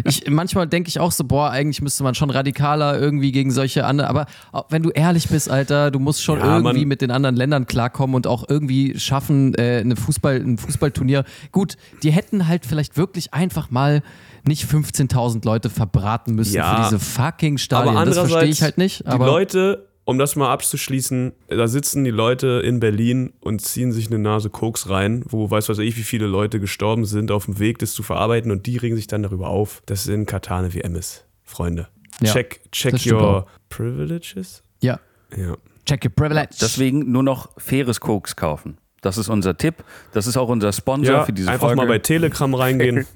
ich, 0.04 0.30
manchmal 0.30 0.68
denke 0.68 0.90
ich 0.90 1.00
auch 1.00 1.12
so, 1.12 1.24
boah, 1.24 1.50
eigentlich 1.50 1.82
müsste 1.82 2.04
man 2.04 2.14
schon 2.14 2.30
radikaler 2.30 3.00
irgendwie 3.00 3.32
gegen 3.32 3.52
solche 3.52 3.86
andere, 3.86 4.08
aber 4.10 4.26
auch 4.52 4.66
wenn 4.70 4.84
du 4.84 4.90
ehrlich 4.92 5.30
bist, 5.30 5.50
Alter, 5.50 5.92
du 5.92 6.00
musst 6.00 6.24
schon 6.24 6.40
Ja, 6.40 6.58
irgendwie 6.58 6.86
mit 6.86 7.02
den 7.02 7.10
anderen 7.12 7.36
Ländern 7.36 7.66
klarkommen 7.66 8.16
und 8.16 8.28
auch 8.28 8.46
irgendwie 8.48 8.98
schaffen, 9.00 9.54
äh, 9.56 9.80
eine 9.80 9.96
Fußball, 9.96 10.36
ein 10.36 10.58
Fußballturnier. 10.58 11.24
Gut, 11.52 11.78
die 12.04 12.12
hätten 12.12 12.48
halt 12.48 12.66
vielleicht 12.66 12.96
wirklich 12.98 13.34
einfach 13.34 13.72
mal 13.72 14.04
nicht 14.48 14.66
15.000 14.70 15.46
Leute 15.46 15.70
verbraten 15.70 16.34
müssen 16.36 16.56
Ja. 16.56 16.76
für 16.76 16.84
diese 16.84 17.00
fucking 17.00 17.58
Stadien. 17.58 17.90
aber 17.96 18.06
Das 18.06 18.18
andererseits, 18.18 18.32
verstehe 18.32 18.50
ich 18.52 18.62
halt 18.62 18.78
nicht. 18.78 19.02
die 19.02 19.06
Aber 19.08 19.26
Leute, 19.28 19.88
um 20.06 20.18
das 20.18 20.36
mal 20.36 20.52
abzuschließen, 20.52 21.34
da 21.50 21.68
sitzen 21.68 22.04
die 22.04 22.12
Leute 22.12 22.62
in 22.64 22.80
Berlin 22.80 23.34
und 23.42 23.62
ziehen 23.62 23.92
sich 23.92 24.08
eine 24.08 24.20
Nase 24.20 24.50
Koks 24.50 24.90
rein, 24.90 25.24
wo 25.28 25.50
weiß 25.52 25.68
was 25.70 25.80
ich, 25.80 25.98
wie 25.98 26.04
viele 26.04 26.28
Leute 26.28 26.60
gestorben 26.60 27.06
sind 27.06 27.30
auf 27.32 27.46
dem 27.46 27.60
Weg, 27.60 27.80
das 27.80 27.92
zu 27.94 28.04
verarbeiten 28.04 28.50
und 28.52 28.66
die 28.66 28.78
regen 28.78 28.96
sich 28.96 29.08
dann 29.08 29.22
darüber 29.24 29.50
auf, 29.50 29.82
dass 29.86 30.02
es 30.02 30.08
in 30.08 30.26
Katar 30.26 30.60
eine 30.60 30.74
WM 30.74 30.96
ist. 30.96 31.26
Freunde. 31.44 31.88
Ja, 32.22 32.32
check 32.34 32.62
check 32.72 32.94
das 32.94 33.06
your 33.06 33.46
privileges. 33.70 34.64
ja, 34.82 35.00
Ja. 35.36 35.56
check 35.86 36.04
your 36.04 36.12
privilege. 36.12 36.56
Deswegen 36.60 37.12
nur 37.12 37.24
noch 37.24 37.50
faires 37.58 38.00
Koks 38.00 38.36
kaufen. 38.36 38.78
Das 39.02 39.18
ist 39.18 39.30
unser 39.30 39.56
Tipp. 39.58 39.84
Das 40.14 40.26
ist 40.26 40.36
auch 40.38 40.50
unser 40.50 40.74
Sponsor 40.74 41.16
Ja, 41.18 41.24
für 41.26 41.32
diese 41.34 41.50
einfach 41.52 41.68
Folge. 41.68 41.76
mal 41.78 41.88
bei 41.88 42.00
Telegram 42.00 42.54
reingehen. 42.54 43.06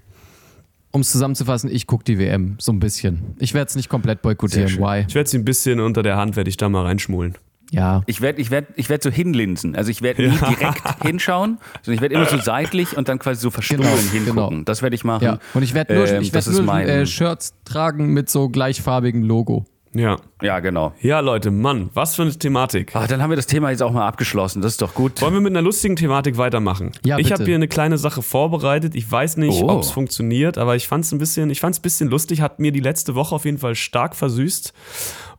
um 0.91 1.01
es 1.01 1.11
zusammenzufassen, 1.11 1.69
ich 1.71 1.87
gucke 1.87 2.03
die 2.03 2.17
WM 2.19 2.55
so 2.59 2.71
ein 2.71 2.79
bisschen. 2.79 3.35
Ich 3.39 3.53
werde 3.53 3.69
es 3.69 3.75
nicht 3.75 3.89
komplett 3.89 4.21
boykottieren. 4.21 4.77
Why? 4.77 5.05
Ich 5.07 5.15
werde 5.15 5.29
sie 5.29 5.37
ein 5.37 5.45
bisschen 5.45 5.79
unter 5.79 6.03
der 6.03 6.17
Hand, 6.17 6.35
werde 6.35 6.49
ich 6.49 6.57
da 6.57 6.69
mal 6.69 6.83
reinschmulen. 6.83 7.35
Ja. 7.73 8.03
Ich 8.05 8.19
werde 8.19 8.41
ich 8.41 8.51
werd, 8.51 8.67
ich 8.75 8.89
werd 8.89 9.01
so 9.01 9.09
hinlinsen. 9.09 9.77
Also 9.77 9.91
ich 9.91 10.01
werde 10.01 10.23
nie 10.27 10.37
direkt 10.37 10.81
hinschauen, 11.03 11.57
sondern 11.81 11.95
ich 11.95 12.01
werde 12.01 12.15
immer 12.15 12.25
so 12.25 12.37
seitlich 12.37 12.97
und 12.97 13.07
dann 13.07 13.17
quasi 13.17 13.39
so 13.39 13.49
verstohlen 13.49 13.83
Genau, 13.83 13.95
hingucken. 14.11 14.49
genau. 14.49 14.63
Das 14.65 14.81
werde 14.81 14.93
ich 14.95 15.05
machen. 15.05 15.23
Ja, 15.23 15.39
und 15.53 15.63
ich 15.63 15.73
werde 15.73 15.95
nur, 15.95 16.05
Ähm, 16.07 16.21
ich 16.21 16.33
werd 16.33 16.47
nur 16.47 16.63
mein- 16.63 16.87
äh, 16.89 17.05
Shirts 17.05 17.53
tragen 17.63 18.07
mit 18.13 18.29
so 18.29 18.49
gleichfarbigem 18.49 19.23
Logo. 19.23 19.65
Ja. 19.93 20.15
Ja, 20.41 20.59
genau. 20.59 20.93
Ja, 21.01 21.19
Leute, 21.19 21.51
Mann, 21.51 21.89
was 21.93 22.15
für 22.15 22.21
eine 22.21 22.31
Thematik. 22.31 22.95
Ah, 22.95 23.07
dann 23.07 23.21
haben 23.21 23.29
wir 23.29 23.35
das 23.35 23.45
Thema 23.47 23.69
jetzt 23.71 23.83
auch 23.83 23.91
mal 23.91 24.07
abgeschlossen. 24.07 24.61
Das 24.61 24.71
ist 24.73 24.81
doch 24.81 24.93
gut. 24.93 25.21
Wollen 25.21 25.33
wir 25.33 25.41
mit 25.41 25.51
einer 25.51 25.61
lustigen 25.61 25.95
Thematik 25.97 26.37
weitermachen? 26.37 26.93
Ja, 27.05 27.17
ich 27.19 27.31
habe 27.33 27.43
hier 27.43 27.55
eine 27.55 27.67
kleine 27.67 27.97
Sache 27.97 28.21
vorbereitet. 28.21 28.95
Ich 28.95 29.11
weiß 29.11 29.37
nicht, 29.37 29.61
Oh. 29.61 29.67
ob 29.69 29.81
es 29.81 29.91
funktioniert, 29.91 30.57
aber 30.57 30.75
ich 30.77 30.87
fand 30.87 31.03
es 31.03 31.11
ein 31.11 31.17
bisschen, 31.19 31.49
ich 31.49 31.59
fand's 31.59 31.79
ein 31.79 31.83
bisschen 31.83 32.09
lustig, 32.09 32.41
hat 32.41 32.59
mir 32.59 32.71
die 32.71 32.79
letzte 32.79 33.15
Woche 33.15 33.35
auf 33.35 33.43
jeden 33.45 33.57
Fall 33.57 33.75
stark 33.75 34.15
versüßt. 34.15 34.73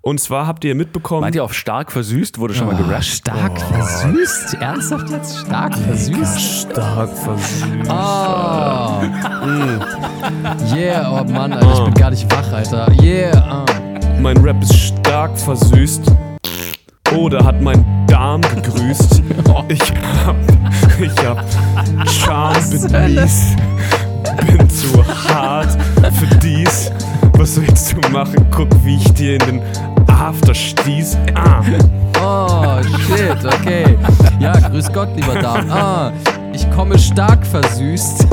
Und 0.03 0.21
zwar 0.21 0.47
habt 0.49 0.65
ihr 0.65 0.75
mitbekommen, 0.75 1.21
Meint 1.23 1.35
ihr 1.37 1.45
auf 1.45 1.55
stark 1.55 1.91
versüßt? 1.93 2.39
Wurde 2.39 2.55
schon 2.55 2.67
mal 2.67 2.75
Ah, 2.75 2.83
gerappt? 2.83 3.05
stark 3.05 3.59
versüßt? 3.61 4.55
Ernsthaft 4.61 5.11
jetzt? 5.11 5.39
Stark 5.39 5.75
versüßt? 5.79 6.41
stark 6.73 7.11
versüßt. 7.17 7.89
Ah. 7.89 9.01
Yeah, 10.75 11.11
oh 11.21 11.25
Mann, 11.33 11.53
Alter, 11.53 11.73
ich 11.73 11.85
bin 11.85 11.95
gar 11.95 12.11
nicht 12.11 12.31
wach, 12.31 12.53
Alter. 12.53 12.91
Yeah. 13.03 13.65
ah. 13.67 13.82
Mein 14.23 14.37
Rap 14.37 14.63
ist 14.63 14.73
stark 14.77 15.37
versüßt. 15.37 16.03
Oder 17.17 17.45
hat 17.45 17.61
mein 17.61 17.85
Darm 18.07 18.41
gegrüßt. 18.41 19.21
Ich 19.69 19.83
hab, 20.25 20.37
ich 21.01 21.27
hab 21.27 22.09
Charme 22.09 22.71
beneath. 22.71 23.57
Bin 24.47 24.71
zu 24.71 25.05
hart 25.05 25.77
für 26.15 26.37
dies. 26.37 26.93
Was 27.33 27.61
willst 27.61 27.95
du 27.95 28.09
machen? 28.11 28.47
Guck, 28.53 28.69
wie 28.85 28.95
ich 28.95 29.13
dir 29.15 29.35
in 29.35 29.41
den 29.41 29.63
After 30.07 30.55
stieß. 30.55 31.19
Ah. 31.35 31.61
Oh, 32.23 32.81
shit, 32.83 33.45
okay. 33.45 33.99
Ja, 34.39 34.53
grüß 34.53 34.93
Gott, 34.93 35.09
lieber 35.17 35.35
Darm. 35.35 35.69
Ah, 35.69 36.13
ich 36.53 36.71
komme 36.71 36.97
stark 36.97 37.45
versüßt 37.45 38.25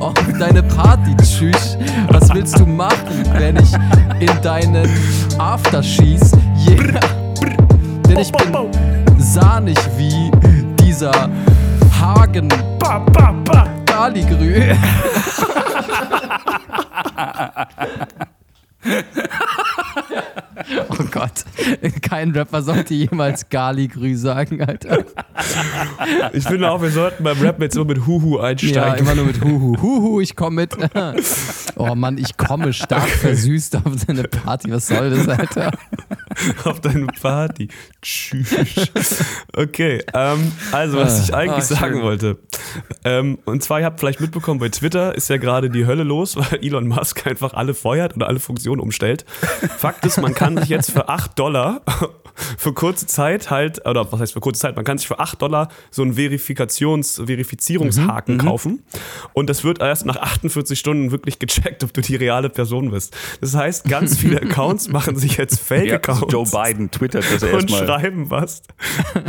auf 0.00 0.14
deine 0.38 0.62
Party, 0.62 1.16
tschüss. 1.16 1.76
Was 2.08 2.32
willst 2.32 2.58
du 2.58 2.66
machen, 2.66 3.24
wenn 3.32 3.56
ich 3.56 3.72
in 4.20 4.42
deinen 4.42 4.88
After 5.38 5.82
schieß? 5.82 6.32
Yeah. 6.68 7.00
Denn 8.08 8.18
ich 8.18 8.32
bin 8.32 8.54
sahnig 9.18 9.78
wie 9.96 10.30
dieser 10.80 11.28
Hagen. 12.00 12.48
Galigrü. 13.86 14.74
Oh 20.88 21.04
Gott, 21.10 21.44
kein 22.02 22.30
Rapper 22.32 22.62
sollte 22.62 22.94
jemals 22.94 23.48
Galigrü 23.48 24.14
sagen, 24.16 24.62
Alter. 24.62 25.04
Ich 26.32 26.44
finde 26.44 26.70
auch, 26.70 26.82
wir 26.82 26.90
sollten 26.90 27.22
beim 27.24 27.38
Rap 27.40 27.60
jetzt 27.60 27.76
immer 27.76 27.84
mit 27.86 28.06
Huhu 28.06 28.36
Ja, 28.38 28.44
einsteigen. 28.44 28.98
immer 29.06 29.14
nur 29.14 29.24
mit 29.26 29.42
Huhu. 29.42 29.76
Huhu, 29.80 30.20
ich 30.20 30.34
komme 30.36 30.62
mit. 30.62 30.76
Oh 31.80 31.94
Mann, 31.94 32.18
ich 32.18 32.36
komme 32.36 32.72
stark 32.72 33.08
versüßt 33.08 33.76
auf 33.76 34.04
deine 34.04 34.24
Party. 34.24 34.72
Was 34.72 34.88
soll 34.88 35.10
das, 35.10 35.28
Alter? 35.28 35.70
auf 36.64 36.80
deine 36.80 37.06
Party. 37.06 37.68
Tschüss. 38.02 39.24
Okay, 39.56 40.02
ähm, 40.12 40.50
also 40.72 40.98
was 40.98 41.22
ich 41.28 41.32
eigentlich 41.34 41.58
Ah, 41.58 41.60
sagen 41.76 42.02
wollte. 42.02 42.38
Ähm, 43.04 43.38
und 43.44 43.62
zwar, 43.62 43.78
ihr 43.78 43.86
habt 43.86 44.00
vielleicht 44.00 44.20
mitbekommen, 44.20 44.58
bei 44.58 44.70
Twitter 44.70 45.14
ist 45.14 45.28
ja 45.30 45.36
gerade 45.36 45.70
die 45.70 45.86
Hölle 45.86 46.02
los, 46.02 46.36
weil 46.36 46.58
Elon 46.64 46.88
Musk 46.88 47.24
einfach 47.28 47.54
alle 47.54 47.74
feuert 47.74 48.16
oder 48.16 48.26
alle 48.26 48.40
Funktionen 48.40 48.80
umstellt. 48.80 49.24
Fakt 49.78 50.04
ist, 50.04 50.20
man 50.20 50.34
kann 50.34 50.56
sich 50.58 50.68
jetzt 50.68 50.90
für 50.90 51.08
8 51.08 51.38
Dollar 51.38 51.82
für 52.56 52.72
kurze 52.72 53.06
Zeit 53.06 53.50
halt, 53.50 53.84
oder 53.86 54.10
was 54.12 54.20
heißt 54.20 54.32
für 54.32 54.40
kurze 54.40 54.60
Zeit, 54.60 54.76
man 54.76 54.84
kann 54.84 54.98
sich 54.98 55.06
für 55.08 55.18
8 55.18 55.40
Dollar 55.40 55.68
so 55.90 56.02
einen 56.02 56.14
Verifikations-, 56.14 57.24
Verifizierungshaken 57.26 58.36
Mhm, 58.36 58.40
kaufen 58.40 58.82
und 59.32 59.48
das 59.50 59.64
wird 59.64 59.80
erst 59.80 60.06
nach 60.06 60.16
48 60.16 60.78
Stunden 60.78 61.10
wirklich 61.10 61.38
gecheckt, 61.38 61.82
ob 61.84 61.92
du 61.92 62.00
die 62.00 62.16
reale 62.16 62.48
Person 62.50 62.90
bist. 62.90 63.16
Das 63.40 63.54
heißt, 63.54 63.84
ganz 63.88 64.16
viele 64.18 64.36
Accounts 64.42 64.88
machen 64.88 65.16
sich 65.16 65.36
jetzt 65.36 65.58
Ja, 65.58 65.64
Fake-Accounts. 65.76 66.22
also 66.24 66.44
Joe 66.44 66.64
Biden 66.64 66.90
twittert 66.90 67.24
das 67.32 67.42
und 67.42 67.70
erstmal. 67.70 67.86
schreiben 67.86 68.30
was. 68.30 68.62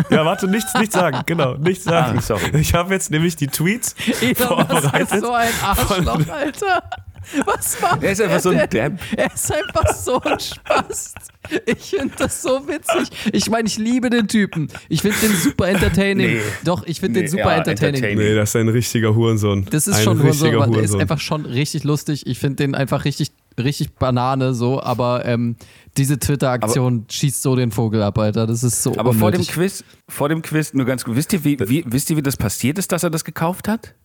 Ja, 0.09 0.25
warte, 0.25 0.47
nichts, 0.47 0.73
nichts 0.75 0.95
sagen, 0.95 1.21
genau, 1.25 1.55
nichts 1.55 1.83
sagen. 1.85 2.17
Ah, 2.19 2.21
sorry. 2.21 2.57
Ich 2.59 2.73
habe 2.73 2.93
jetzt 2.93 3.11
nämlich 3.11 3.35
die 3.35 3.47
Tweets 3.47 3.95
Elon 4.21 4.29
Musk 4.29 4.39
ist 4.39 4.39
vorbereitet. 4.45 5.21
so 5.21 5.31
ein 5.33 5.49
Arschloch, 5.63 6.27
Alter. 6.29 6.83
Was 7.45 7.79
macht 7.81 8.03
Er 8.03 8.11
ist 8.11 8.21
einfach 8.21 8.39
so 8.39 8.49
ein 8.49 8.57
denn? 8.57 8.69
Depp. 8.69 8.99
Er 9.17 9.33
ist 9.33 9.51
einfach 9.53 9.93
so 9.95 10.21
ein 10.21 10.39
Spast. 10.39 11.17
Ich 11.65 11.89
finde 11.91 12.13
das 12.17 12.41
so 12.41 12.67
witzig. 12.67 13.09
Ich 13.33 13.49
meine, 13.49 13.67
ich 13.67 13.77
liebe 13.77 14.09
den 14.09 14.27
Typen. 14.27 14.67
Ich 14.87 15.01
finde 15.01 15.17
den 15.21 15.35
super 15.35 15.67
entertaining. 15.67 16.33
Nee. 16.37 16.41
Doch, 16.63 16.83
ich 16.85 16.99
finde 16.99 17.19
Nee, 17.19 17.25
den 17.25 17.31
super 17.31 17.43
ja, 17.51 17.57
entertaining. 17.57 17.95
entertaining. 18.03 18.29
Nee, 18.29 18.35
das 18.35 18.49
ist 18.49 18.55
ein 18.55 18.69
richtiger 18.69 19.15
Hurensohn. 19.15 19.65
Das 19.71 19.87
ist 19.87 19.97
ein 19.97 20.03
schon 20.03 20.19
Hurensohn, 20.21 20.55
aber 20.55 20.65
der 20.67 20.83
ist 20.83 20.91
Hurensohn. 20.91 21.01
einfach 21.01 21.19
schon 21.19 21.45
richtig 21.45 21.83
lustig. 21.83 22.27
Ich 22.27 22.39
finde 22.39 22.57
den 22.57 22.75
einfach 22.75 23.05
richtig, 23.05 23.31
richtig 23.59 23.93
Banane 23.95 24.53
so, 24.53 24.81
aber 24.81 25.25
ähm, 25.25 25.55
diese 25.97 26.19
Twitter-Aktion 26.19 27.05
schießt 27.09 27.41
so 27.41 27.55
den 27.55 27.71
Vogel 27.71 28.03
ab, 28.03 28.17
Alter. 28.19 28.45
Das 28.47 28.63
ist 28.63 28.83
so 28.83 28.91
Aber 28.97 29.13
vor 29.13 29.31
dem 29.31 29.37
unnötig. 29.41 29.49
Quiz, 29.53 29.83
vor 30.07 30.29
dem 30.29 30.41
Quiz, 30.41 30.73
nur 30.73 30.85
ganz 30.85 31.03
gut, 31.03 31.15
wisst 31.15 31.33
ihr, 31.33 31.43
wie, 31.43 31.57
wie, 31.67 31.83
wisst 31.87 32.09
ihr, 32.11 32.17
wie 32.17 32.21
das 32.21 32.37
passiert 32.37 32.77
ist, 32.77 32.91
dass 32.91 33.03
er 33.03 33.09
das 33.09 33.23
gekauft 33.25 33.67
hat? 33.67 33.95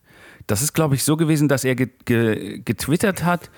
Das 0.47 0.61
ist, 0.61 0.73
glaube 0.73 0.95
ich, 0.95 1.03
so 1.03 1.17
gewesen, 1.17 1.47
dass 1.47 1.63
er 1.63 1.75
ge, 1.75 1.89
ge, 2.05 2.59
getwittert 2.63 3.23
hat, 3.23 3.49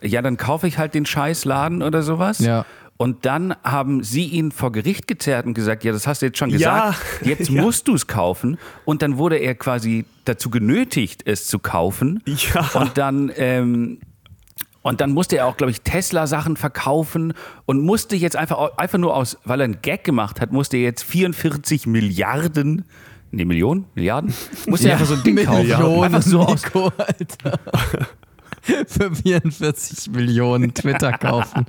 ja, 0.00 0.22
dann 0.22 0.36
kaufe 0.36 0.68
ich 0.68 0.78
halt 0.78 0.94
den 0.94 1.04
Scheißladen 1.06 1.82
oder 1.82 2.02
sowas. 2.02 2.38
Ja. 2.38 2.64
Und 2.96 3.26
dann 3.26 3.54
haben 3.62 4.02
sie 4.02 4.24
ihn 4.24 4.50
vor 4.52 4.72
Gericht 4.72 5.06
gezerrt 5.06 5.46
und 5.46 5.54
gesagt, 5.54 5.84
ja, 5.84 5.92
das 5.92 6.06
hast 6.06 6.22
du 6.22 6.26
jetzt 6.26 6.38
schon 6.38 6.50
Ja. 6.50 6.56
gesagt, 6.90 6.98
jetzt 7.24 7.48
Ja. 7.48 7.62
musst 7.62 7.86
du 7.88 7.94
es 7.94 8.06
kaufen. 8.06 8.58
Und 8.84 9.02
dann 9.02 9.18
wurde 9.18 9.36
er 9.36 9.54
quasi 9.54 10.04
dazu 10.24 10.50
genötigt, 10.50 11.22
es 11.24 11.46
zu 11.46 11.58
kaufen. 11.58 12.22
Ja. 12.26 12.68
Und 12.74 12.98
dann, 12.98 13.30
ähm, 13.36 13.98
und 14.82 15.00
dann 15.00 15.10
musste 15.12 15.36
er 15.38 15.46
auch, 15.46 15.56
glaube 15.56 15.70
ich, 15.72 15.82
Tesla-Sachen 15.82 16.56
verkaufen 16.56 17.34
und 17.66 17.80
musste 17.82 18.16
jetzt 18.16 18.36
einfach, 18.36 18.76
einfach 18.76 18.98
nur 18.98 19.14
aus, 19.14 19.38
weil 19.44 19.60
er 19.60 19.64
einen 19.64 19.82
Gag 19.82 20.02
gemacht 20.04 20.40
hat, 20.40 20.52
musste 20.52 20.76
er 20.76 20.84
jetzt 20.84 21.02
44 21.04 21.86
Milliarden, 21.86 22.84
nee, 23.30 23.44
Millionen, 23.44 23.84
Milliarden, 23.94 24.32
musste 24.66 24.88
er 24.88 24.94
einfach 24.94 25.06
so 25.06 25.14
ein 25.14 25.22
Ding 25.22 25.36
kaufen. 25.44 25.66
Millionen, 25.68 26.04
Einfach 26.04 26.22
so 26.22 26.40
aus, 26.40 26.64
Nico, 26.64 26.92
Alter. 26.98 27.58
Für 28.86 29.14
44 29.14 30.10
Millionen 30.10 30.74
Twitter 30.74 31.12
kaufen. 31.12 31.64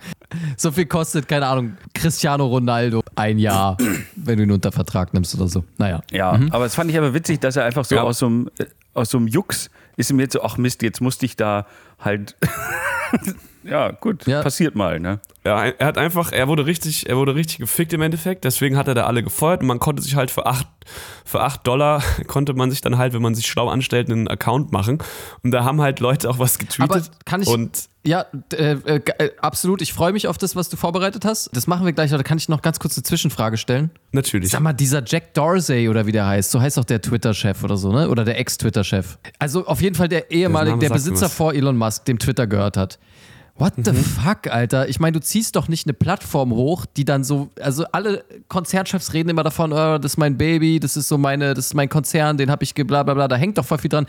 So 0.57 0.71
viel 0.71 0.85
kostet, 0.85 1.27
keine 1.29 1.47
Ahnung, 1.47 1.77
Cristiano 1.93 2.45
Ronaldo 2.45 3.01
ein 3.15 3.37
Jahr, 3.39 3.77
wenn 4.15 4.37
du 4.37 4.43
ihn 4.43 4.51
unter 4.51 4.71
Vertrag 4.71 5.13
nimmst 5.13 5.33
oder 5.35 5.47
so. 5.47 5.63
Naja. 5.77 6.01
Ja, 6.11 6.37
aber 6.51 6.65
es 6.65 6.75
fand 6.75 6.91
ich 6.91 6.97
aber 6.97 7.13
witzig, 7.13 7.39
dass 7.39 7.55
er 7.55 7.63
einfach 7.65 7.85
so 7.85 7.95
Ja. 7.95 8.03
aus 8.03 8.19
so 8.19 8.25
einem, 8.25 8.49
äh, 8.59 8.65
aus 8.93 9.11
so 9.11 9.17
einem 9.17 9.27
Jux 9.27 9.69
ist 9.95 10.09
ihm 10.11 10.19
jetzt 10.19 10.33
so, 10.33 10.41
ach 10.43 10.57
Mist, 10.57 10.81
jetzt 10.81 10.99
musste 11.01 11.25
ich 11.25 11.35
da 11.37 11.67
halt, 11.99 12.35
ja, 13.69 13.91
gut, 13.91 14.25
Ja. 14.25 14.41
passiert 14.41 14.75
mal, 14.75 14.99
ne? 14.99 15.19
Ja, 15.45 15.65
er 15.65 15.87
hat 15.87 15.97
einfach, 15.97 16.31
er 16.33 16.47
wurde 16.49 16.65
richtig, 16.65 17.07
er 17.09 17.15
wurde 17.17 17.33
richtig 17.33 17.59
gefickt 17.59 17.93
im 17.93 18.01
Endeffekt, 18.01 18.43
deswegen 18.43 18.75
hat 18.75 18.87
er 18.89 18.93
da 18.93 19.05
alle 19.05 19.23
gefeuert 19.23 19.61
und 19.61 19.67
man 19.67 19.79
konnte 19.79 20.01
sich 20.03 20.15
halt 20.15 20.31
für 20.31 20.45
8, 20.45 20.67
für 21.23 21.41
8 21.41 21.65
Dollar, 21.65 22.03
konnte 22.27 22.53
man 22.53 22.69
sich 22.71 22.81
dann 22.81 22.97
halt, 22.97 23.13
wenn 23.13 23.21
man 23.21 23.35
sich 23.35 23.47
schlau 23.47 23.69
anstellt, 23.69 24.09
einen 24.11 24.27
Account 24.27 24.71
machen 24.71 24.97
und 25.43 25.51
da 25.51 25.63
haben 25.63 25.79
halt 25.81 26.01
Leute 26.01 26.29
auch 26.29 26.39
was 26.39 26.59
getweetet 26.59 26.91
Aber 26.91 27.01
kann 27.25 27.41
ich- 27.41 27.47
und 27.47 27.87
Ja, 28.05 28.25
äh, 28.53 28.73
äh, 28.73 29.01
äh, 29.17 29.29
absolut. 29.41 29.81
Ich 29.81 29.91
freue 29.93 30.13
mich 30.13 30.27
auf 30.27 30.37
das, 30.37 30.55
was 30.55 30.69
du 30.69 30.77
vorbereitet 30.77 31.25
hast. 31.25 31.49
Das 31.53 31.67
machen 31.67 31.85
wir 31.85 31.91
gleich, 31.93 32.11
aber 32.11 32.17
da 32.23 32.23
kann 32.27 32.37
ich 32.37 32.47
noch 32.47 32.61
ganz 32.61 32.79
kurz 32.79 32.95
eine 32.97 33.03
Zwischenfrage 33.03 33.57
stellen. 33.57 33.91
natürlich. 34.13 34.49
Sag 34.51 34.61
mal, 34.61 34.71
dieser 34.73 35.03
Jack 35.05 35.33
Dorsey 35.33 35.89
oder 35.89 36.05
wie 36.05 36.13
der 36.13 36.25
heißt, 36.25 36.49
so 36.51 36.61
heißt 36.61 36.79
auch 36.79 36.85
der 36.85 37.01
Twitter-Chef 37.01 37.61
oder 37.63 37.75
so, 37.77 37.91
ne? 37.91 38.09
Oder 38.09 38.23
der 38.23 38.39
Ex-Twitter-Chef. 38.39 39.17
Also 39.37 39.65
auf 39.67 39.81
jeden 39.81 39.95
Fall 39.95 40.07
der 40.07 40.31
ehemalige, 40.31 40.77
der 40.79 40.89
mir 40.89 40.93
Besitzer 40.95 41.29
vor 41.29 41.53
Elon 41.53 41.77
Musk, 41.77 42.05
dem 42.05 42.19
Twitter 42.19 42.47
gehört 42.47 42.77
hat. 42.77 42.99
What 43.59 43.73
the 43.83 43.91
fuck, 43.91 44.47
Alter? 44.47 44.87
Ich 44.87 45.01
meine, 45.01 45.11
du 45.11 45.19
ziehst 45.19 45.57
doch 45.57 45.67
nicht 45.67 45.85
eine 45.85 45.93
Plattform 45.93 46.53
hoch, 46.53 46.85
die 46.85 47.03
dann 47.03 47.25
so, 47.25 47.49
also 47.61 47.83
alle 47.91 48.23
Konzernchefs 48.47 49.13
reden 49.13 49.27
immer 49.27 49.43
davon, 49.43 49.73
oh, 49.73 49.97
das 49.97 50.13
ist 50.13 50.17
mein 50.17 50.37
Baby, 50.37 50.79
das 50.79 50.95
ist 50.95 51.09
so 51.09 51.17
meine, 51.17 51.53
das 51.53 51.65
ist 51.65 51.73
mein 51.73 51.89
Konzern, 51.89 52.37
den 52.37 52.49
habe 52.49 52.63
ich 52.63 52.73
bla, 52.73 53.03
da 53.03 53.35
hängt 53.35 53.57
doch 53.57 53.65
voll 53.65 53.77
viel 53.77 53.89
dran. 53.89 54.07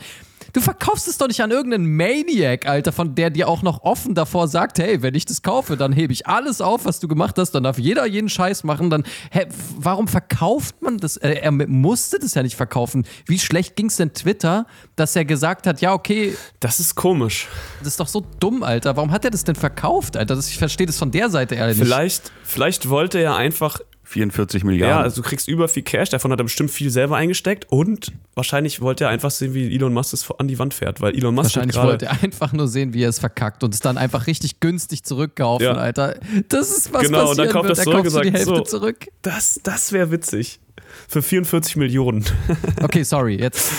Du 0.53 0.61
verkaufst 0.61 1.07
es 1.07 1.17
doch 1.17 1.27
nicht 1.27 1.41
an 1.41 1.51
irgendeinen 1.51 1.95
Maniac, 1.95 2.65
Alter, 2.67 2.91
von 2.91 3.15
der 3.15 3.29
dir 3.29 3.47
auch 3.47 3.61
noch 3.61 3.83
offen 3.83 4.15
davor 4.15 4.47
sagt, 4.47 4.79
hey, 4.79 5.01
wenn 5.01 5.15
ich 5.15 5.25
das 5.25 5.41
kaufe, 5.41 5.77
dann 5.77 5.93
hebe 5.93 6.11
ich 6.13 6.27
alles 6.27 6.61
auf, 6.61 6.85
was 6.85 6.99
du 6.99 7.07
gemacht 7.07 7.37
hast, 7.37 7.51
dann 7.51 7.63
darf 7.63 7.77
jeder 7.79 8.05
jeden 8.05 8.29
Scheiß 8.29 8.63
machen, 8.63 8.89
dann, 8.89 9.03
hä, 9.31 9.45
warum 9.77 10.07
verkauft 10.07 10.81
man 10.81 10.97
das? 10.97 11.17
Äh, 11.17 11.35
er 11.41 11.51
musste 11.51 12.19
das 12.19 12.33
ja 12.33 12.43
nicht 12.43 12.55
verkaufen. 12.55 13.05
Wie 13.25 13.39
schlecht 13.39 13.75
ging 13.75 13.87
es 13.87 13.95
denn 13.97 14.13
Twitter, 14.13 14.65
dass 14.95 15.15
er 15.15 15.25
gesagt 15.25 15.67
hat, 15.67 15.81
ja, 15.81 15.93
okay, 15.93 16.35
Das 16.59 16.79
ist 16.79 16.95
komisch. 16.95 17.47
das 17.79 17.89
ist 17.89 17.99
doch 17.99 18.07
so 18.07 18.25
dumm, 18.39 18.63
Alter. 18.63 18.95
Warum 18.95 19.11
hat 19.11 19.23
er 19.25 19.31
das 19.31 19.43
denn 19.43 19.55
verkauft, 19.55 20.17
Alter? 20.17 20.35
Das, 20.35 20.47
ich 20.49 20.57
verstehe 20.57 20.87
das 20.87 20.97
von 20.97 21.11
der 21.11 21.29
Seite 21.29 21.55
ehrlich. 21.55 21.77
Vielleicht, 21.77 22.31
vielleicht 22.43 22.89
wollte 22.89 23.19
er 23.19 23.35
einfach 23.35 23.79
44 24.11 24.61
Ja, 24.61 24.65
Milliarden. 24.67 25.03
also 25.03 25.21
du 25.21 25.27
kriegst 25.27 25.47
über 25.47 25.67
viel 25.67 25.83
Cash, 25.83 26.09
davon 26.09 26.31
hat 26.31 26.39
er 26.39 26.43
bestimmt 26.43 26.69
viel 26.71 26.89
selber 26.89 27.15
eingesteckt 27.15 27.65
und 27.71 28.11
wahrscheinlich 28.35 28.81
wollte 28.81 29.05
er 29.05 29.09
einfach 29.09 29.31
sehen, 29.31 29.53
wie 29.53 29.73
Elon 29.73 29.93
Musk 29.93 30.11
das 30.11 30.29
an 30.37 30.47
die 30.47 30.59
Wand 30.59 30.73
fäährt, 30.73 31.01
weil 31.01 31.15
Elon 31.15 31.33
Musk 31.33 31.45
Wahrscheinlich 31.55 31.75
gerade 31.75 31.87
wollte 31.89 32.05
er 32.07 32.21
einfach 32.23 32.51
nur 32.53 32.67
sehen, 32.67 32.93
wie 32.93 33.03
er 33.03 33.09
es 33.09 33.19
verkackt 33.19 33.63
und 33.63 33.73
es 33.73 33.79
dann 33.79 33.97
einfach 33.97 34.27
richtig 34.27 34.59
günstig 34.59 35.03
zurückkaufen, 35.03 35.65
Ja. 35.65 35.73
Alter. 35.75 36.15
Das 36.49 36.69
ist 36.69 36.93
was 36.93 37.03
Genau, 37.03 37.29
und 37.31 37.37
dann 37.39 37.47
passieren 37.49 37.51
kauft 37.53 37.67
wird. 37.69 37.77
er 37.77 37.79
Er 37.79 37.83
zurück 37.85 38.09
so 38.11 38.21
die 38.21 38.31
Hälfte 38.31 38.55
so. 38.55 38.61
zurück. 38.61 39.07
das, 39.21 39.59
das 39.63 39.91
wäre 39.93 40.11
witzig. 40.11 40.59
Für 41.07 41.21
44 41.21 41.77
Millionen. 41.77 42.25
Okay, 42.83 43.03
sorry, 43.03 43.35
jetzt. 43.39 43.71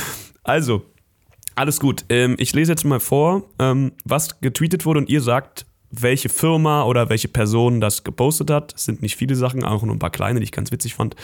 Also, 0.45 0.83
alles 1.55 1.79
gut. 1.79 2.05
Ähm, 2.09 2.37
ich 2.39 2.55
lese 2.55 2.73
jetzt 2.73 2.85
mal 2.85 3.01
vor, 3.01 3.45
ähm, 3.59 3.93
was 4.05 4.41
getweetet 4.41 4.87
wurde 4.87 5.01
und 5.01 5.11
ihr 5.11 5.21
sagt, 5.21 5.67
welche 5.93 6.29
Firma 6.29 6.85
oder 6.85 7.09
welche 7.11 7.29
Person 7.29 7.81
das 7.81 8.03
gepostet 8.03 8.51
hat. 8.51 8.75
Es 8.75 8.87
sind 8.87 9.03
nicht 9.03 9.17
viele 9.17 9.37
Sachen, 9.37 9.63
auch 9.63 9.83
nur 9.83 9.95
ein 9.95 9.99
paar 9.99 10.11
kleine, 10.11 10.41
die 10.41 10.45
ich 10.45 10.53
ganz 10.53 10.73
witzig 10.73 10.95
fand. 10.95 11.15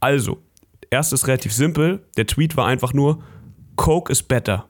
Also, 0.00 0.42
erstes 0.90 1.26
relativ 1.26 1.52
simpel. 1.52 2.04
Der 2.16 2.26
Tweet 2.26 2.56
war 2.56 2.66
einfach 2.66 2.92
nur, 2.92 3.22
Coke 3.76 4.12
is 4.12 4.22
better. 4.22 4.68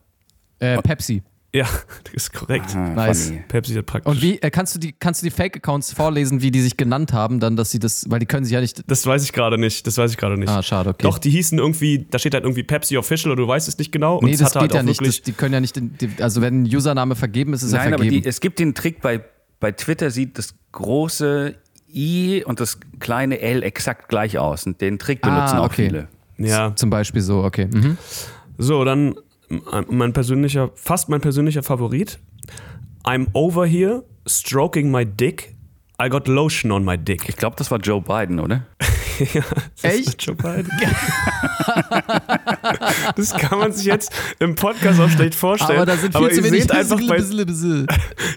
Äh, 0.59 0.81
Pepsi. 0.83 1.23
Ja, 1.53 1.65
das 2.05 2.13
ist 2.15 2.33
korrekt. 2.33 2.67
Ah, 2.77 2.91
Nice. 2.91 3.27
funny. 3.27 3.43
Pepsi 3.49 3.75
hat 3.75 3.87
praktisch. 3.87 4.11
Und 4.13 4.23
wie, 4.23 4.41
äh, 4.41 4.51
kannst 4.51 4.75
du 4.75 4.79
die, 4.79 4.93
kannst 4.93 5.21
du 5.23 5.27
die 5.27 5.31
Fake-Accounts 5.33 5.93
vorlesen, 5.93 6.43
wie 6.43 6.51
die 6.53 6.61
sich 6.61 6.77
genannt 6.77 7.13
haben, 7.13 7.41
dann, 7.41 7.57
dass 7.57 7.71
sie 7.73 7.79
das, 7.81 8.05
weil 8.09 8.21
die 8.21 8.27
können 8.27 8.45
sich 8.45 8.53
ja 8.55 8.61
nicht. 8.61 8.83
Das 8.89 9.05
weiß 9.05 9.25
ich 9.25 9.33
gerade 9.33 9.59
nicht. 9.59 9.85
Das 9.87 9.99
weiß 9.99 10.13
ich 10.13 10.17
gerade 10.17 10.37
nicht. 10.39 10.49
Ah, 10.49 10.63
schade, 10.63 10.91
okay. 10.91 11.03
Doch, 11.03 11.19
die 11.19 11.31
hießen 11.31 11.59
irgendwie, 11.59 12.07
da 12.09 12.19
steht 12.21 12.35
halt 12.35 12.45
irgendwie 12.45 12.63
Pepsi 12.63 12.97
Official 12.97 13.33
oder 13.33 13.43
du 13.43 13.49
weißt 13.49 13.67
es 13.67 13.77
nicht 13.79 13.91
genau. 13.91 14.19
Und 14.19 14.27
nee, 14.27 14.33
es 14.33 14.39
das 14.39 14.55
hatte 14.55 14.67
geht 14.67 14.75
halt 14.75 14.75
ja 14.75 14.81
auch 14.81 14.85
nicht. 14.85 15.01
wirklich. 15.01 15.17
Das, 15.19 15.25
die 15.25 15.33
können 15.33 15.55
ja 15.55 15.61
nicht, 15.61 15.77
in, 15.77 15.97
die, 15.99 16.11
also 16.23 16.41
wenn 16.41 16.63
ein 16.63 16.67
Username 16.67 17.17
vergeben 17.17 17.53
ist, 17.53 17.63
ist 17.65 17.73
er 17.73 17.79
Nein, 17.81 17.95
aber 17.95 18.05
vergeben. 18.05 18.23
die, 18.23 18.29
es 18.29 18.41
gibt 18.41 18.59
den 18.61 18.75
Trick 18.75 19.01
bei, 19.01 19.21
bei 19.59 19.73
Twitter, 19.73 20.11
sieht 20.13 20.39
das 20.39 20.55
große 20.71 21.57
I 21.93 22.45
und 22.45 22.61
das 22.61 22.79
kleine 23.01 23.41
L 23.41 23.65
exakt 23.65 24.09
gleich 24.09 24.39
aus. 24.39 24.67
Und 24.67 24.81
den 24.81 25.01
Trick 25.01 25.21
benutzen 25.23 25.57
Ah, 25.57 25.61
auch 25.63 25.67
okay. 25.67 25.87
viele. 25.87 26.09
ja. 26.39 26.77
Zum 26.77 26.91
Beispiel 26.91 27.23
so, 27.23 27.43
okay. 27.43 27.67
Mhm. 27.67 27.99
So, 28.59 28.85
dann 28.85 29.17
mein 29.89 30.13
persönlicher, 30.13 30.71
fast 30.75 31.09
mein 31.09 31.21
persönlicher 31.21 31.63
Favorit. 31.63 32.19
I'm 33.05 33.29
over 33.33 33.67
here, 33.67 34.05
stroking 34.27 34.91
my 34.91 35.05
dick. 35.05 35.55
I 36.03 36.09
got 36.09 36.29
lotion 36.29 36.73
on 36.73 36.85
my 36.85 36.97
dick. 36.97 37.29
Ich 37.29 37.37
glaube, 37.37 37.57
das 37.57 37.71
war 37.71 37.79
Joe 37.79 38.01
Biden, 38.01 38.41
oder? 38.41 38.67
ja, 39.35 39.43
das 39.83 39.93
Echt? 39.93 40.09
ist 40.09 40.23
Joe 40.23 40.35
Biden. 40.35 40.71
das 43.17 43.35
kann 43.35 43.59
man 43.59 43.73
sich 43.73 43.85
jetzt 43.85 44.11
im 44.39 44.55
Podcast 44.55 44.99
auch 44.99 45.11
schlecht 45.11 45.35
vorstellen. 45.35 45.79
Aber 45.79 45.87
da 45.87 45.97
sind 45.99 46.13
viel 46.13 46.25
Aber 46.25 46.31
zu 46.31 46.39
ihr 46.39 46.45
wenig 46.45 46.63
seht 46.63 46.73
einfach 46.73 47.01
bei, 47.07 47.17
bisschen, 47.17 47.47
bisschen. 47.47 47.87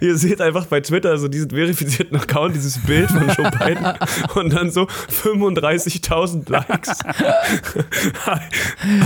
Ihr 0.01 0.17
seht 0.17 0.41
einfach 0.41 0.65
bei 0.65 0.81
Twitter 0.81 1.11
also 1.11 1.29
diesen 1.29 1.51
verifizierten 1.51 2.17
Account, 2.17 2.55
dieses 2.55 2.79
Bild 2.79 3.09
von 3.11 3.29
Joe 3.29 3.49
Biden 3.51 3.85
und 4.35 4.51
dann 4.53 4.69
so 4.69 4.83
35.000 4.83 6.49
Likes. 6.51 6.89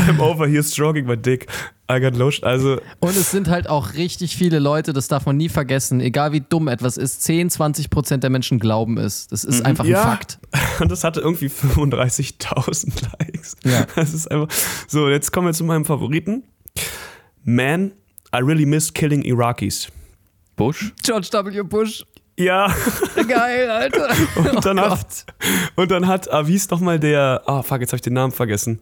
I'm 0.09 0.19
over 0.19 0.47
here 0.47 0.63
stroking 0.63 1.05
my 1.05 1.15
dick. 1.17 1.45
I 1.89 2.02
got 2.02 2.17
lotion. 2.17 2.47
Also, 2.47 2.82
Und 3.00 3.12
es 3.15 3.32
sind 3.32 3.47
halt 3.47 3.69
auch 3.69 3.93
richtig 3.93 4.36
viele 4.36 4.60
Leute, 4.60 4.91
das 4.91 5.08
darf 5.08 5.26
man 5.26 5.38
nie 5.38 5.47
vergessen, 5.47 6.02
egal 6.02 6.34
wie 6.34 6.41
dumm 6.41 6.67
etwas 6.67 6.97
ist, 6.97 7.23
10, 7.23 7.50
20 7.50 7.89
Prozent 7.89 8.23
der 8.23 8.30
Menschen 8.30 8.60
glauben 8.60 8.97
es. 8.97 9.28
Das 9.28 9.45
ist 9.45 9.65
einfach 9.65 9.86
ein 9.86 9.91
ja. 9.91 10.04
Fakt. 10.04 10.39
Und 10.80 10.91
das 10.91 11.04
hatte 11.04 11.21
irgendwie 11.21 11.47
35.000 11.47 12.91
Likes. 13.19 13.56
Ja. 13.63 13.86
Das 13.95 14.13
ist 14.13 14.30
einfach. 14.30 14.54
So, 14.88 15.10
jetzt 15.10 15.32
kommen 15.32 15.47
wir 15.47 15.54
zu 15.54 15.63
meinem 15.63 15.86
Favoriten. 15.86 16.43
Man, 17.43 17.93
I 18.36 18.39
really 18.39 18.65
miss 18.65 18.93
killing 18.93 19.21
Iraqis. 19.21 19.88
Bush? 20.58 20.93
George 21.04 21.30
W. 21.32 21.63
Bush. 21.63 22.04
Ja, 22.39 22.71
Geil, 23.28 23.69
Alter. 23.69 24.10
und 24.36 24.63
dann 24.63 24.78
oh 24.78 24.89
hat, 24.91 25.26
und 25.76 25.89
dann 25.89 26.06
hat, 26.06 26.32
ah, 26.32 26.45
wie 26.45 26.54
ist 26.54 26.69
nochmal 26.69 27.00
der, 27.00 27.41
ah, 27.47 27.63
fuck, 27.63 27.80
jetzt 27.80 27.89
habe 27.89 27.97
ich 27.97 28.04
den 28.04 28.13
Namen 28.13 28.32
vergessen. 28.32 28.80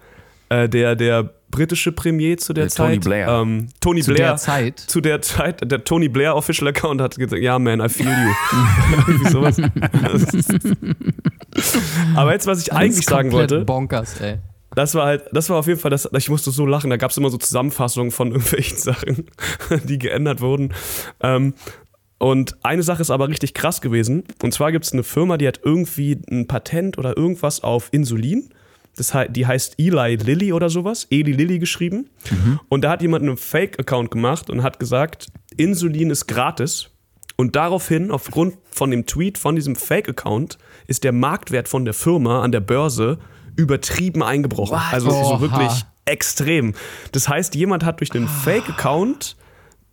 Äh, 0.50 0.70
der, 0.70 0.96
der 0.96 1.32
britische 1.50 1.92
Premier 1.92 2.38
zu 2.38 2.54
der 2.54 2.66
Der 2.66 2.72
Zeit. 2.72 2.88
Tony 2.88 3.00
Blair. 3.00 3.28
Ähm, 3.30 3.68
Tony 3.80 4.02
Zu 4.02 4.14
Blair. 4.14 4.28
der 4.28 4.36
Zeit. 4.38 4.80
Zu 4.80 5.02
der 5.02 5.22
Zeit, 5.22 5.72
der 5.72 5.84
Tony 5.84 6.10
Blair 6.10 6.36
Official 6.36 6.68
Account 6.68 7.02
hat 7.02 7.16
gesagt, 7.18 7.42
ja, 7.42 7.58
man, 7.58 7.80
I 7.80 7.90
feel 7.90 8.08
you. 8.08 8.12
Irgendwie 9.08 9.30
sowas. 9.32 9.58
Aber 12.16 12.34
jetzt, 12.34 12.48
was 12.48 12.60
ich 12.60 12.66
Das 12.66 12.78
eigentlich 12.78 13.00
ist 13.00 13.10
sagen 13.10 13.32
wollte, 13.32 13.64
Bonkers, 13.66 14.20
ey. 14.22 14.38
das 14.76 14.96
war 14.96 15.06
halt, 15.06 15.24
das 15.32 15.50
war 15.50 15.58
auf 15.58 15.68
jeden 15.68 15.80
Fall, 15.80 15.92
das, 15.92 16.10
ich 16.18 16.30
musste 16.30 16.52
so 16.52 16.66
lachen, 16.66 16.90
da 16.90 16.98
gab 16.98 17.12
es 17.12 17.18
immer 17.18 17.30
so 17.30 17.38
Zusammenfassungen 17.38 18.12
von 18.12 18.28
irgendwelchen 18.32 18.78
Sachen, 18.78 19.28
die 19.86 20.00
geändert 20.00 20.42
wurden. 20.42 20.74
Ähm, 21.22 21.54
und 22.18 22.56
eine 22.64 22.82
Sache 22.84 23.02
ist 23.02 23.12
aber 23.12 23.28
richtig 23.28 23.54
krass 23.54 23.82
gewesen. 23.82 24.24
Und 24.42 24.54
zwar 24.54 24.72
gibt 24.72 24.86
es 24.86 24.94
eine 24.94 25.04
Firma, 25.04 25.38
die 25.38 25.48
hat 25.48 25.60
irgendwie 25.64 26.18
ein 26.32 26.48
Patent 26.48 26.98
oder 26.98 27.18
irgendwas 27.18 27.62
auf 27.62 27.90
Insulin. 27.92 28.50
Das, 28.98 29.14
hei- 29.14 29.28
die 29.28 29.46
heißt 29.46 29.76
Eli 29.78 30.16
Lilly 30.16 30.54
oder 30.54 30.70
sowas. 30.70 31.08
Eli 31.10 31.32
Lilly 31.34 31.60
geschrieben. 31.60 32.10
Und 32.70 32.82
da 32.84 32.92
hat 32.92 33.02
jemand 33.02 33.24
einen 33.24 33.38
Fake-Account 33.38 34.12
gemacht 34.12 34.50
und 34.50 34.64
hat 34.64 34.80
gesagt, 34.80 35.28
Insulin 35.58 36.10
ist 36.12 36.28
gratis. 36.28 36.90
Und 37.38 37.58
daraufhin, 37.58 38.12
aufgrund 38.12 38.56
von 38.72 38.92
dem 38.92 39.06
Tweet 39.06 39.38
von 39.38 39.56
diesem 39.56 39.76
Fake-Account, 39.76 40.58
ist 40.88 41.04
der 41.04 41.12
Marktwert 41.12 41.68
von 41.68 41.84
der 41.84 41.94
Firma 41.94 42.42
an 42.42 42.54
der 42.54 42.62
Börse 42.62 43.18
übertrieben 43.58 44.24
eingebrochen. 44.24 44.78
Also 44.92 45.10
so 45.12 45.42
wirklich 45.42 45.84
extrem. 46.06 46.74
Das 47.12 47.28
heißt, 47.28 47.56
jemand 47.56 47.84
hat 47.84 48.00
durch 48.00 48.10
den 48.12 48.28
Fake-Account 48.30 49.36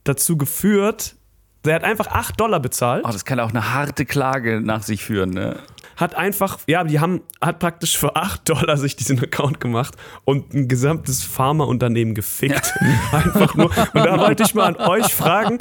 dazu 0.04 0.36
geführt, 0.36 1.16
der 1.64 1.76
hat 1.76 1.84
einfach 1.84 2.08
8 2.08 2.40
Dollar 2.40 2.60
bezahlt, 2.60 3.04
Oh, 3.06 3.10
das 3.12 3.24
kann 3.24 3.38
auch 3.40 3.50
eine 3.50 3.72
harte 3.72 4.04
Klage 4.04 4.60
nach 4.60 4.82
sich 4.82 5.02
führen. 5.04 5.30
Ne? 5.30 5.56
Hat 5.96 6.14
einfach, 6.14 6.58
ja, 6.66 6.84
die 6.84 7.00
haben, 7.00 7.22
hat 7.40 7.58
praktisch 7.58 7.96
für 7.98 8.16
8 8.16 8.48
Dollar 8.48 8.76
sich 8.76 8.96
diesen 8.96 9.18
Account 9.22 9.60
gemacht 9.60 9.94
und 10.24 10.54
ein 10.54 10.68
gesamtes 10.68 11.22
Pharmaunternehmen 11.24 12.14
gefickt. 12.14 12.72
Einfach 13.12 13.54
nur. 13.54 13.66
Und 13.66 13.94
da 13.94 14.18
wollte 14.18 14.42
ich 14.42 14.54
mal 14.54 14.74
an 14.74 14.76
euch 14.76 15.12
fragen, 15.14 15.58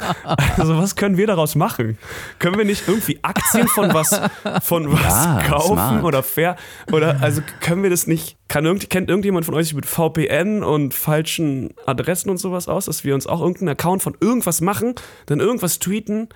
also 0.56 0.76
was 0.78 0.96
können 0.96 1.16
wir 1.16 1.26
daraus 1.26 1.54
machen? 1.54 1.98
Können 2.38 2.56
wir 2.56 2.64
nicht 2.64 2.88
irgendwie 2.88 3.18
Aktien 3.22 3.68
von 3.68 3.92
was, 3.94 4.20
von 4.62 4.90
was 4.92 5.02
Ja, 5.02 5.42
kaufen 5.46 5.72
smart. 5.74 6.04
oder 6.04 6.22
fair? 6.22 6.56
Oder 6.90 7.18
also 7.20 7.42
können 7.60 7.82
wir 7.82 7.90
das 7.90 8.06
nicht, 8.06 8.36
kann 8.48 8.64
irgend, 8.64 8.88
kennt 8.90 9.08
irgendjemand 9.08 9.46
von 9.46 9.54
euch 9.54 9.66
sich 9.66 9.74
mit 9.74 9.86
VPN 9.86 10.62
und 10.62 10.94
falschen 10.94 11.70
Adressen 11.86 12.30
und 12.30 12.38
sowas 12.38 12.68
aus, 12.68 12.86
dass 12.86 13.04
wir 13.04 13.14
uns 13.14 13.26
auch 13.26 13.40
irgendeinen 13.40 13.70
Account 13.70 14.02
von 14.02 14.16
irgendwas 14.20 14.60
machen, 14.60 14.94
dann 15.26 15.40
irgendwas 15.40 15.78
tweeten 15.78 16.28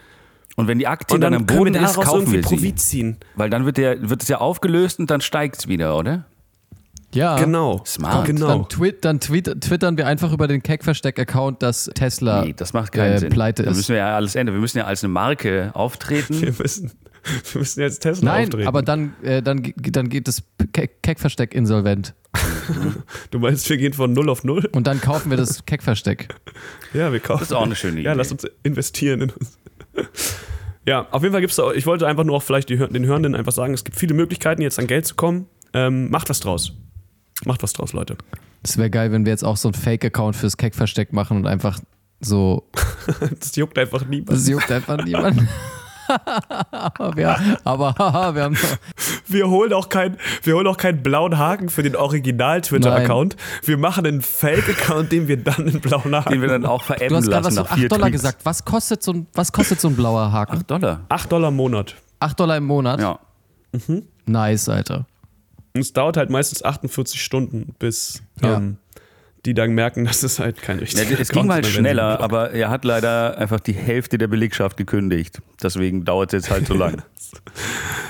Und 0.55 0.68
wenn 0.68 0.78
die 0.78 0.86
Aktie 0.86 1.18
dann, 1.18 1.32
dann 1.32 1.42
am 1.42 1.47
können 1.47 1.66
wir 1.66 1.72
Boden 1.72 1.84
ist, 1.84 1.97
kaufen 2.01 2.32
wir 2.32 2.42
sie. 2.42 2.49
Profit 2.49 2.80
ziehen. 2.80 3.16
Weil 3.34 3.51
dann 3.51 3.66
wird, 3.66 3.76
der, 3.76 4.09
wird 4.09 4.22
es 4.22 4.28
ja 4.28 4.38
aufgelöst 4.38 4.99
und 5.01 5.11
dann 5.11 5.20
steigt 5.20 5.59
es 5.59 5.68
wieder, 5.68 5.97
oder? 5.99 6.24
Ja. 7.12 7.36
Genau. 7.38 7.82
Smart. 7.86 8.26
Genau. 8.26 8.47
Dann, 8.49 8.68
tweet, 8.68 9.05
dann 9.05 9.20
tweet, 9.20 9.61
twittern 9.61 9.97
wir 9.97 10.07
einfach 10.07 10.32
über 10.32 10.49
den 10.49 10.62
Keck-Versteck-Account, 10.62 11.62
dass 11.62 11.90
Tesla 11.94 12.44
Nee, 12.44 12.55
das 12.55 12.72
macht 12.72 12.92
keinen 12.92 13.12
äh, 13.14 13.18
Sinn. 13.18 13.28
pleite 13.30 13.62
ist. 13.64 13.76
müssen 13.76 13.90
wir 13.90 13.99
ja 13.99 14.16
alles 14.16 14.34
ändern. 14.34 14.55
Wir 14.55 14.61
müssen 14.61 14.78
ja 14.78 14.84
als 14.84 15.03
eine 15.05 15.12
Marke 15.12 15.70
auftreten. 15.74 16.40
Wir 16.42 16.53
müssen, 16.59 16.92
wir 17.53 17.59
müssen 17.61 17.80
jetzt 17.80 18.01
Tesla 18.01 18.32
Nein, 18.32 18.44
auftreten. 18.44 18.68
aber 18.68 18.82
dann, 18.82 19.14
äh, 19.22 19.42
dann, 19.42 19.72
dann 19.76 20.09
geht 20.09 20.28
das 20.28 20.42
Keck- 20.72 21.03
Keck-Versteck 21.03 21.55
insolvent. 21.55 22.14
du 23.30 23.38
meinst, 23.40 23.68
wir 23.68 23.78
gehen 23.78 23.92
von 23.94 24.12
0 24.12 24.28
auf 24.30 24.44
0? 24.44 24.68
Und 24.72 24.86
dann 24.86 25.01
kaufen 25.01 25.30
wir 25.30 25.36
das 25.36 25.64
Keck-Versteck. 25.66 26.28
Ja, 26.94 27.12
wir 27.12 27.18
kaufen. 27.20 27.40
Das 27.40 27.49
ist 27.51 27.57
auch 27.57 27.62
eine 27.64 27.74
schöne 27.76 27.94
Idee. 28.01 28.05
Ja, 28.07 28.12
lass 28.12 28.30
uns 28.30 28.47
investieren 28.62 29.22
in 29.22 29.30
uns. 29.30 29.59
Ja, 30.86 31.09
auf 31.11 31.22
jeden 31.22 31.32
Fall 31.32 31.40
gibt 31.40 31.51
es 31.51 31.57
da, 31.57 31.72
ich 31.72 31.84
wollte 31.84 32.07
einfach 32.07 32.22
nur 32.22 32.36
auch 32.36 32.42
vielleicht 32.42 32.68
die, 32.68 32.76
den 32.76 33.05
Hörenden 33.07 33.34
einfach 33.34 33.53
sagen, 33.53 33.74
es 33.74 33.82
gibt 33.82 33.99
viele 33.99 34.14
Möglichkeiten, 34.14 34.62
jetzt 34.62 34.78
an 34.78 34.86
Geld 34.86 35.05
zu 35.05 35.16
kommen. 35.16 35.47
Ähm, 35.72 36.11
macht 36.11 36.30
was 36.30 36.38
draus. 36.38 36.74
Macht 37.44 37.62
was 37.62 37.72
draus, 37.72 37.92
Leute. 37.92 38.16
Es 38.62 38.78
wäre 38.78 38.88
geil, 38.88 39.11
wenn 39.11 39.24
wir 39.26 39.32
jetzt 39.32 39.44
auch 39.44 39.57
so 39.57 39.68
einen 39.68 39.74
Fake-Account 39.74 40.36
fürs 40.36 40.57
Keck-Versteck 40.57 41.12
machen 41.12 41.38
und 41.38 41.47
einfach 41.47 41.80
so. 42.20 42.68
Das 43.38 43.55
juckt 43.57 43.78
einfach 43.78 44.07
niemand. 44.07 44.30
Das 44.30 44.49
juckt 44.49 44.70
einfach 44.70 45.05
niemand. 45.05 45.42
aber 46.09 47.17
wir, 47.17 47.59
aber 47.65 47.95
haha, 47.99 48.35
wir 48.35 48.43
haben. 48.45 48.57
Wir 49.27 49.49
holen 49.49 49.73
auch 49.73 49.89
keinen 49.89 50.17
wir 50.43 50.55
keinen 50.77 51.03
blauen 51.03 51.39
Haken 51.39 51.69
für 51.69 51.83
den 51.83 51.97
Original-Twitter-Account. 51.97 53.37
Wir 53.65 53.77
machen 53.79 54.07
einen 54.07 54.23
Fake-Account, 54.23 55.13
den 55.13 55.29
wir 55.29 55.37
dann 55.37 55.55
einen 55.69 55.81
blauen 55.81 56.15
Haken 56.15 56.33
Den 56.33 56.41
wir 56.43 56.49
dann 56.49 56.67
auch 56.67 56.83
veräppen 56.83 57.09
Du 57.09 57.17
hast 57.17 57.25
gerade 57.29 57.45
lassen 57.45 57.57
was 57.57 57.65
nach 57.65 57.69
von 57.69 57.77
vier 57.79 57.87
8 57.87 57.93
Dollar 57.93 58.09
Tweets. 58.09 58.23
gesagt. 58.23 58.45
Was 58.45 58.65
kostet, 58.65 59.03
so 59.03 59.13
ein, 59.13 59.27
was 59.35 59.53
kostet 59.53 59.81
so 59.81 59.89
ein 59.89 59.97
blauer 59.97 60.33
Haken? 60.33 60.59
8 60.59 60.71
Dollar. 60.71 61.01
8 61.09 61.33
Dollar 61.33 61.49
im 61.49 61.57
Monat. 61.57 61.95
8 62.21 62.39
Dollar 62.41 62.57
im 62.57 62.65
Monat? 62.65 63.01
Ja. 63.01 63.19
Nice, 64.27 64.69
Alter. 64.69 65.07
Und 65.75 65.81
es 65.83 65.93
dauert 65.93 66.17
halt 66.17 66.31
meistens 66.31 66.65
48 66.65 67.23
Stunden, 67.23 67.75
bis 67.79 68.23
Ja. 68.41 68.57
ähm, 68.57 68.79
die 69.47 69.55
dann 69.55 69.72
merken, 69.72 70.05
dass 70.05 70.22
es 70.22 70.38
halt 70.38 70.61
kein 70.61 70.76
Ja, 70.78 70.82
richtiger 70.82 71.20
es 71.20 71.28
ging 71.30 71.51
sie 71.51 71.64
schneller, 71.64 72.20
aber 72.20 72.51
er 72.51 72.68
hat 72.68 72.84
leider 72.84 73.38
einfach 73.38 73.61
die 73.61 73.72
Hälfte 73.72 74.18
der 74.18 74.26
Belegschaft 74.26 74.76
gekündigt. 74.76 75.40
Deswegen 75.62 76.05
dauert 76.05 76.32
es 76.32 76.44
jetzt 76.44 76.51
halt 76.51 76.66
so 76.66 76.74
lang. 76.74 77.03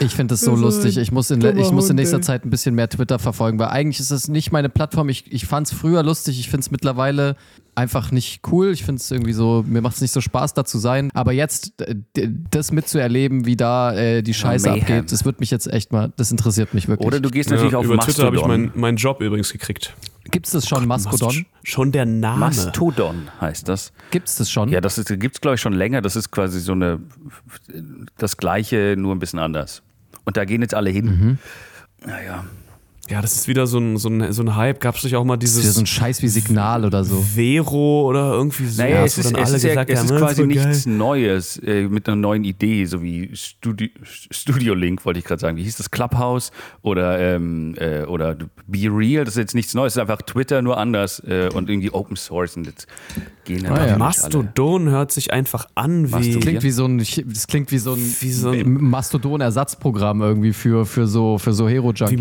Ich 0.01 0.15
finde 0.15 0.33
das 0.33 0.41
so 0.41 0.53
Das 0.53 0.61
lustig. 0.61 0.99
Ich 0.99 1.13
muss, 1.13 1.31
in, 1.31 1.43
ich 1.43 1.71
muss 1.71 1.89
in 1.91 1.97
nächster. 1.97 2.21
Zeit 2.21 2.45
ein 2.45 2.51
bisschen 2.51 2.75
mehr 2.75 2.89
Twitter 2.89 3.19
verfolgen, 3.19 3.59
weil 3.59 3.69
eigentlich 3.69 4.01
ist 4.01 4.11
das 4.11 4.29
nicht 4.29 4.53
meine 4.53 4.69
Plattform. 4.69 5.09
Ich, 5.09 5.31
ich 5.31 5.47
fand 5.47 5.67
es 5.67 5.73
früher 5.75 6.03
lustig. 6.03 6.41
Ich 6.41 6.49
finde 6.49 6.61
es 6.63 6.71
mittlerweile 6.71 7.37
einfach 7.75 8.11
nicht 8.11 8.41
cool. 8.51 8.71
Ich 8.73 8.85
finde 8.85 9.01
es 9.01 9.11
irgendwie 9.11 9.33
so, 9.35 9.65
mir 9.67 9.83
macht 9.83 9.97
es 9.97 10.01
nicht 10.01 10.13
so 10.13 10.21
Spaß, 10.21 10.55
da 10.55 10.65
zu 10.65 10.79
sein. 10.79 11.11
Aber 11.15 11.33
jetzt 11.33 11.75
das 12.51 12.73
mitzuerleben, 12.73 13.45
wie 13.45 13.57
da 13.57 13.95
äh, 13.95 14.23
die 14.23 14.35
Scheiße 14.35 14.69
Mayhem. 14.71 14.83
abgeht, 14.83 15.13
das 15.13 15.25
wird 15.25 15.41
mich 15.41 15.51
jetzt 15.51 15.67
echt 15.71 15.93
mal, 15.93 16.13
das 16.17 16.31
interessiert 16.31 16.73
mich 16.75 16.89
wirklich. 16.89 17.07
Oder 17.07 17.21
du 17.21 17.31
gehst 17.31 17.51
natürlich 17.51 17.73
ja, 17.73 17.79
auf 17.79 17.85
über 17.85 17.99
Twitter 17.99 18.25
habe 18.25 18.37
ich 18.37 18.43
Mastodon. 18.43 18.67
meinen 18.71 18.81
meinen 18.81 18.97
Job 18.97 19.21
übrigens 19.21 19.53
gekriegt. 19.53 19.95
Gibt 20.31 20.47
es 20.47 20.53
das 20.53 20.69
schon, 20.69 20.87
Mastodon? 20.87 21.47
Schon 21.63 21.93
der 21.93 22.07
Name. 22.07 22.39
Mastodon 22.39 23.29
heißt 23.41 23.69
das. 23.69 23.93
Gibt 24.11 24.29
es 24.29 24.37
das 24.37 24.51
schon? 24.51 24.69
Ja, 24.69 24.81
das 24.81 25.03
gibt 25.05 25.37
es, 25.37 25.41
glaube 25.41 25.57
ich, 25.57 25.61
schon 25.61 25.73
länger. 25.73 26.03
Das 26.03 26.17
ist 26.17 26.31
quasi 26.31 26.61
so 26.61 26.73
eine, 26.73 27.01
das 28.19 28.37
Gleiche, 28.37 28.95
nur 28.99 29.15
ein 29.15 29.19
bisschen 29.19 29.39
anders. 29.39 29.83
Und 30.25 30.37
da 30.37 30.45
gehen 30.45 30.63
jetzt 30.63 30.75
alle 30.75 30.91
hin. 30.91 31.07
Mhm. 31.07 31.39
Naja. 32.07 32.45
Ja, 33.09 33.23
das 33.23 33.35
ist 33.37 33.47
wieder 33.49 33.67
so 33.69 33.79
ein, 33.79 33.97
so 33.99 34.09
ein, 34.09 34.33
so 34.33 34.43
ein 34.43 34.57
Hype. 34.57 34.81
Gab 34.81 34.97
es 34.97 35.05
nicht 35.05 35.15
auch 35.15 35.25
mal 35.25 35.37
das 35.37 35.51
ist 35.51 35.57
ja 35.57 35.61
dieses 35.63 35.75
so 35.77 35.81
ein 35.83 35.87
Scheiß 35.87 36.23
wie 36.23 36.29
Signal 36.29 36.85
oder 36.85 37.05
so. 37.05 37.21
Vero 37.21 38.03
oder 38.09 38.33
irgendwie 38.33 38.67
so? 38.67 38.83
Naja, 38.83 39.05
es 39.05 39.17
ist, 39.17 39.27
dann 39.33 39.41
es 39.43 39.49
alle 39.49 39.57
ist, 39.59 39.63
ja, 39.63 39.69
gesagt 39.71 39.91
es 39.91 39.99
haben, 40.01 40.07
ist 40.07 40.13
"Ah, 40.13 40.19
quasi 40.19 40.47
geil." 40.47 40.47
nichts 40.49 40.87
Neues 40.87 41.57
äh, 41.59 41.83
mit 41.89 42.09
einer 42.09 42.17
neuen 42.17 42.43
Idee, 42.45 42.85
so 42.87 43.03
wie 43.03 43.31
Studi 43.35 43.93
Studio 44.03 44.75
Link, 44.75 45.05
wollte 45.05 45.21
ich 45.21 45.25
gerade 45.25 45.41
sagen. 45.41 45.57
Wie 45.57 45.63
hieß 45.63 45.77
das? 45.77 45.91
Clubhouse 45.91 46.51
oder, 46.83 47.19
ähm, 47.21 47.75
äh, 47.79 48.03
oder 48.07 48.35
Be 48.67 48.89
Real, 48.91 49.25
das 49.25 49.35
ist 49.35 49.39
jetzt 49.39 49.55
nichts 49.55 49.75
Neues, 49.75 49.93
es 49.93 49.97
ist 49.97 50.01
einfach 50.01 50.23
Twitter 50.23 50.61
nur 50.63 50.77
anders 50.77 51.21
äh, 51.27 51.49
und 51.55 51.71
irgendwie 51.71 51.93
Open 51.93 52.17
Source. 52.17 52.57
Und 52.57 52.67
jetzt 52.67 52.89
gehen 53.45 53.63
dann 53.63 53.73
Ah, 53.75 53.87
ja. 53.87 53.99
Mastodon 53.99 54.89
hört 54.91 55.13
sich 55.13 55.33
einfach 55.33 55.67
an 55.77 56.09
wie. 56.09 56.11
Mastodon. 56.11 56.41
Klingt 56.41 56.63
wie 56.65 56.71
so 56.73 56.87
ein, 56.87 56.99
das 56.99 57.47
klingt 57.47 57.71
wie 57.71 57.79
so 57.79 57.93
ein, 57.93 58.15
Wie 58.21 58.33
so 58.33 58.51
ein- 58.51 58.73
Mastodon-Ersatzprogramm 59.31 60.23
irgendwie 60.23 60.53
für, 60.53 60.87
für 60.87 61.07
so, 61.07 61.39
für 61.39 61.53
so 61.53 61.69
Wie 61.69 61.73
Hero-Junkies. 61.73 62.19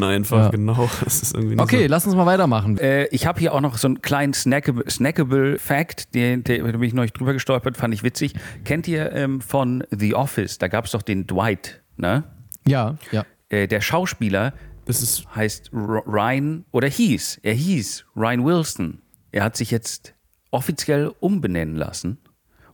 Methadon 0.00 0.14
einfach, 0.14 0.38
Ja. 0.44 0.48
genau. 0.50 0.90
Das 1.04 1.22
ist 1.22 1.34
irgendwie 1.34 1.54
nicht 1.56 1.62
Okay, 1.62 1.86
lass 1.86 2.06
uns 2.06 2.14
mal 2.14 2.26
weitermachen. 2.26 2.78
Äh, 2.78 3.06
ich 3.06 3.26
habe 3.26 3.38
hier 3.40 3.54
auch 3.54 3.60
noch 3.60 3.78
so 3.78 3.86
einen 3.88 4.02
kleinen 4.02 4.32
snackable, 4.34 4.88
snackable 4.90 5.58
Fact, 5.58 6.14
den, 6.14 6.42
der, 6.44 6.58
da 6.64 6.72
bin 6.72 6.82
ich 6.82 6.94
neulich 6.94 7.12
drüber 7.12 7.32
gestolpert, 7.32 7.76
fand 7.76 7.94
ich 7.94 8.02
witzig. 8.02 8.34
Kennt 8.64 8.88
ihr 8.88 9.12
ähm, 9.12 9.40
von 9.40 9.84
The 9.90 10.14
Office? 10.14 10.58
Da 10.58 10.68
gab 10.68 10.84
es 10.86 10.92
doch 10.92 11.02
den 11.02 11.26
Dwight, 11.26 11.82
ne? 11.96 12.24
Ja, 12.66 12.96
ja. 13.12 13.24
Äh, 13.48 13.66
der 13.68 13.80
Schauspieler 13.80 14.52
Das 14.86 15.02
ist 15.02 15.24
heißt 15.34 15.72
R 15.72 16.02
Ryan 16.06 16.64
oder 16.72 16.88
hieß, 16.88 17.40
er 17.42 17.54
hieß 17.54 18.04
Ryan 18.16 18.44
Wilson. 18.44 19.02
Er 19.32 19.44
hat 19.44 19.56
sich 19.56 19.70
jetzt 19.70 20.14
offiziell 20.50 21.12
umbenennen 21.20 21.76
lassen 21.76 22.18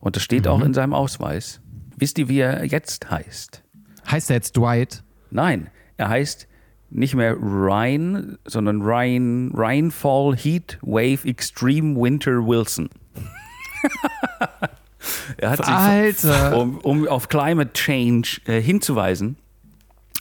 und 0.01 0.17
das 0.17 0.23
steht 0.23 0.49
auch 0.49 0.63
in 0.63 0.73
seinem 0.75 0.95
Ausweis. 0.95 1.61
Wisst 1.99 2.19
ihr, 2.19 2.29
wie 2.29 2.39
er 2.41 2.65
jetzt 2.65 3.11
heißt? 3.11 3.63
Heißt 4.11 4.31
er 4.31 4.37
jetzt 4.37 4.57
Dwight? 4.57 5.03
Nein, 5.31 5.69
er 5.97 6.09
heißt 6.09 6.47
nicht 6.91 7.15
mehr 7.15 7.37
Ryan, 7.37 8.39
sondern 8.45 8.83
Ryan, 8.83 9.51
Rainfall 9.55 10.37
Heat 10.37 10.79
Wave 10.83 11.27
Extreme 11.27 11.97
Winter 12.01 12.47
Wilson. 12.47 12.89
er 15.39 15.51
hat 15.51 15.65
sich, 15.65 15.75
Alter. 15.75 16.57
um, 16.59 16.79
um 16.79 17.09
auf 17.09 17.29
Climate 17.29 17.73
Change 17.73 18.41
äh, 18.47 18.61
hinzuweisen, 18.61 19.37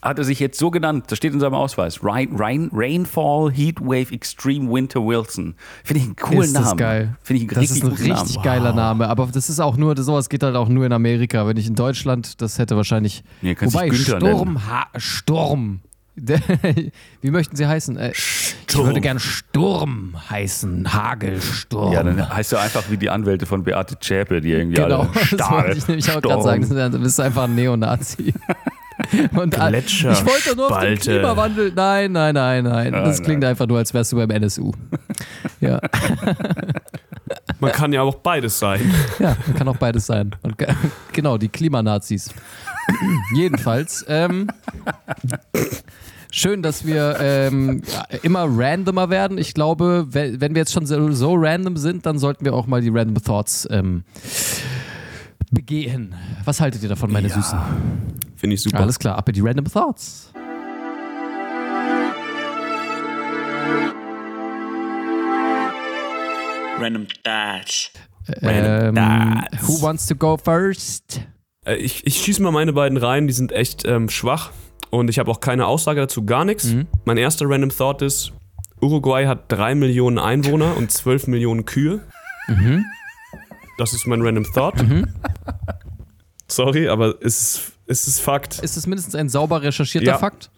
hat 0.01 0.19
er 0.19 0.23
sich 0.23 0.39
jetzt 0.39 0.59
so 0.59 0.69
genannt, 0.69 1.05
das 1.07 1.17
steht 1.17 1.33
in 1.33 1.39
seinem 1.39 1.55
Ausweis, 1.55 2.03
Rain, 2.03 2.35
Rain, 2.35 2.69
Rainfall 2.71 3.51
Heat 3.51 3.81
Wave 3.81 4.11
Extreme 4.13 4.71
Winter 4.71 5.03
Wilson. 5.03 5.55
Finde 5.83 5.99
ich 6.01 6.05
einen 6.05 6.15
coolen 6.15 6.41
ist 6.43 6.55
das 6.55 6.65
Namen. 6.65 6.77
geil. 6.77 7.15
Finde 7.23 7.43
ich 7.43 7.49
einen 7.49 7.61
Das 7.61 7.71
ist 7.75 7.83
ein 7.83 7.89
richtig 7.91 8.35
Namen. 8.35 8.43
geiler 8.43 8.73
Name. 8.73 9.07
Aber 9.09 9.25
das 9.27 9.49
ist 9.49 9.59
auch 9.59 9.77
nur, 9.77 9.97
sowas 9.97 10.29
geht 10.29 10.43
halt 10.43 10.55
auch 10.55 10.69
nur 10.69 10.85
in 10.85 10.93
Amerika. 10.93 11.47
Wenn 11.47 11.57
ich 11.57 11.65
in 11.65 11.73
Deutschland, 11.73 12.39
das 12.41 12.59
hätte 12.59 12.75
wahrscheinlich. 12.75 13.23
Nee, 13.41 13.55
wobei, 13.59 13.91
Sturm, 13.93 14.67
ha, 14.69 14.87
Sturm. 14.97 15.79
Wie 17.21 17.29
möchten 17.31 17.55
Sie 17.55 17.65
heißen? 17.67 17.97
Äh, 17.97 18.11
Ich 18.13 18.55
würde 18.77 19.01
gern 19.01 19.19
Sturm 19.19 20.15
heißen. 20.29 20.93
Hagelsturm. 20.93 21.91
Ja, 21.93 22.03
dann 22.03 22.29
heißt 22.33 22.53
du 22.53 22.57
einfach 22.57 22.83
wie 22.89 22.97
die 22.97 23.09
Anwälte 23.09 23.45
von 23.45 23.63
Beate 23.63 23.99
Zschäpe, 23.99 24.39
die 24.41 24.51
irgendwie 24.51 24.81
Genau, 24.81 25.01
alle 25.01 25.09
das 25.13 25.23
Stahl, 25.27 25.63
wollte 25.65 25.77
ich 25.77 25.87
nämlich 25.87 26.09
auch 26.11 26.21
gerade 26.21 26.41
sagen. 26.43 26.91
Du 26.91 26.99
bist 26.99 27.19
einfach 27.19 27.43
ein 27.43 27.55
Neonazi. 27.55 28.33
Und 29.35 29.53
Gletscher, 29.53 30.13
ich 30.13 30.25
wollte 30.25 30.55
nur 30.55 30.71
auf 30.71 30.79
den 30.79 30.95
Spalte. 30.95 31.11
Klimawandel. 31.19 31.73
Nein, 31.75 32.13
nein, 32.13 32.33
nein, 32.33 32.63
nein. 32.63 32.93
Das 32.93 33.21
klingt 33.21 33.41
nein. 33.41 33.49
einfach 33.49 33.67
nur, 33.67 33.77
als 33.77 33.93
wärst 33.93 34.13
du 34.13 34.15
beim 34.15 34.29
NSU. 34.29 34.71
Ja, 35.59 35.81
Man 37.59 37.73
kann 37.73 37.91
ja 37.91 38.03
auch 38.03 38.15
beides 38.15 38.57
sein. 38.57 38.79
ja 39.19 39.35
kann 39.57 39.67
auch 39.67 39.75
beides 39.75 40.05
sein. 40.05 40.33
Ge- 40.57 40.67
genau, 41.11 41.37
die 41.37 41.49
Klimanazis. 41.49 42.29
Jedenfalls, 43.35 44.05
ähm, 44.07 44.47
schön, 46.37 46.61
dass 46.61 46.85
wir 46.85 47.17
ähm, 47.19 47.81
ja, 47.91 48.17
immer 48.23 48.45
randomer 48.49 49.09
werden. 49.09 49.37
Ich 49.37 49.53
glaube, 49.53 50.07
we- 50.09 50.39
wenn 50.39 50.53
wir 50.55 50.61
jetzt 50.61 50.73
schon 50.73 50.85
so, 50.85 51.11
so 51.11 51.33
random 51.35 51.77
sind, 51.77 52.05
dann 52.05 52.19
sollten 52.19 52.45
wir 52.45 52.53
auch 52.53 52.67
mal 52.67 52.81
die 52.81 52.89
Random 52.89 53.23
Thoughts 53.23 53.67
ähm, 53.71 54.03
begehen. 55.51 56.13
Was 56.43 56.59
haltet 56.59 56.83
ihr 56.83 56.89
davon, 56.89 57.11
meine 57.11 57.29
Süßen? 57.29 57.57
Finde 58.35 58.55
ich 58.55 58.61
super. 58.61 58.79
Alles 58.81 58.99
klar, 58.99 59.17
ab 59.17 59.27
in 59.29 59.33
die 59.35 59.41
Random 59.41 59.65
Thoughts. 59.65 60.31
Random 66.79 67.07
Thoughts. 67.23 67.91
Ähm, 68.41 68.95
Thoughts. 68.95 69.67
who 69.67 69.81
wants 69.81 70.07
to 70.07 70.15
go 70.15 70.37
first? 70.37 71.21
Äh, 71.65 71.75
Ich, 71.75 72.05
ich 72.05 72.17
schieße 72.21 72.41
mal 72.41 72.51
meine 72.51 72.73
beiden 72.73 72.97
rein, 72.97 73.27
die 73.27 73.33
sind 73.33 73.51
echt 73.51 73.85
ähm, 73.85 74.09
schwach 74.09 74.51
und 74.95 75.09
ich 75.09 75.19
habe 75.19 75.29
auch 75.31 75.39
keine 75.39 75.65
Aussage 75.67 76.01
dazu, 76.01 76.25
gar 76.25 76.45
nichts. 76.45 76.65
Mhm. 76.65 76.87
Mein 77.05 77.17
erster 77.17 77.49
Random 77.49 77.69
Thought 77.69 78.01
ist, 78.01 78.31
Uruguay 78.81 79.25
hat 79.27 79.51
3 79.51 79.75
Millionen 79.75 80.19
Einwohner 80.19 80.75
und 80.77 80.91
12 80.91 81.27
Millionen 81.27 81.65
Kühe. 81.65 82.01
Mhm. 82.47 82.85
Das 83.77 83.93
ist 83.93 84.05
mein 84.07 84.21
Random 84.21 84.45
Thought. 84.53 84.75
Sorry, 86.47 86.87
aber 86.87 87.15
es 87.21 87.41
ist, 87.41 87.71
es 87.87 88.07
ist 88.07 88.19
Fakt. 88.21 88.59
Ist 88.59 88.77
es 88.77 88.85
mindestens 88.87 89.15
ein 89.15 89.29
sauber 89.29 89.61
recherchierter 89.61 90.07
Ja. 90.07 90.17
Fakt? 90.17 90.49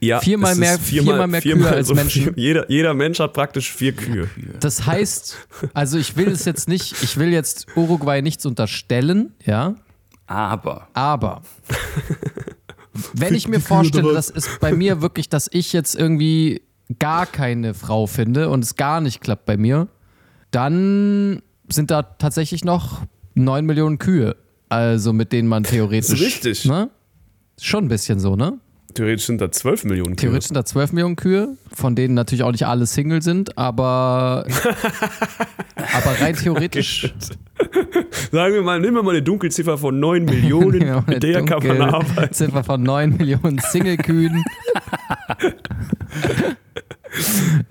Ja, 0.00 0.18
viermal 0.20 0.56
mehr- 0.56 0.78
viermal 0.80 1.28
mehr 1.28 1.40
Kühe 1.42 1.68
als 1.68 1.86
so 1.88 1.94
Menschen. 1.94 2.24
Viel, 2.24 2.32
jeder, 2.36 2.68
jeder 2.70 2.92
Mensch 2.92 3.20
hat 3.20 3.32
praktisch 3.34 3.70
vier 3.72 3.92
Kühe. 3.92 4.28
Das 4.58 4.84
heißt, 4.84 5.36
also 5.74 5.96
ich 5.96 6.16
will 6.16 6.28
es 6.28 6.44
jetzt 6.44 6.68
nicht, 6.68 7.00
ich 7.02 7.16
will 7.18 7.28
jetzt 7.32 7.66
Uruguay 7.76 8.20
nichts 8.20 8.44
unterstellen, 8.44 9.32
ja, 9.44 9.74
Aber 10.26 10.88
aber 10.92 11.42
wenn 13.14 13.34
ich 13.34 13.48
mir 13.48 13.60
vorstelle, 13.60 14.12
das 14.12 14.30
ist 14.30 14.60
bei 14.60 14.72
mir 14.72 15.00
wirklich, 15.02 15.28
dass 15.28 15.48
ich 15.50 15.72
jetzt 15.72 15.94
irgendwie 15.94 16.62
gar 16.98 17.26
keine 17.26 17.74
Frau 17.74 18.06
finde 18.06 18.48
und 18.48 18.64
es 18.64 18.76
gar 18.76 19.00
nicht 19.00 19.20
klappt 19.20 19.46
bei 19.46 19.56
mir, 19.56 19.88
dann 20.50 21.42
sind 21.68 21.90
da 21.90 22.02
tatsächlich 22.02 22.64
noch 22.64 23.02
9 23.34 23.64
Millionen 23.64 23.98
Kühe, 23.98 24.36
also 24.68 25.12
mit 25.12 25.32
denen 25.32 25.48
man 25.48 25.64
theoretisch. 25.64 26.10
Das 26.10 26.20
ist 26.20 26.26
richtig. 26.26 26.64
Ne? 26.66 26.90
Schon 27.60 27.84
ein 27.84 27.88
bisschen 27.88 28.20
so, 28.20 28.36
ne? 28.36 28.58
Theoretisch 28.94 29.26
sind 29.26 29.40
da 29.40 29.50
12 29.50 29.84
Millionen 29.84 30.16
Kühe. 30.16 30.28
Theoretisch 30.28 30.48
sind 30.48 30.56
da 30.56 30.64
12 30.64 30.92
Millionen 30.92 31.16
Kühe, 31.16 31.56
von 31.72 31.94
denen 31.94 32.14
natürlich 32.14 32.42
auch 32.42 32.52
nicht 32.52 32.66
alle 32.66 32.86
Single 32.86 33.22
sind, 33.22 33.56
aber, 33.58 34.44
aber 35.76 36.20
rein 36.20 36.34
theoretisch. 36.36 37.12
Sagen 38.32 38.54
wir 38.54 38.62
mal, 38.62 38.80
nehmen 38.80 38.96
wir 38.96 39.02
mal 39.02 39.12
eine 39.12 39.22
Dunkelziffer 39.22 39.78
von 39.78 39.98
9 40.00 40.24
Millionen, 40.24 41.02
mit 41.06 41.22
der 41.22 41.44
kann 41.44 41.66
man 41.66 41.80
arbeiten. 41.82 42.34
Ziffer 42.34 42.64
von 42.64 42.82
9 42.82 43.16
Millionen 43.16 43.58
Single-Kühen. 43.58 44.44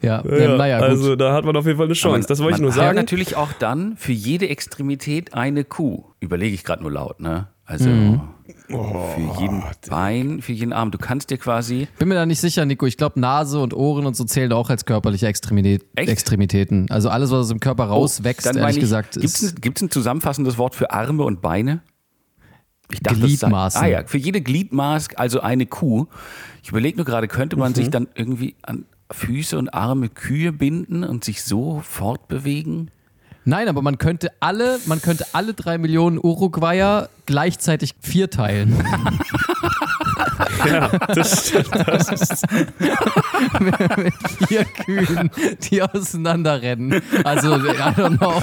ja, 0.01 0.24
ja, 0.26 0.55
naja, 0.57 0.80
gut. 0.80 0.88
also 0.89 1.15
da 1.15 1.34
hat 1.34 1.45
man 1.45 1.55
auf 1.55 1.65
jeden 1.65 1.78
Fall 1.78 1.88
eine 1.88 1.93
Chance. 1.95 2.28
das 2.28 2.39
wollte 2.39 2.55
ich 2.55 2.61
man 2.61 2.63
nur 2.63 2.72
sagen. 2.72 2.95
natürlich 2.95 3.36
auch 3.36 3.53
dann 3.53 3.95
für 3.97 4.11
jede 4.11 4.49
Extremität 4.49 5.34
eine 5.34 5.63
Kuh. 5.63 6.03
Überlege 6.19 6.53
ich 6.53 6.63
gerade 6.63 6.82
nur 6.84 6.91
laut, 6.91 7.19
ne? 7.19 7.47
Also 7.65 7.89
Mhm. 7.89 8.22
Für 8.68 9.39
jeden 9.39 9.64
Bein, 9.89 10.41
für 10.41 10.52
jeden 10.54 10.74
Arm. 10.74 10.91
Du 10.91 10.97
kannst 10.97 11.30
dir 11.30 11.38
quasi 11.38 11.88
Bin 11.99 12.08
mir 12.08 12.16
da 12.16 12.26
nicht 12.26 12.39
sicher, 12.41 12.66
Nico. 12.66 12.86
Ich 12.86 12.97
glaube, 12.97 13.20
Nase 13.20 13.60
und 13.60 13.74
Ohren 13.74 14.06
und 14.06 14.16
so 14.16 14.24
zählen 14.24 14.52
auch 14.54 14.70
als 14.70 14.86
körperliche 14.86 15.28
Extremität, 15.28 15.86
Echt? 15.95 16.10
Extremitäten. 16.10 16.89
Also 16.89 17.10
alles, 17.10 17.32
was 17.32 17.39
aus 17.39 17.47
dem 17.49 17.60
Körper 17.60 17.86
rauswächst, 17.86 18.45
Dann 18.45 18.58
ehrlich 18.58 18.78
ich, 18.78 18.82
gesagt, 18.82 19.14
Gibt 19.62 19.78
es 19.78 19.82
ein, 19.84 19.91
zusammenfassendes 19.91 20.58
Wort 20.58 20.76
für 20.76 20.91
Arme 20.91 21.24
und 21.24 21.41
Beine? 21.41 21.82
Ich 22.91 22.99
das 23.02 23.18
sei- 23.18 23.26
Gliedmaßen. 23.28 23.82
Ah 23.82 23.88
ja, 23.88 24.04
für 24.06 24.18
jede 24.18 24.41
Gliedmaß 24.41 25.16
also 25.16 25.39
eine 25.39 25.66
Kuh. 25.66 26.08
Ich 26.64 26.70
überlege 26.70 26.97
nur 26.97 27.06
gerade, 27.06 27.28
könnte 27.28 27.56
man 27.58 27.72
Mhm. 27.72 27.76
sich 27.76 27.89
dann 27.89 28.08
irgendwie 28.16 28.56
an 28.64 28.86
Füße 29.12 29.58
und 29.58 29.74
Arme 29.74 30.10
Kühe 30.10 30.52
binden 30.54 31.04
und 31.04 31.24
sich 31.24 31.43
so 31.43 31.82
fortbewegen? 31.86 32.91
Nein, 33.44 33.68
aber 33.68 33.82
man 33.82 33.98
könnte 33.98 34.32
alle, 34.39 34.80
man 34.86 35.02
könnte 35.02 35.26
alle 35.34 35.54
drei 35.54 35.78
Millionen 35.78 36.18
Uruguayer 36.20 37.10
gleichzeitig 37.26 37.96
vierteilen. 38.02 38.76
Ja, 40.66 40.89
das 41.08 41.48
stimmt. 41.50 41.70
Das 41.88 42.10
ist, 42.10 42.46
mit 43.60 44.14
vier 44.48 44.66
Kühen, 44.66 45.32
die 45.70 45.82
auseinanderrennen. 45.82 47.02
Also, 47.24 47.56
I 47.56 47.60
don't 47.72 48.18
know, 48.18 48.34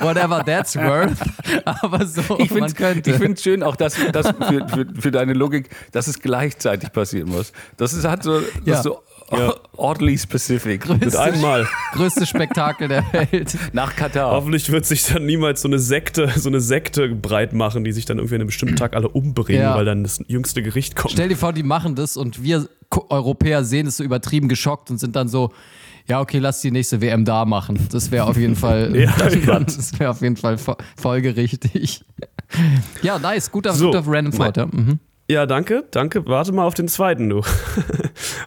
whatever 0.00 0.44
that's 0.44 0.76
worth. 0.76 1.16
Aber 1.64 2.06
so, 2.06 2.20
Ich 2.38 2.50
man 2.50 2.68
finde 2.68 2.74
könnte. 2.74 3.10
ich 3.10 3.16
find's 3.16 3.42
schön, 3.42 3.62
auch 3.62 3.76
das, 3.76 3.96
das 4.12 4.28
für, 4.28 4.68
für, 4.68 4.86
für 5.00 5.10
deine 5.10 5.32
Logik, 5.32 5.70
dass 5.92 6.06
es 6.06 6.20
gleichzeitig 6.20 6.92
passieren 6.92 7.30
muss. 7.30 7.52
Das 7.76 7.92
ist, 7.94 8.04
hat 8.04 8.22
so, 8.22 8.40
Ja. 8.64 8.76
ist 8.76 8.82
so 9.30 9.54
oddly 9.76 10.18
specific. 10.18 10.88
mit 10.88 11.14
einem 11.16 11.40
Mal. 11.40 11.66
größte 11.92 12.26
Spektakel 12.26 12.88
der 12.88 13.04
Welt. 13.12 13.56
Nach 13.72 13.94
Katar. 13.96 14.30
Hoffentlich 14.32 14.70
wird 14.70 14.86
sich 14.86 15.06
dann 15.06 15.26
niemals 15.26 15.62
so 15.62 15.68
eine 15.68 15.78
Sekte, 15.78 16.30
so 16.36 16.48
eine 16.48 16.60
Sekte 16.60 17.08
breit 17.08 17.52
machen, 17.52 17.84
die 17.84 17.92
sich 17.92 18.04
dann 18.04 18.18
irgendwie 18.18 18.34
an 18.36 18.40
einem 18.42 18.48
bestimmten 18.48 18.76
Tag 18.76 18.94
alle 18.94 19.08
umbringen, 19.08 19.62
Ja. 19.62 19.74
weil 19.76 19.84
dann 19.84 20.02
das 20.02 20.20
jüngste 20.28 20.62
Gericht 20.62 20.96
kommt. 20.96 21.12
Stell 21.12 21.28
dir 21.28 21.36
vor, 21.36 21.52
die 21.52 21.62
machen 21.62 21.94
das 21.94 22.16
und 22.16 22.42
wir 22.42 22.68
Europäer 23.08 23.64
sehen 23.64 23.86
es 23.88 23.96
so 23.96 24.04
übertrieben 24.04 24.48
geschockt 24.48 24.90
und 24.90 24.98
sind 24.98 25.16
dann 25.16 25.26
so, 25.28 25.52
ja, 26.06 26.20
okay, 26.20 26.38
lass 26.38 26.60
die 26.60 26.70
nächste 26.70 27.00
WM 27.00 27.24
da 27.24 27.44
machen. 27.44 27.88
Das 27.90 28.10
wäre 28.10 28.26
auf 28.26 28.36
jeden 28.36 28.54
Fall, 28.56 28.94
Ja, 28.94 29.12
dann, 29.18 29.42
ja. 29.42 29.58
das 29.60 29.98
wäre 29.98 30.10
auf 30.10 30.20
jeden 30.20 30.36
Fall 30.36 30.56
fo- 30.56 30.78
folgerichtig. 30.96 32.04
Ja, 33.02 33.18
nice, 33.18 33.50
guter, 33.50 33.72
So, 33.72 33.86
guter 33.90 34.04
Random 34.06 34.32
ja. 34.54 34.66
Mhm. 34.66 35.00
Ja, 35.28 35.46
danke, 35.46 35.84
danke. 35.90 36.26
Warte 36.26 36.52
mal 36.52 36.64
auf 36.64 36.74
den 36.74 36.88
zweiten, 36.88 37.28
du. 37.28 37.42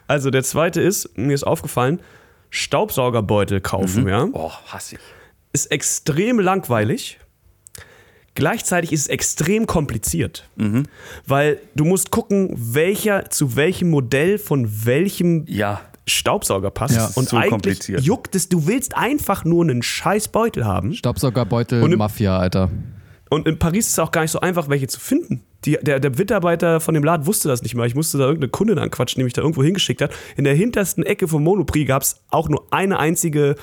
Also 0.06 0.30
der 0.30 0.42
zweite 0.42 0.80
ist, 0.80 1.18
mir 1.18 1.34
ist 1.34 1.44
aufgefallen, 1.44 2.00
Staubsaugerbeutel 2.48 3.60
kaufen, 3.60 4.08
ja. 4.08 4.26
Oh, 4.32 4.50
hasse 4.66 4.94
ich. 4.94 5.00
Ist 5.52 5.66
extrem 5.70 6.40
langweilig. 6.40 7.18
Gleichzeitig 8.34 8.92
ist 8.92 9.02
es 9.02 9.06
extrem 9.08 9.66
kompliziert. 9.66 10.48
Weil 11.26 11.60
du 11.74 11.84
musst 11.84 12.10
gucken, 12.10 12.54
welcher 12.56 13.28
zu 13.30 13.56
welchem 13.56 13.90
Modell 13.90 14.38
von 14.38 14.86
welchem 14.86 15.44
Ja. 15.48 15.80
Staubsauger 16.06 16.70
passt. 16.70 16.94
Ja, 16.96 17.10
und 17.16 17.28
so 17.28 17.36
eigentlich 17.36 17.50
kompliziert. 17.50 18.00
juckt 18.00 18.34
es, 18.34 18.48
du 18.48 18.66
willst 18.66 18.96
einfach 18.96 19.44
nur 19.44 19.62
einen 19.64 19.82
scheiß 19.82 20.28
Beutel 20.28 20.64
haben. 20.64 20.94
Staubsaugerbeutel 20.94 21.96
Mafia, 21.96 22.38
Alter. 22.38 22.70
Und 23.30 23.46
in 23.46 23.58
Paris 23.58 23.86
ist 23.86 23.92
es 23.92 23.98
auch 23.98 24.10
gar 24.10 24.22
nicht 24.22 24.30
so 24.30 24.40
einfach, 24.40 24.68
welche 24.68 24.86
zu 24.88 25.00
finden. 25.00 25.42
Die, 25.64 25.76
der, 25.82 26.00
der 26.00 26.10
Mitarbeiter 26.10 26.80
von 26.80 26.94
dem 26.94 27.04
Laden 27.04 27.26
wusste 27.26 27.48
das 27.48 27.62
nicht 27.62 27.74
mal. 27.74 27.86
Ich 27.86 27.94
musste 27.94 28.16
da 28.18 28.24
irgendeine 28.24 28.50
Kundin 28.50 28.78
anquatschen, 28.78 29.20
die 29.20 29.24
mich 29.24 29.32
da 29.32 29.42
irgendwo 29.42 29.62
hingeschickt 29.62 30.00
hat. 30.00 30.12
In 30.36 30.44
der 30.44 30.54
hintersten 30.54 31.04
Ecke 31.04 31.28
vom 31.28 31.42
Monoprix 31.42 31.88
gab 31.88 32.02
es 32.02 32.20
auch 32.30 32.48
nur 32.48 32.66
eine 32.70 32.98
einzige, 32.98 33.56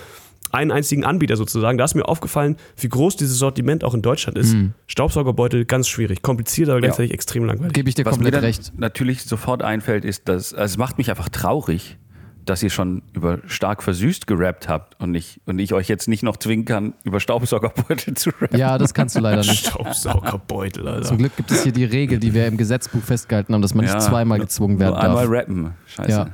einen 0.52 0.72
einzigen 0.72 1.06
Anbieter 1.06 1.38
sozusagen. 1.38 1.78
Da 1.78 1.86
ist 1.86 1.96
mir 1.96 2.06
aufgefallen, 2.08 2.58
wie 2.78 2.90
groß 2.90 3.16
dieses 3.16 3.40
Sortiment 3.40 3.84
auch 3.84 3.94
in 3.94 4.02
Deutschland 4.02 4.38
ist. 4.38 4.56
Staubsaugerbeutel, 4.88 5.66
ganz 5.66 5.88
schwierig. 5.88 6.22
Kompliziert, 6.22 6.70
aber 6.70 6.82
gleichzeitig 6.82 7.14
extrem 7.14 7.46
langweilig. 7.46 7.74
Gebe 7.74 7.90
ich 7.90 7.96
dir 7.96 8.06
Was 8.06 8.14
mir 8.14 8.24
komplett 8.24 8.34
dann 8.36 8.44
recht. 8.44 8.74
natürlich 8.78 9.24
sofort 9.24 9.64
einfällt, 9.64 10.06
ist, 10.06 10.28
dass 10.28 10.54
also 10.54 10.74
es 10.74 10.78
macht 10.78 10.98
mich 10.98 11.10
einfach 11.10 11.30
traurig, 11.30 11.98
dass 12.46 12.62
ihr 12.64 12.70
schon 12.70 13.02
über 13.14 13.40
stark 13.48 13.82
versüßt 13.84 14.28
gerappt 14.28 14.70
habt 14.70 15.00
und 15.02 15.16
ich, 15.16 15.40
und 15.46 15.60
ich 15.60 15.74
euch 15.74 15.88
jetzt 15.90 16.08
nicht 16.08 16.24
noch 16.24 16.38
zwingen 16.38 16.66
kann, 16.66 16.94
über 17.04 17.20
Staubsaugerbeutel 17.20 18.14
zu 18.16 18.30
rappen. 18.40 18.58
Ja, 18.60 18.78
das 18.78 18.94
kannst 18.94 19.16
du 19.16 19.20
leider 19.20 19.42
nicht. 19.42 19.66
Staubsaugerbeutel, 19.68 20.88
Alter. 20.88 21.08
Zum 21.08 21.18
Glück 21.18 21.36
gibt 21.36 21.52
es 21.52 21.64
hier 21.64 21.72
die 21.72 21.86
Regel, 21.86 22.20
die 22.20 22.34
wir 22.34 22.48
im 22.48 22.58
Gesetzbuch 22.58 23.02
festgehalten 23.02 23.54
haben, 23.54 23.62
dass 23.62 23.74
man 23.74 23.86
nicht 23.86 23.94
Ja, 23.94 24.00
zweimal 24.00 24.40
gezwungen 24.40 24.80
werden 24.80 24.94
Nur 24.94 25.02
einmal 25.04 25.26
darf. 25.28 25.34
rappen. 25.34 25.74
Scheiße. 25.88 26.10
Ja. 26.12 26.28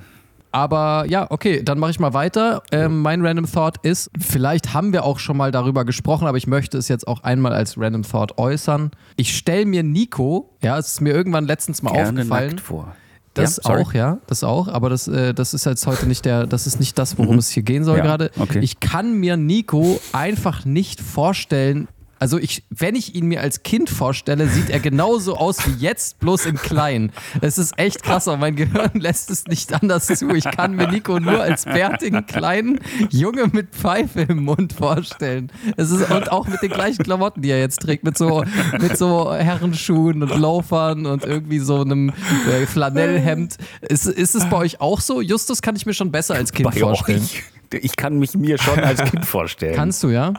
Aber 0.54 1.06
ja, 1.08 1.28
okay, 1.32 1.64
dann 1.64 1.80
mache 1.80 1.92
ich 1.92 2.00
mal 2.02 2.14
weiter. 2.14 2.62
Ähm, 2.74 3.02
mein 3.02 3.26
Random 3.26 3.50
Thought 3.50 3.78
ist, 3.84 4.12
vielleicht 4.20 4.74
haben 4.74 4.92
wir 4.92 5.06
auch 5.06 5.18
schon 5.18 5.38
mal 5.38 5.50
darüber 5.52 5.86
gesprochen, 5.86 6.28
aber 6.28 6.38
ich 6.38 6.46
möchte 6.46 6.78
es 6.78 6.90
jetzt 6.90 7.08
auch 7.08 7.24
einmal 7.24 7.54
als 7.54 7.78
Random 7.80 8.04
Thought 8.04 8.38
äußern. 8.38 8.92
Ich 9.16 9.38
stelle 9.38 9.66
mir 9.66 9.82
Nico, 9.84 10.50
ja, 10.62 10.78
es 10.78 10.90
ist 10.90 11.02
mir 11.02 11.14
irgendwann 11.14 11.46
letztens 11.46 11.82
mal 11.84 11.92
Gerne 11.94 12.20
aufgefallen. 12.22 12.50
nackt 12.50 12.60
vor. 12.62 12.94
Das 13.34 13.62
Ja, 13.64 13.76
auch, 13.76 13.94
ja, 13.94 14.18
das 14.28 14.44
auch, 14.44 14.68
aber 14.68 14.90
das, 14.90 15.08
äh, 15.08 15.34
das 15.34 15.54
ist 15.54 15.66
jetzt 15.66 15.88
heute 15.88 16.06
nicht 16.06 16.26
der, 16.26 16.46
das 16.48 16.68
ist 16.68 16.80
nicht 16.80 16.98
das, 17.00 17.18
worum 17.18 17.38
es 17.38 17.50
hier 17.50 17.64
gehen 17.64 17.84
soll 17.86 17.98
Ja, 17.98 18.04
gerade. 18.04 18.30
okay. 18.38 18.60
Ich 18.60 18.80
kann 18.82 19.14
mir 19.14 19.38
Nico 19.38 20.00
einfach 20.12 20.66
nicht 20.66 21.00
vorstellen. 21.00 21.88
Also 22.22 22.38
ich, 22.38 22.64
wenn 22.70 22.94
ich 22.94 23.16
ihn 23.16 23.26
mir 23.26 23.42
als 23.42 23.64
Kind 23.64 23.90
vorstelle, 23.90 24.48
sieht 24.48 24.70
er 24.70 24.80
genauso 24.80 25.38
aus 25.38 25.58
wie 25.66 25.84
jetzt, 25.84 26.20
bloß 26.20 26.46
in 26.46 26.56
klein. 26.56 27.12
Es 27.42 27.58
ist 27.58 27.80
echt 27.80 28.04
krass, 28.04 28.28
aber 28.28 28.38
mein 28.38 28.56
Gehirn 28.56 28.92
lässt 28.94 29.32
es 29.32 29.48
nicht 29.48 29.74
anders 29.74 30.06
zu. 30.06 30.30
Ich 30.30 30.44
kann 30.44 30.76
mir 30.76 30.88
Nico 30.88 31.20
nur 31.20 31.42
als 31.42 31.66
bärtigen 31.66 32.28
kleinen 32.28 32.80
Junge 33.10 33.48
mit 33.48 33.72
Pfeife 33.72 34.22
im 34.22 34.44
Mund 34.44 34.74
vorstellen. 34.74 35.52
Es 35.78 35.90
ist 35.90 36.12
und 36.12 36.32
auch 36.32 36.48
mit 36.48 36.62
den 36.62 36.70
gleichen 36.70 37.04
Klamotten, 37.04 37.42
die 37.42 37.50
er 37.50 37.60
jetzt 37.60 37.82
trägt, 37.82 38.04
mit 38.04 38.20
so 38.20 38.44
mit 38.80 39.00
so 39.00 39.34
Herrenschuhen 39.34 40.22
und 40.22 40.38
Loafern 40.38 41.08
und 41.08 41.26
irgendwie 41.26 41.58
so 41.58 41.82
einem 41.82 42.10
äh, 42.52 42.68
Flanellhemd. 42.68 43.58
Ist, 43.82 44.06
ist 44.06 44.36
es 44.36 44.48
bei 44.48 44.58
euch 44.58 44.80
auch 44.80 45.02
so? 45.02 45.22
Justus 45.22 45.64
kann 45.64 45.76
ich 45.76 45.88
mir 45.88 45.96
schon 45.96 46.12
besser 46.12 46.36
als 46.36 46.52
Kind 46.52 46.70
Bei 46.70 46.80
vorstellen. 46.80 47.18
euch. 47.18 47.44
Ich 47.82 47.96
kann 47.96 48.20
mich 48.20 48.36
mir 48.36 48.60
schon 48.60 48.78
als 48.80 49.02
Kind 49.10 49.26
vorstellen. 49.26 49.76
Kannst 49.76 50.04
du 50.04 50.10
ja? 50.10 50.34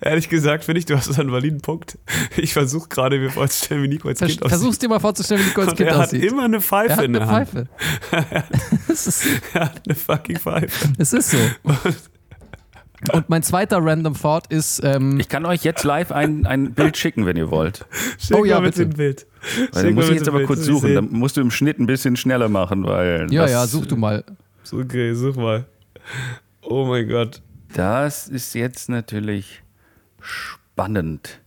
Ehrlich 0.00 0.28
gesagt, 0.28 0.64
finde 0.64 0.78
ich, 0.78 0.86
du 0.86 0.96
hast 0.96 1.18
einen 1.18 1.32
validen 1.32 1.60
Punkt. 1.60 1.98
Ich 2.36 2.52
versuche 2.52 2.88
gerade 2.88 3.18
mir 3.18 3.30
vorzustellen, 3.30 3.82
wie 3.82 3.88
Nico 3.88 4.08
als 4.08 4.18
Vers 4.18 4.30
Kind 4.32 4.42
aussieht. 4.42 4.58
versuch's 4.58 4.78
dir 4.78 4.88
mal 4.88 5.00
vorzustellen, 5.00 5.40
wie 5.42 5.46
Nico 5.48 5.60
als 5.62 5.74
Kind 5.74 5.88
er 5.88 5.96
hat 5.98 6.04
aussieht. 6.08 6.24
immer 6.24 6.44
eine 6.44 6.60
Pfeife 6.60 6.90
er 6.90 6.96
hat 6.96 7.04
in 7.04 7.16
eine 7.16 7.26
der 7.26 7.28
Hand. 7.28 7.48
Pfeife. 8.10 8.44
ist, 8.92 9.24
Er 9.54 9.60
hat 9.66 9.82
eine 9.86 9.94
fucking 9.94 10.38
Pfeife. 10.38 10.88
es 10.98 11.12
ist 11.12 11.30
so. 11.30 11.38
Und 13.12 13.30
mein 13.30 13.42
zweiter 13.42 13.78
Random 13.80 14.12
Thought 14.14 14.48
ist, 14.52 14.82
ähm, 14.84 15.18
Ich 15.18 15.30
kann 15.30 15.46
euch 15.46 15.64
jetzt 15.64 15.84
live 15.84 16.12
ein, 16.12 16.44
ein 16.44 16.74
Bild 16.74 16.98
schicken, 16.98 17.24
wenn 17.24 17.34
ihr 17.36 17.50
wollt. 17.50 17.86
Schick 18.18 18.36
Oh 18.36 18.44
ja, 18.44 18.60
mit 18.60 18.74
bitte. 18.74 18.86
dem 18.90 18.96
Bild. 18.96 19.26
Weil 19.72 19.84
dann 19.84 19.94
muss 19.94 20.10
ich 20.10 20.16
jetzt 20.16 20.28
aber 20.28 20.38
Bild, 20.38 20.48
kurz 20.48 20.64
suchen. 20.66 20.94
Dann 20.94 21.10
musst 21.10 21.38
du 21.38 21.40
im 21.40 21.50
Schnitt 21.50 21.78
ein 21.78 21.86
bisschen 21.86 22.16
schneller 22.16 22.50
machen, 22.50 22.84
weil. 22.84 23.26
ja, 23.30 23.42
das, 23.42 23.50
ja, 23.52 23.66
such 23.66 23.86
du 23.86 23.96
mal. 23.96 24.22
Okay, 24.70 25.14
such 25.14 25.34
mal. 25.36 25.64
Oh 26.60 26.84
mein 26.84 27.08
Gott. 27.08 27.40
Das 27.72 28.28
ist 28.28 28.54
jetzt 28.54 28.90
natürlich 28.90 29.62
spannend. 30.22 31.40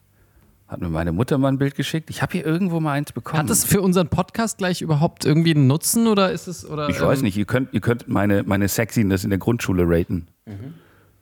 Hat 0.68 0.82
mir 0.82 0.90
meine 0.90 1.12
Mutter 1.12 1.38
mal 1.38 1.50
ein 1.50 1.60
Bild 1.60 1.76
geschickt. 1.76 2.10
Ich 2.10 2.22
habe 2.22 2.32
hier 2.32 2.46
irgendwo 2.46 2.80
mal 2.80 2.94
eins 2.94 3.12
bekommen. 3.12 3.38
Hat 3.38 3.50
es 3.50 3.64
für 3.64 3.82
unseren 3.82 4.08
Podcast 4.08 4.58
gleich 4.58 4.82
überhaupt 4.82 5.24
irgendwie 5.24 5.54
einen 5.54 5.68
Nutzen 5.68 6.08
oder 6.08 6.32
ist 6.32 6.48
es 6.48 6.68
oder? 6.68 6.90
ich 6.90 7.00
weiß 7.00 7.20
ähm, 7.20 7.26
nicht, 7.26 7.38
ihr 7.38 7.46
könnt, 7.46 7.74
ihr 7.74 7.82
könnt 7.82 8.08
meine, 8.08 8.44
meine 8.44 8.68
Sexiness 8.68 9.24
in 9.24 9.30
der 9.30 9.40
Grundschule 9.40 9.84
raten. 9.86 10.28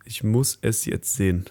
Ich 0.06 0.24
muss 0.24 0.58
es 0.62 0.86
jetzt 0.86 1.16
sehen. 1.16 1.45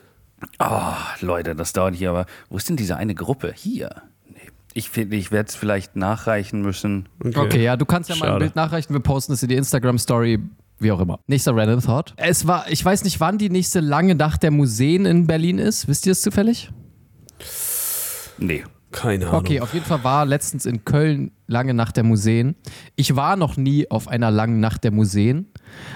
Oh, 0.58 0.94
Leute, 1.20 1.54
das 1.54 1.72
dauert 1.72 1.94
hier 1.94 2.10
aber. 2.10 2.26
Wo 2.48 2.56
ist 2.56 2.68
denn 2.68 2.76
diese 2.76 2.96
eine 2.96 3.14
Gruppe? 3.14 3.52
Hier. 3.54 4.02
Nee. 4.28 4.36
Ich 4.72 4.88
finde, 4.88 5.16
ich 5.16 5.30
werde 5.30 5.48
es 5.48 5.54
vielleicht 5.54 5.96
nachreichen 5.96 6.62
müssen. 6.62 7.08
Okay, 7.22 7.62
ja, 7.62 7.76
du 7.76 7.84
kannst 7.84 8.08
ja 8.08 8.16
mal 8.16 8.22
ein 8.22 8.28
Schade. 8.28 8.44
Bild 8.46 8.56
nachreichen. 8.56 8.94
Wir 8.94 9.00
posten 9.00 9.32
es 9.32 9.42
in 9.42 9.50
die 9.50 9.56
Instagram 9.56 9.98
Story. 9.98 10.38
Wie 10.80 10.90
auch 10.90 11.00
immer. 11.00 11.20
Nächster 11.26 11.54
Random 11.54 11.80
Thought. 11.80 12.14
Es 12.16 12.46
war, 12.46 12.70
ich 12.70 12.82
weiß 12.82 13.04
nicht, 13.04 13.20
wann 13.20 13.36
die 13.36 13.50
nächste 13.50 13.80
lange 13.80 14.14
Nacht 14.14 14.42
der 14.42 14.50
Museen 14.50 15.04
in 15.04 15.26
Berlin 15.26 15.58
ist. 15.58 15.86
Wisst 15.88 16.06
ihr 16.06 16.12
es 16.12 16.22
zufällig? 16.22 16.72
Nee. 18.38 18.64
Keine 18.92 19.28
Ahnung. 19.28 19.40
Okay, 19.40 19.60
auf 19.60 19.72
jeden 19.72 19.86
Fall 19.86 20.02
war 20.02 20.26
letztens 20.26 20.66
in 20.66 20.84
Köln 20.84 21.30
lange 21.46 21.74
Nacht 21.74 21.96
der 21.96 22.02
Museen. 22.02 22.56
Ich 22.96 23.14
war 23.14 23.36
noch 23.36 23.56
nie 23.56 23.88
auf 23.90 24.08
einer 24.08 24.30
langen 24.30 24.58
Nacht 24.58 24.82
der 24.82 24.90
Museen, 24.90 25.46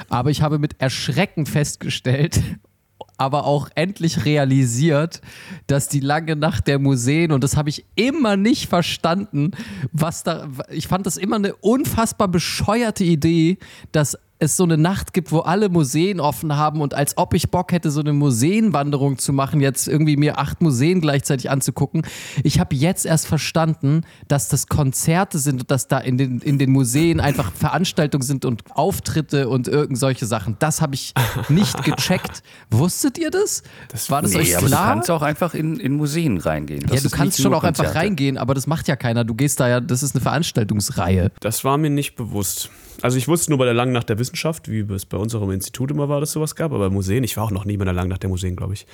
aber 0.09 0.31
ich 0.31 0.43
habe 0.43 0.61
mit 0.61 0.81
Erschrecken 0.81 1.47
festgestellt, 1.47 2.41
aber 3.17 3.47
auch 3.47 3.69
endlich 3.75 4.25
realisiert, 4.25 5.23
dass 5.67 5.89
die 5.89 6.01
lange 6.01 6.37
Nacht 6.37 6.69
der 6.69 6.79
Museen, 6.79 7.33
und 7.33 7.43
das 7.43 7.57
habe 7.57 7.69
ich 7.69 7.85
immer 7.97 8.37
nicht 8.37 8.69
verstanden, 8.69 9.53
was 9.91 10.23
da, 10.23 10.49
ich 10.71 10.87
fand 10.87 11.07
das 11.07 11.17
immer 11.17 11.37
eine 11.37 11.57
unfassbar 11.57 12.29
bescheuerte 12.29 13.03
Idee, 13.03 13.59
dass 13.91 14.17
es 14.39 14.57
so 14.57 14.65
eine 14.65 14.77
Nacht 14.77 15.13
gibt, 15.13 15.31
wo 15.33 15.41
alle 15.41 15.69
Museen 15.69 16.21
offen 16.21 16.57
haben 16.57 16.81
und 16.81 16.95
als 16.95 17.17
ob 17.17 17.35
ich 17.35 17.51
Bock 17.51 17.73
hätte, 17.73 17.91
so 17.91 18.01
eine 18.01 18.13
Museenwanderung 18.13 19.19
zu 19.19 19.33
machen, 19.33 19.61
jetzt 19.61 19.87
irgendwie 19.87 20.17
mir 20.17 20.39
acht 20.39 20.61
Museen 20.61 21.01
gleichzeitig 21.01 21.51
anzugucken. 21.51 22.03
Ich 22.43 22.59
habe 22.59 22.75
jetzt 22.75 23.07
erst 23.07 23.27
verstanden, 23.27 24.03
dass 24.27 24.49
das 24.49 24.67
Konzerte 24.67 25.39
sind 25.39 25.63
und 25.63 25.71
dass 25.71 25.87
da 25.87 25.99
in 25.99 26.19
den, 26.19 26.41
in 26.41 26.59
den 26.59 26.73
Museen 26.73 27.21
einfach 27.21 27.53
Veranstaltungen 27.53 28.23
sind 28.23 28.45
und 28.45 28.65
Auftritte 28.71 29.49
und 29.49 29.69
irgend 29.69 29.99
solche 29.99 30.27
Sachen. 30.27 30.57
Das 30.59 30.81
habe 30.81 30.95
ich 30.95 31.15
nicht 31.49 31.85
gecheckt. 31.85 32.43
Wusstet 32.71 33.19
ihr 33.19 33.31
das? 33.31 33.63
War 34.09 34.23
das 34.23 34.33
nee, 34.33 34.41
euch 34.41 34.57
aber 34.57 34.67
klar? 34.67 34.87
du 34.87 34.93
kannst 34.95 35.11
auch 35.11 35.23
einfach 35.23 35.55
in, 35.55 35.79
in 35.79 35.95
Museen 35.95 36.39
reingehen. 36.39 36.85
Das 36.89 37.03
ja, 37.03 37.09
du 37.09 37.17
kannst 37.17 37.41
schon 37.41 37.55
auch 37.55 37.65
einfach 37.65 37.85
Konzerte. 37.85 38.07
reingehen, 38.07 38.37
aber 38.39 38.55
das 38.55 38.67
macht 38.67 38.89
ja 38.89 38.97
keiner. 38.97 39.25
Du 39.25 39.35
gehst 39.35 39.61
da 39.61 39.69
ja, 39.69 39.81
das 39.81 40.03
ist 40.03 40.15
eine 40.15 40.23
Veranstaltungsreihe. 40.23 41.31
Das 41.41 41.65
war 41.65 41.79
mir 41.79 41.91
nicht 41.91 42.17
bewusst. 42.17 42.71
Also 43.05 43.19
ich 43.19 43.29
wusste 43.29 43.51
nur 43.51 43.59
bei 43.59 43.67
der 43.67 43.75
Langen 43.75 43.93
Nacht 43.93 44.09
der 44.09 44.19
Wissenschaft, 44.19 44.71
wie 44.71 44.81
es 44.95 45.05
bei 45.05 45.19
uns 45.19 45.35
auch 45.35 45.43
im 45.43 45.51
Institut 45.51 45.91
immer 45.91 46.09
war, 46.09 46.21
dass 46.21 46.33
sowas 46.33 46.55
gab, 46.57 46.73
aber 46.73 46.89
bei 46.89 46.95
Museen, 46.95 47.23
ich 47.23 47.37
war 47.37 47.45
auch 47.45 47.51
noch 47.51 47.67
nie 47.67 47.77
bei 47.77 47.85
der 47.85 47.93
Langen 47.93 48.09
Nacht 48.09 48.23
der 48.23 48.31
Museen, 48.31 48.57
glaube 48.57 48.73
ich. 48.73 48.87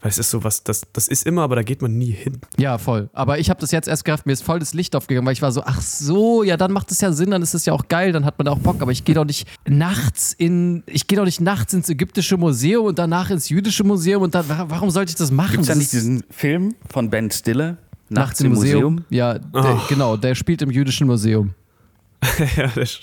Weil 0.00 0.10
es 0.10 0.18
ist 0.18 0.28
sowas, 0.30 0.64
das, 0.64 0.82
das 0.92 1.06
ist 1.06 1.24
immer, 1.24 1.42
aber 1.42 1.54
da 1.54 1.62
geht 1.62 1.80
man 1.80 1.96
nie 1.96 2.10
hin. 2.10 2.40
Ja, 2.58 2.78
voll. 2.78 3.08
Aber 3.12 3.38
ich 3.38 3.50
habe 3.50 3.60
das 3.60 3.70
jetzt 3.70 3.86
erst 3.86 4.04
gerafft, 4.04 4.26
mir 4.26 4.32
ist 4.32 4.42
voll 4.42 4.58
das 4.58 4.74
Licht 4.74 4.96
aufgegangen, 4.96 5.24
weil 5.24 5.34
ich 5.34 5.40
war 5.40 5.52
so, 5.52 5.62
ach 5.64 5.80
so, 5.80 6.42
ja, 6.42 6.56
dann 6.56 6.72
macht 6.72 6.90
es 6.90 7.00
ja 7.00 7.12
Sinn, 7.12 7.30
dann 7.30 7.42
ist 7.42 7.54
es 7.54 7.64
ja 7.64 7.72
auch 7.72 7.86
geil, 7.86 8.10
dann 8.10 8.24
hat 8.24 8.36
man 8.38 8.46
da 8.46 8.50
auch 8.50 8.58
Bock. 8.58 8.82
Aber 8.82 8.90
ich 8.90 9.04
gehe 9.04 9.14
doch 9.14 9.24
nicht 9.24 9.46
nachts 9.68 10.32
in, 10.36 10.82
ich 10.86 11.06
gehe 11.06 11.16
doch 11.16 11.24
nicht 11.24 11.40
nachts 11.40 11.72
ins 11.74 11.88
ägyptische 11.88 12.36
Museum 12.36 12.86
und 12.86 12.98
danach 12.98 13.30
ins 13.30 13.48
jüdische 13.50 13.84
Museum 13.84 14.22
und 14.22 14.34
dann, 14.34 14.48
wa- 14.48 14.66
warum 14.68 14.90
sollte 14.90 15.10
ich 15.10 15.16
das 15.16 15.30
machen? 15.30 15.52
Gibt 15.52 15.62
es 15.62 15.68
da 15.68 15.76
nicht 15.76 15.92
diesen 15.92 16.24
Film 16.28 16.74
von 16.90 17.08
Ben 17.08 17.30
Stiller? 17.30 17.76
nachts 18.10 18.40
im 18.40 18.52
Museum? 18.52 19.04
Ja, 19.10 19.38
der, 19.38 19.48
Ach. 19.78 19.88
genau, 19.88 20.16
der 20.16 20.34
spielt 20.34 20.60
im 20.60 20.72
jüdischen 20.72 21.06
Museum. 21.06 21.54
ja, 22.56 22.68
das 22.74 22.98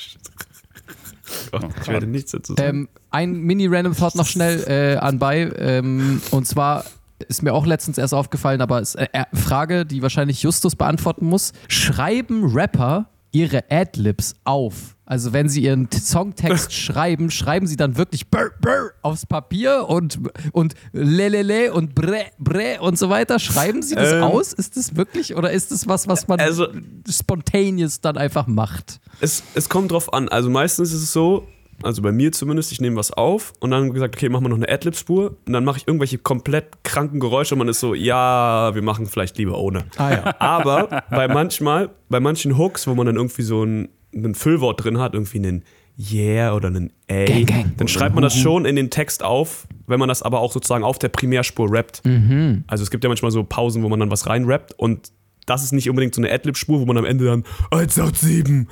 Gott, 1.51 1.65
ich 1.81 1.87
werde 1.87 2.07
nichts 2.07 2.31
dazu 2.31 2.55
sagen. 2.55 2.69
Ähm, 2.69 2.89
ein 3.09 3.33
Mini-Random-Thought 3.41 4.15
noch 4.15 4.27
schnell 4.27 4.63
äh, 4.67 4.97
anbei. 4.97 5.51
Ähm, 5.57 6.21
und 6.31 6.47
zwar 6.47 6.85
ist 7.27 7.43
mir 7.43 7.53
auch 7.53 7.65
letztens 7.65 7.97
erst 7.97 8.13
aufgefallen, 8.13 8.61
aber 8.61 8.81
es 8.81 8.95
ist 8.95 9.13
eine 9.13 9.27
Frage, 9.33 9.85
die 9.85 10.01
wahrscheinlich 10.01 10.43
Justus 10.43 10.75
beantworten 10.75 11.25
muss. 11.25 11.53
Schreiben 11.67 12.45
Rapper 12.53 13.09
ihre 13.31 13.63
Adlibs 13.69 14.35
auf? 14.43 14.95
Also 15.11 15.33
wenn 15.33 15.49
sie 15.49 15.63
ihren 15.63 15.89
Songtext 15.91 16.71
schreiben, 16.85 17.31
schreiben 17.31 17.67
sie 17.67 17.75
dann 17.75 17.97
wirklich 17.97 18.29
brr, 18.29 18.49
brr 18.61 18.91
aufs 19.01 19.25
Papier 19.25 19.89
und, 19.89 20.17
und 20.53 20.73
lelele 20.93 21.73
und 21.73 21.93
bre, 21.93 22.27
bre 22.39 22.79
und 22.79 22.97
so 22.97 23.09
weiter? 23.09 23.37
Schreiben 23.37 23.81
sie 23.81 23.95
das 23.95 24.13
Ähm. 24.13 24.23
aus? 24.23 24.53
Ist 24.53 24.77
das 24.77 24.95
wirklich 24.95 25.35
oder 25.35 25.51
ist 25.51 25.69
das 25.73 25.85
was, 25.85 26.07
was 26.07 26.29
man 26.29 26.39
Also- 26.39 26.67
spontaneous 27.09 27.99
dann 27.99 28.15
einfach 28.17 28.47
macht? 28.47 29.01
Es, 29.19 29.43
es 29.53 29.67
kommt 29.67 29.91
drauf 29.91 30.13
an. 30.13 30.29
Also 30.29 30.49
meistens 30.49 30.93
ist 30.93 31.03
es 31.03 31.11
so, 31.11 31.45
also 31.83 32.01
bei 32.01 32.13
mir 32.13 32.31
zumindest, 32.31 32.71
ich 32.71 32.79
nehme 32.79 32.95
was 32.95 33.11
auf 33.11 33.51
und 33.59 33.71
dann 33.71 33.91
gesagt, 33.91 34.15
okay, 34.15 34.29
machen 34.29 34.45
wir 34.45 34.49
noch 34.49 34.55
eine 34.57 34.69
Adlib-Spur 34.69 35.35
und 35.45 35.51
dann 35.51 35.65
mache 35.65 35.79
ich 35.79 35.87
irgendwelche 35.89 36.19
komplett 36.19 36.85
kranken 36.85 37.19
Geräusche 37.19 37.55
und 37.55 37.59
man 37.59 37.67
ist 37.67 37.81
so, 37.81 37.93
ja, 37.95 38.73
wir 38.73 38.81
machen 38.81 39.07
vielleicht 39.07 39.37
lieber 39.37 39.57
ohne. 39.57 39.83
Ah 39.97 40.11
ja. 40.11 40.35
Aber 40.39 41.03
bei 41.09 41.27
manchmal, 41.27 41.89
bei 42.07 42.21
manchen 42.21 42.57
Hooks, 42.57 42.87
wo 42.87 42.95
man 42.95 43.07
dann 43.07 43.17
irgendwie 43.17 43.41
so 43.41 43.63
ein, 43.65 43.89
ein 44.13 44.35
Füllwort 44.35 44.83
drin 44.83 44.99
hat, 44.99 45.13
irgendwie 45.13 45.37
einen 45.37 45.63
Yeah 45.99 46.53
oder 46.55 46.67
einen 46.67 46.91
A, 47.09 47.25
Gang, 47.25 47.45
gang. 47.45 47.77
dann 47.77 47.87
schreibt 47.87 48.15
man 48.15 48.23
das 48.23 48.35
schon 48.35 48.65
in 48.65 48.75
den 48.75 48.89
Text 48.89 49.23
auf, 49.23 49.67
wenn 49.87 49.99
man 49.99 50.09
das 50.09 50.21
aber 50.23 50.39
auch 50.39 50.51
sozusagen 50.51 50.83
auf 50.83 50.97
der 50.97 51.09
Primärspur 51.09 51.71
rappt. 51.71 52.01
Also 52.67 52.83
es 52.83 52.91
gibt 52.91 53.03
ja 53.03 53.09
manchmal 53.09 53.31
so 53.31 53.43
Pausen, 53.43 53.83
wo 53.83 53.89
man 53.89 53.99
dann 53.99 54.09
was 54.09 54.27
reinrappt 54.27 54.73
und 54.79 55.11
das 55.45 55.63
ist 55.63 55.73
nicht 55.73 55.89
unbedingt 55.89 56.15
so 56.15 56.21
eine 56.21 56.31
Adlib-Spur, 56.31 56.79
wo 56.79 56.85
man 56.85 56.97
am 56.97 57.05
Ende 57.05 57.25
dann 57.25 57.43
187 57.71 58.67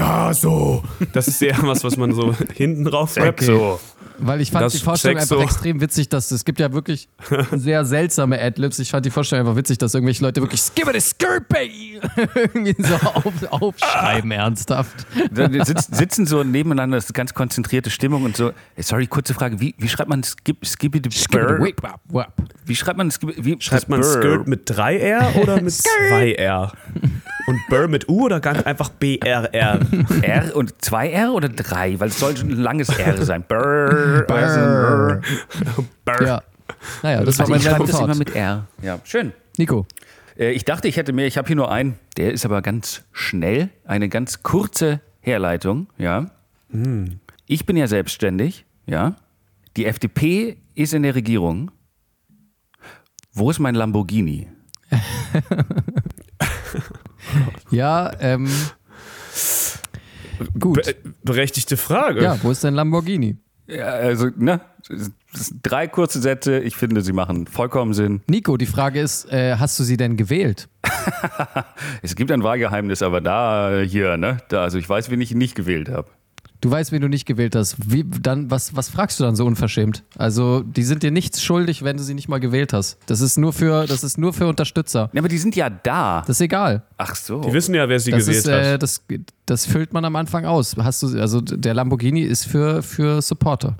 Gaso. 0.00 0.82
Das 1.12 1.28
ist 1.28 1.42
eher 1.42 1.58
was, 1.60 1.84
was 1.84 1.98
man 1.98 2.12
so 2.14 2.34
hinten 2.54 2.84
drauf 2.84 3.16
rappt. 3.18 3.42
So. 3.42 3.78
Weil 4.16 4.40
ich 4.40 4.50
fand 4.50 4.64
Das 4.64 4.72
die 4.72 4.78
Vorstellung 4.78 5.18
einfach 5.18 5.36
du. 5.36 5.42
extrem 5.42 5.80
witzig, 5.80 6.08
dass 6.08 6.30
es 6.30 6.44
gibt 6.44 6.58
ja 6.58 6.72
wirklich 6.72 7.08
sehr 7.52 7.84
seltsame 7.84 8.40
Adlibs. 8.40 8.78
Ich 8.78 8.90
fand 8.90 9.04
die 9.04 9.10
Vorstellung 9.10 9.46
einfach 9.46 9.58
witzig, 9.58 9.76
dass 9.78 9.94
irgendwelche 9.94 10.22
Leute 10.22 10.40
wirklich 10.40 10.60
Skibbity 10.62 11.00
Skirt 11.00 11.48
Baby 11.48 12.00
irgendwie 12.34 12.74
so 12.78 12.94
auf, 12.94 13.32
aufschreiben, 13.50 14.30
ernsthaft. 14.30 15.06
Dann 15.30 15.52
sitz, 15.64 15.88
sitzen 15.90 16.26
so 16.26 16.44
nebeneinander, 16.44 16.96
das 16.96 17.04
ist 17.04 17.10
eine 17.10 17.16
ganz 17.16 17.34
konzentrierte 17.34 17.90
Stimmung 17.90 18.24
und 18.24 18.36
so. 18.36 18.52
Hey, 18.74 18.82
sorry, 18.82 19.06
kurze 19.06 19.34
Frage. 19.34 19.60
Wie, 19.60 19.74
wie 19.78 19.88
schreibt 19.88 20.08
man 20.08 20.22
Skip, 20.22 20.64
Skippy 20.64 21.02
Skibbity 21.10 21.74
Wap. 22.08 22.32
Wie 22.64 22.76
schreibt 22.76 22.98
man 22.98 23.10
Skip, 23.10 23.34
wie 23.36 23.56
Schreibt 23.60 23.88
man? 23.88 24.02
Skirt 24.02 24.46
mit 24.46 24.62
3 24.64 24.98
R 24.98 25.36
oder 25.42 25.60
mit 25.60 25.72
2 25.72 26.32
R? 26.34 26.72
Und 27.50 27.60
Burr 27.68 27.88
mit 27.88 28.08
U 28.08 28.24
oder 28.26 28.38
ganz 28.40 28.62
einfach 28.62 28.90
BRR? 28.90 29.52
R 29.52 30.56
und 30.56 30.82
zwei 30.82 31.10
R 31.10 31.32
oder 31.32 31.48
drei? 31.48 31.98
Weil 31.98 32.08
es 32.08 32.18
soll 32.20 32.36
schon 32.36 32.50
ein 32.50 32.56
langes 32.58 32.88
R 32.90 33.16
sein. 33.24 33.44
Burr. 33.48 34.24
Burr. 34.26 35.20
Burr. 36.04 36.26
Ja. 36.26 36.42
Naja, 37.02 37.24
das 37.24 37.38
war 37.38 37.44
Also 37.44 37.50
mein 37.52 37.60
ich 37.60 37.66
schreibe 37.66 37.86
das 37.86 37.90
immer 37.98 38.06
Thought. 38.08 38.18
mit 38.18 38.34
R. 38.36 38.66
Ja, 38.82 39.00
schön. 39.04 39.32
Nico. 39.58 39.86
Äh, 40.38 40.52
Ich 40.52 40.64
dachte, 40.64 40.86
ich 40.88 40.96
hätte 40.96 41.12
mehr. 41.12 41.26
Ich 41.26 41.36
habe 41.38 41.46
hier 41.48 41.56
nur 41.56 41.70
einen. 41.72 41.98
Der 42.16 42.32
ist 42.32 42.44
aber 42.44 42.62
ganz 42.62 43.02
schnell. 43.12 43.70
Eine 43.84 44.08
ganz 44.08 44.42
kurze 44.44 45.00
Herleitung. 45.20 45.88
Ja. 45.98 46.30
Ich 47.46 47.66
bin 47.66 47.76
ja 47.76 47.86
selbstständig. 47.88 48.64
Ja. 48.86 49.16
Die 49.76 49.86
FDP 49.86 50.56
ist 50.76 50.94
in 50.94 51.02
der 51.02 51.14
Regierung. 51.16 51.70
Wo 53.32 53.50
ist 53.50 53.58
mein 53.58 53.74
Lamborghini? 53.74 54.48
Ja, 57.70 58.10
ähm. 58.20 58.48
Gut. 60.58 60.82
Be 60.84 60.94
berechtigte 61.22 61.76
Frage. 61.76 62.22
Ja, 62.22 62.38
wo 62.42 62.50
ist 62.50 62.64
dein 62.64 62.74
Lamborghini? 62.74 63.36
Ja, 63.66 63.86
also, 63.86 64.28
ne? 64.36 64.60
Drei 65.62 65.86
kurze 65.86 66.20
Sätze. 66.20 66.58
Ich 66.58 66.76
finde, 66.76 67.02
sie 67.02 67.12
machen 67.12 67.46
vollkommen 67.46 67.94
Sinn. 67.94 68.22
Nico, 68.26 68.56
die 68.56 68.66
Frage 68.66 69.00
ist, 69.00 69.30
äh, 69.30 69.56
hast 69.56 69.78
du 69.78 69.84
sie 69.84 69.96
denn 69.96 70.16
gewählt? 70.16 70.68
Es 72.02 72.16
gibt 72.16 72.32
ein 72.32 72.42
Wahlgeheimnis, 72.42 73.02
aber 73.02 73.20
da 73.20 73.80
hier, 73.80 74.16
ne? 74.16 74.38
Da, 74.48 74.62
also 74.62 74.78
ich 74.78 74.88
weiß, 74.88 75.10
wen 75.10 75.20
ich 75.20 75.34
nicht 75.34 75.54
gewählt 75.54 75.88
habe. 75.88 76.08
Du 76.60 76.70
weißt, 76.70 76.92
wen 76.92 77.00
du 77.00 77.08
nicht 77.08 77.24
gewählt 77.24 77.56
hast. 77.56 77.76
Wie, 77.90 78.04
dann, 78.04 78.50
was, 78.50 78.76
was 78.76 78.90
fragst 78.90 79.18
du 79.18 79.24
dann 79.24 79.34
so 79.34 79.46
unverschämt? 79.46 80.02
Also, 80.18 80.60
die 80.62 80.82
sind 80.82 81.02
dir 81.02 81.10
nichts 81.10 81.42
schuldig, 81.42 81.82
wenn 81.84 81.96
du 81.96 82.02
sie 82.02 82.12
nicht 82.12 82.28
mal 82.28 82.38
gewählt 82.38 82.74
hast. 82.74 82.98
Das 83.06 83.22
ist 83.22 83.38
nur 83.38 83.54
für, 83.54 83.86
das 83.86 84.04
ist 84.04 84.18
nur 84.18 84.34
für 84.34 84.46
Unterstützer. 84.46 85.08
Ja, 85.14 85.20
aber 85.20 85.28
die 85.28 85.38
sind 85.38 85.56
ja 85.56 85.70
da. 85.70 86.20
Das 86.20 86.36
ist 86.36 86.42
egal. 86.42 86.82
Ach 86.98 87.14
so. 87.14 87.40
Die 87.40 87.52
wissen 87.54 87.74
ja, 87.74 87.88
wer 87.88 87.98
sie 87.98 88.10
Das, 88.10 88.20
gewählt 88.26 88.38
ist, 88.38 88.46
äh, 88.48 88.72
hat. 88.74 88.82
das, 88.82 89.02
das 89.46 89.64
füllt 89.64 89.94
man 89.94 90.04
am 90.04 90.16
Anfang 90.16 90.44
aus. 90.44 90.76
Hast 90.76 91.02
du, 91.02 91.18
also 91.18 91.40
der 91.40 91.72
Lamborghini 91.72 92.20
ist 92.20 92.44
für, 92.44 92.82
für 92.82 93.22
Supporter. 93.22 93.76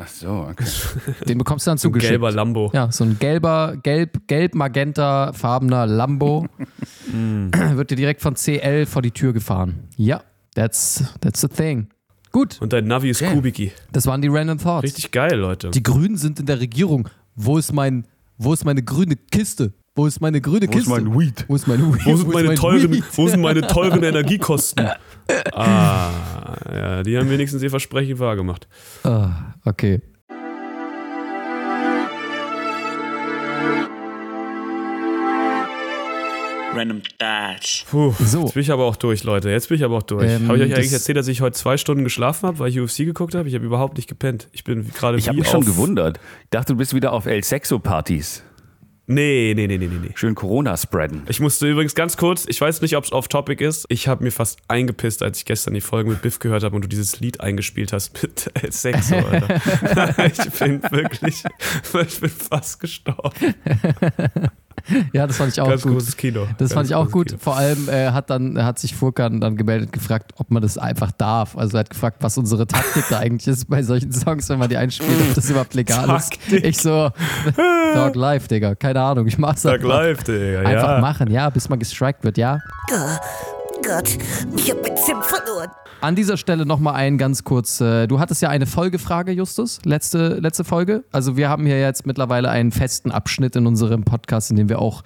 Ach 0.00 0.06
so, 0.06 0.46
okay. 0.48 0.64
Den 1.28 1.38
bekommst 1.38 1.66
du 1.66 1.72
dann 1.72 1.78
So 1.78 1.88
ein 1.88 1.92
zugeschickt. 1.94 2.12
gelber 2.12 2.30
Lambo. 2.30 2.70
Ja, 2.72 2.92
so 2.92 3.02
ein 3.02 3.18
gelber, 3.18 3.76
gelb, 3.82 4.28
gelb-magenta 4.28 5.32
farbener 5.32 5.86
Lambo 5.88 6.46
wird 7.74 7.90
dir 7.90 7.96
direkt 7.96 8.20
von 8.20 8.34
CL 8.36 8.86
vor 8.86 9.02
die 9.02 9.10
Tür 9.10 9.32
gefahren. 9.32 9.80
Ja, 9.96 10.22
that's, 10.54 11.04
that's 11.20 11.40
the 11.40 11.48
thing. 11.48 11.88
Gut, 12.30 12.58
Und 12.60 12.72
dein 12.72 12.84
Navi 12.86 13.08
ist 13.10 13.22
Okay. 13.22 13.34
Kubiki. 13.34 13.72
das 13.90 14.06
waren 14.06 14.20
die 14.20 14.28
Random 14.28 14.58
Thoughts. 14.58 14.84
Richtig 14.84 15.10
geil, 15.12 15.34
Leute. 15.36 15.70
Die 15.70 15.82
Grünen 15.82 16.16
sind 16.16 16.38
in 16.40 16.46
der 16.46 16.60
Regierung. 16.60 17.08
Wo 17.34 17.56
ist 17.56 17.72
mein, 17.72 18.06
wo 18.36 18.52
ist 18.52 18.64
meine 18.64 18.82
grüne 18.82 19.16
Kiste? 19.16 19.72
Wo 19.94 20.06
ist 20.06 20.20
meine 20.20 20.40
grüne 20.40 20.68
Kiste? 20.68 20.90
Weed? 20.90 21.44
Wo 21.48 21.56
ist 21.56 21.66
mein 21.66 21.80
Weed? 21.94 22.04
Wo 22.06 22.16
sind, 22.16 22.28
meine 22.32 22.48
mein 22.48 22.56
teuren, 22.56 22.92
Weed? 22.92 23.04
wo 23.14 23.28
sind 23.28 23.40
meine 23.40 23.62
teuren 23.66 24.02
Energiekosten? 24.02 24.88
ah, 25.52 26.10
ja, 26.72 27.02
die 27.02 27.16
haben 27.18 27.30
wenigstens 27.30 27.62
ihr 27.62 27.70
Versprechen 27.70 28.18
wahrgemacht. 28.18 28.68
Ah, 29.04 29.54
okay. 29.64 30.00
Random 36.78 37.02
Thoughts. 37.18 37.84
Puh, 37.90 38.12
So. 38.24 38.42
jetzt 38.42 38.54
bin 38.54 38.62
ich 38.62 38.70
aber 38.70 38.84
auch 38.84 38.96
durch, 38.96 39.24
Leute. 39.24 39.50
Jetzt 39.50 39.68
bin 39.68 39.76
ich 39.76 39.84
aber 39.84 39.96
auch 39.96 40.02
durch. 40.02 40.30
Ähm, 40.30 40.48
habe 40.48 40.58
ich 40.58 40.64
euch 40.64 40.74
eigentlich 40.74 40.92
erzählt, 40.92 41.18
dass 41.18 41.28
ich 41.28 41.40
heute 41.40 41.56
zwei 41.58 41.76
Stunden 41.76 42.04
geschlafen 42.04 42.46
habe, 42.46 42.58
weil 42.60 42.68
ich 42.70 42.78
UFC 42.78 42.98
geguckt 42.98 43.34
habe? 43.34 43.48
Ich 43.48 43.54
habe 43.54 43.64
überhaupt 43.64 43.96
nicht 43.96 44.08
gepennt. 44.08 44.48
Ich 44.52 44.64
bin 44.64 44.88
gerade 44.92 45.18
Ich 45.18 45.28
habe 45.28 45.38
mich 45.38 45.48
schon 45.48 45.64
gewundert. 45.64 46.20
Ich 46.44 46.50
dachte, 46.50 46.72
du 46.74 46.78
bist 46.78 46.94
wieder 46.94 47.12
auf 47.12 47.26
El 47.26 47.42
Sexo-Partys. 47.42 48.44
Nee, 49.10 49.54
nee, 49.56 49.66
nee, 49.66 49.78
nee, 49.78 49.86
nee, 49.86 49.98
nee. 50.02 50.10
Schön 50.16 50.34
Corona 50.34 50.76
spreaden. 50.76 51.22
Ich 51.30 51.40
musste 51.40 51.66
übrigens 51.66 51.94
ganz 51.94 52.18
kurz, 52.18 52.44
ich 52.46 52.60
weiß 52.60 52.82
nicht, 52.82 52.94
ob 52.94 53.04
es 53.04 53.10
off-topic 53.12 53.64
ist, 53.64 53.86
ich 53.88 54.06
habe 54.06 54.22
mir 54.22 54.30
fast 54.30 54.58
eingepisst, 54.68 55.22
als 55.22 55.38
ich 55.38 55.46
gestern 55.46 55.72
die 55.72 55.80
Folge 55.80 56.10
mit 56.10 56.20
Biff 56.20 56.40
gehört 56.40 56.62
habe 56.62 56.76
und 56.76 56.82
du 56.82 56.88
dieses 56.88 57.18
Lied 57.18 57.40
eingespielt 57.40 57.94
hast 57.94 58.22
mit 58.22 58.50
El 58.62 58.70
Sexo, 58.70 59.14
Alter. 59.16 60.26
ich 60.26 60.52
bin 60.58 60.82
wirklich, 60.90 61.42
ich 62.06 62.20
bin 62.20 62.28
fast 62.28 62.80
gestorben. 62.80 63.54
Ja, 65.12 65.26
das 65.26 65.36
fand 65.36 65.52
ich 65.52 65.60
auch 65.60 65.68
Ganz 65.68 65.82
gut. 65.82 65.92
großes 65.92 66.16
Kino. 66.16 66.42
Das 66.58 66.58
Ganz 66.58 66.72
fand 66.72 66.88
ich 66.88 66.94
auch 66.94 67.10
gut. 67.10 67.28
Kino. 67.28 67.38
Vor 67.40 67.56
allem 67.56 67.88
äh, 67.88 68.10
hat 68.10 68.30
dann 68.30 68.62
hat 68.62 68.78
sich 68.78 68.94
Furkan 68.94 69.40
dann 69.40 69.56
gemeldet 69.56 69.92
gefragt, 69.92 70.32
ob 70.36 70.50
man 70.50 70.62
das 70.62 70.78
einfach 70.78 71.12
darf. 71.12 71.56
Also 71.56 71.76
er 71.76 71.80
hat 71.80 71.90
gefragt, 71.90 72.18
was 72.20 72.36
unsere 72.38 72.66
Taktik 72.66 73.04
da 73.10 73.18
eigentlich 73.18 73.48
ist 73.48 73.68
bei 73.68 73.82
solchen 73.82 74.12
Songs, 74.12 74.48
wenn 74.48 74.58
man 74.58 74.68
die 74.68 74.76
einspielt, 74.76 75.10
ob 75.28 75.34
das 75.34 75.48
überhaupt 75.50 75.74
legal 75.74 76.16
ist. 76.16 76.38
Ich 76.52 76.78
so, 76.78 77.10
Dog 77.94 78.14
live, 78.14 78.48
Digga. 78.48 78.74
Keine 78.74 79.00
Ahnung, 79.00 79.26
ich 79.26 79.38
mach's 79.38 79.64
einfach. 79.66 79.86
live, 79.88 80.22
Digga. 80.24 80.60
Einfach 80.60 80.88
ja. 80.88 81.00
machen, 81.00 81.30
ja, 81.30 81.50
bis 81.50 81.68
man 81.68 81.78
gestrikt 81.78 82.24
wird, 82.24 82.38
ja. 82.38 82.58
Gott, 83.88 84.18
ich 84.54 84.70
hab 84.70 84.82
mein 84.82 84.98
Zimt 84.98 85.24
verloren. 85.24 85.70
An 86.02 86.14
dieser 86.14 86.36
Stelle 86.36 86.66
nochmal 86.66 86.96
ein 86.96 87.16
ganz 87.16 87.42
kurz. 87.42 87.80
Äh, 87.80 88.06
du 88.06 88.20
hattest 88.20 88.42
ja 88.42 88.50
eine 88.50 88.66
Folgefrage, 88.66 89.32
Justus, 89.32 89.80
letzte, 89.82 90.34
letzte 90.40 90.62
Folge. 90.64 91.04
Also 91.10 91.38
wir 91.38 91.48
haben 91.48 91.64
hier 91.64 91.80
jetzt 91.80 92.06
mittlerweile 92.06 92.50
einen 92.50 92.70
festen 92.70 93.10
Abschnitt 93.10 93.56
in 93.56 93.66
unserem 93.66 94.04
Podcast, 94.04 94.50
in 94.50 94.56
dem 94.56 94.68
wir 94.68 94.78
auch 94.78 95.04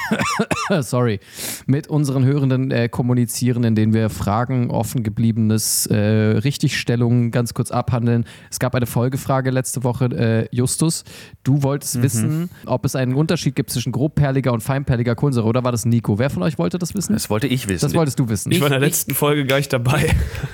sorry, 0.80 1.20
mit 1.66 1.86
unseren 1.86 2.24
Hörenden 2.24 2.70
äh, 2.70 2.88
kommunizieren, 2.88 3.62
in 3.64 3.74
denen 3.74 3.92
wir 3.92 4.08
Fragen, 4.10 4.70
offen 4.70 5.02
gebliebenes, 5.02 5.86
äh, 5.86 5.96
Richtigstellungen 5.96 7.30
ganz 7.30 7.54
kurz 7.54 7.70
abhandeln. 7.70 8.24
Es 8.50 8.58
gab 8.58 8.74
eine 8.74 8.86
Folgefrage 8.86 9.50
letzte 9.50 9.84
Woche, 9.84 10.06
äh, 10.06 10.48
Justus. 10.54 11.04
Du 11.44 11.62
wolltest 11.62 11.96
Mhm. 11.96 12.02
wissen, 12.02 12.50
ob 12.66 12.84
es 12.84 12.96
einen 12.96 13.14
Unterschied 13.14 13.54
gibt 13.54 13.70
zwischen 13.70 13.92
grobperliger 13.92 14.52
und 14.52 14.62
feinperliger 14.62 15.14
Kohlensäure, 15.14 15.46
oder 15.46 15.64
war 15.64 15.72
das 15.72 15.84
Nico? 15.84 16.18
Wer 16.18 16.30
von 16.30 16.42
euch 16.42 16.58
wollte 16.58 16.78
das 16.78 16.94
wissen? 16.94 17.12
Das 17.12 17.28
wollte 17.30 17.46
ich 17.46 17.68
wissen. 17.68 17.84
Das 17.84 17.94
wolltest 17.94 18.18
du 18.18 18.28
wissen. 18.28 18.50
Ich 18.52 18.60
war 18.60 18.68
in 18.68 18.72
der 18.72 18.80
letzten 18.80 19.14
Folge 19.14 19.44
gar 19.44 19.56
nicht 19.56 19.72
dabei. 19.72 20.08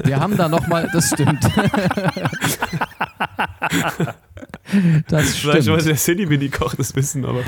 Wir 0.04 0.20
haben 0.20 0.36
da 0.36 0.48
nochmal, 0.48 0.88
das 0.92 1.08
stimmt. 1.10 1.44
das 5.08 5.34
Vielleicht 5.36 5.62
stimmt. 5.64 5.76
weiß 5.78 5.84
der 5.84 5.96
Cindy 5.96 6.48
Koch 6.50 6.74
das 6.74 6.94
wissen, 6.94 7.24
aber. 7.24 7.40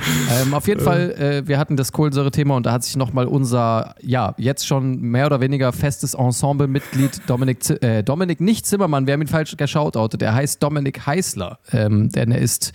Ähm, 0.43 0.55
auf 0.55 0.67
jeden 0.67 0.81
Fall, 0.81 1.11
äh, 1.13 1.49
wir 1.49 1.59
hatten 1.59 1.77
das 1.77 1.93
Kohlensäure-Thema 1.93 2.57
und 2.57 2.67
da 2.67 2.73
hat 2.73 2.85
sich 2.85 2.97
nochmal 2.97 3.27
unser, 3.27 3.95
ja, 4.01 4.35
jetzt 4.39 4.67
schon 4.67 5.01
mehr 5.01 5.27
oder 5.27 5.41
weniger 5.41 5.73
festes 5.73 6.15
Ensemble-Mitglied 6.15 7.23
Dominik, 7.27 7.63
Z 7.63 7.83
äh, 7.83 8.03
Dominik 8.03 8.41
nicht 8.41 8.67
Zimmermann, 8.67 9.07
wir 9.07 9.15
haben 9.15 9.23
ihn 9.23 9.29
falsch 9.29 9.57
geschautoutet, 9.57 10.23
er 10.23 10.35
heißt 10.35 10.63
Dominik 10.63 11.07
Heißler, 11.07 11.59
ähm, 11.73 12.09
denn 12.11 12.31
er 12.33 12.39
ist 12.41 12.73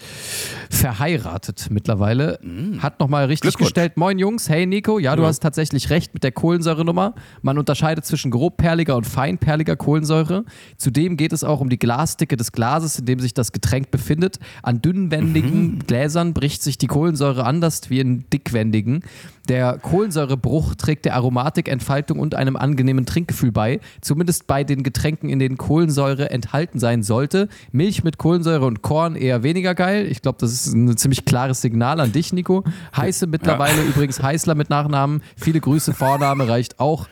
verheiratet 0.69 1.67
mittlerweile, 1.69 2.39
hat 2.79 2.99
nochmal 2.99 3.25
richtig 3.25 3.57
gestellt, 3.57 3.97
moin 3.97 4.19
Jungs, 4.19 4.49
hey 4.49 4.65
Nico, 4.65 4.99
ja, 4.99 5.15
du 5.15 5.21
Ja. 5.23 5.27
hast 5.29 5.39
tatsächlich 5.39 5.89
recht 5.89 6.13
mit 6.13 6.23
der 6.23 6.31
Kohlensäurenummer, 6.31 7.15
man 7.41 7.57
unterscheidet 7.57 8.05
zwischen 8.05 8.31
grobperliger 8.31 8.95
und 8.95 9.05
feinperliger 9.05 9.75
Kohlensäure, 9.75 10.45
zudem 10.77 11.17
geht 11.17 11.33
es 11.33 11.43
auch 11.43 11.61
um 11.61 11.69
die 11.69 11.79
Glasdicke 11.79 12.35
des 12.37 12.51
Glases, 12.51 12.99
in 12.99 13.05
dem 13.05 13.19
sich 13.19 13.33
das 13.33 13.51
Getränk 13.51 13.91
befindet, 13.91 14.34
an 14.63 14.81
dünnwendigen 14.81 15.79
Gläsern 15.87 16.33
bricht 16.33 16.63
sich 16.63 16.77
die 16.77 16.87
Kohlensäure 16.87 17.45
anders 17.45 17.89
wie 17.89 17.99
in 17.99 18.29
dickwendigen. 18.31 19.01
Der 19.47 19.77
Kohlensäurebruch 19.77 20.75
trägt 20.75 21.05
der 21.05 21.15
Aromatikentfaltung 21.15 22.19
und 22.19 22.33
einem 22.35 22.55
angenehmen 22.55 23.05
Trinkgefühl 23.05 23.51
bei, 23.51 23.79
zumindest 24.01 24.47
bei 24.47 24.63
den 24.63 24.81
Getränken, 24.81 25.29
in 25.29 25.39
denen 25.39 25.57
Kohlensäure 25.57 26.31
enthalten 26.31 26.79
sein 26.79 27.03
sollte. 27.03 27.47
Milch 27.71 28.03
mit 28.03 28.17
Kohlensäure 28.17 28.65
und 28.65 28.81
Korn 28.81 29.15
eher 29.15 29.43
weniger 29.43 29.75
geil. 29.75 30.07
Ich 30.09 30.21
glaube, 30.21 30.37
das 30.39 30.51
ist 30.51 30.73
ein 30.73 30.97
ziemlich 30.97 31.25
klares 31.25 31.61
Signal 31.61 31.99
an 31.99 32.11
dich, 32.11 32.33
Nico. 32.33 32.63
Heiße 32.95 33.27
mittlerweile 33.27 33.81
übrigens 33.83 34.21
Heißler 34.21 34.55
mit 34.55 34.69
Nachnamen. 34.69 35.21
Viele 35.35 35.59
Grüße, 35.59 35.93
Vorname 35.93 36.47
reicht 36.47 36.79
auch. 36.79 37.07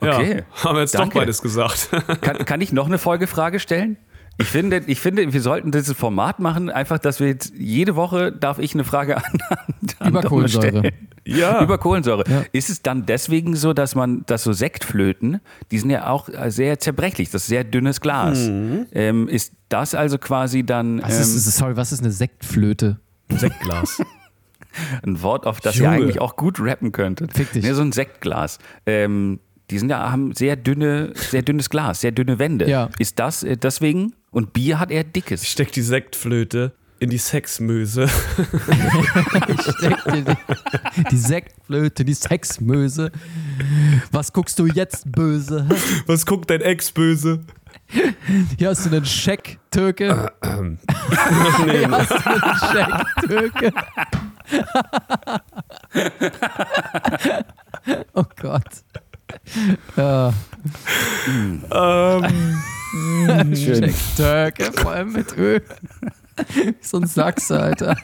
Okay. 0.00 0.38
Ja, 0.38 0.64
haben 0.64 0.76
wir 0.76 0.80
jetzt 0.80 0.94
Danke. 0.94 1.14
doch 1.14 1.20
beides 1.20 1.42
gesagt. 1.42 1.90
Kann, 2.22 2.38
kann 2.44 2.60
ich 2.60 2.72
noch 2.72 2.86
eine 2.86 2.96
Folgefrage 2.98 3.60
stellen? 3.60 3.98
Ich 4.40 4.48
finde, 4.48 4.82
ich 4.86 5.00
finde, 5.00 5.32
wir 5.32 5.42
sollten 5.42 5.70
dieses 5.70 5.96
Format 5.96 6.38
machen, 6.40 6.70
einfach, 6.70 6.98
dass 6.98 7.20
wir 7.20 7.26
jetzt 7.28 7.52
jede 7.56 7.94
Woche 7.94 8.32
darf 8.32 8.58
ich 8.58 8.74
eine 8.74 8.84
Frage 8.84 9.16
an, 9.18 9.24
an 9.98 10.08
Über 10.08 10.22
Kohlensäure. 10.22 10.68
stellen. 10.68 10.92
Ja. 11.26 11.62
Über 11.62 11.78
Kohlensäure. 11.78 12.24
Ja. 12.28 12.44
Ist 12.52 12.70
es 12.70 12.82
dann 12.82 13.06
deswegen 13.06 13.54
so, 13.54 13.72
dass 13.72 13.94
man, 13.94 14.24
dass 14.26 14.42
so 14.42 14.52
Sektflöten, 14.52 15.40
die 15.70 15.78
sind 15.78 15.90
ja 15.90 16.08
auch 16.08 16.28
sehr 16.48 16.78
zerbrechlich, 16.78 17.30
das 17.30 17.42
ist 17.42 17.48
sehr 17.48 17.64
dünnes 17.64 18.00
Glas. 18.00 18.48
Mhm. 18.48 18.86
Ähm, 18.92 19.28
ist 19.28 19.52
das 19.68 19.94
also 19.94 20.18
quasi 20.18 20.64
dann 20.64 21.02
Was 21.02 21.16
ähm, 21.16 21.36
ist, 21.36 21.56
sorry, 21.56 21.76
was 21.76 21.92
ist 21.92 22.00
eine 22.00 22.10
Sektflöte? 22.10 22.98
Sektglas. 23.28 24.02
ein 25.04 25.22
Wort, 25.22 25.46
auf 25.46 25.60
das 25.60 25.76
Junge. 25.76 25.88
ihr 25.88 26.02
eigentlich 26.02 26.20
auch 26.20 26.36
gut 26.36 26.58
rappen 26.60 26.92
könntet? 26.92 27.34
Fick 27.34 27.52
dich. 27.52 27.62
Nee, 27.64 27.72
so 27.72 27.82
ein 27.82 27.92
Sektglas. 27.92 28.58
Ähm, 28.86 29.40
die 29.70 29.78
sind 29.78 29.90
ja, 29.90 30.10
haben 30.10 30.34
sehr 30.34 30.56
dünne, 30.56 31.12
sehr 31.14 31.42
dünnes 31.42 31.70
Glas, 31.70 32.00
sehr 32.00 32.12
dünne 32.12 32.38
Wände. 32.38 32.68
Ja. 32.68 32.90
Ist 32.98 33.18
das 33.18 33.42
äh, 33.42 33.56
deswegen? 33.56 34.14
Und 34.30 34.52
Bier 34.52 34.78
hat 34.78 34.90
eher 34.90 35.04
dickes. 35.04 35.46
Steck 35.46 35.72
die 35.72 35.82
Sektflöte 35.82 36.72
in 37.00 37.10
die 37.10 37.18
Sexmöse. 37.18 38.08
Steck 39.78 40.04
dir 40.04 40.22
die, 40.22 41.04
die 41.10 41.16
Sektflöte, 41.16 42.04
die 42.04 42.14
Sexmöse. 42.14 43.10
Was 44.12 44.32
guckst 44.32 44.58
du 44.58 44.66
jetzt 44.66 45.10
böse? 45.10 45.66
Was 46.06 46.26
guckt 46.26 46.50
dein 46.50 46.60
Ex 46.60 46.92
böse? 46.92 47.40
Hier 48.58 48.68
hast 48.68 48.86
du 48.86 48.90
einen 48.90 49.04
Scheck, 49.04 49.58
Türke. 49.70 50.32
Hier 51.64 51.90
hast 51.90 52.10
du 52.10 52.30
einen 52.30 52.56
Scheck, 52.70 53.04
Türke. 53.26 53.72
oh 58.14 58.24
Gott. 58.40 58.84
Ja, 59.96 60.32
Ähm, 61.72 63.54
Scheck, 63.56 63.94
Türke, 64.16 64.72
vor 64.72 64.90
allem 64.92 65.12
mit 65.12 65.36
Öl. 65.36 65.62
so 66.80 66.98
ein 66.98 67.06
Sachse, 67.06 67.60
Alter. 67.60 67.96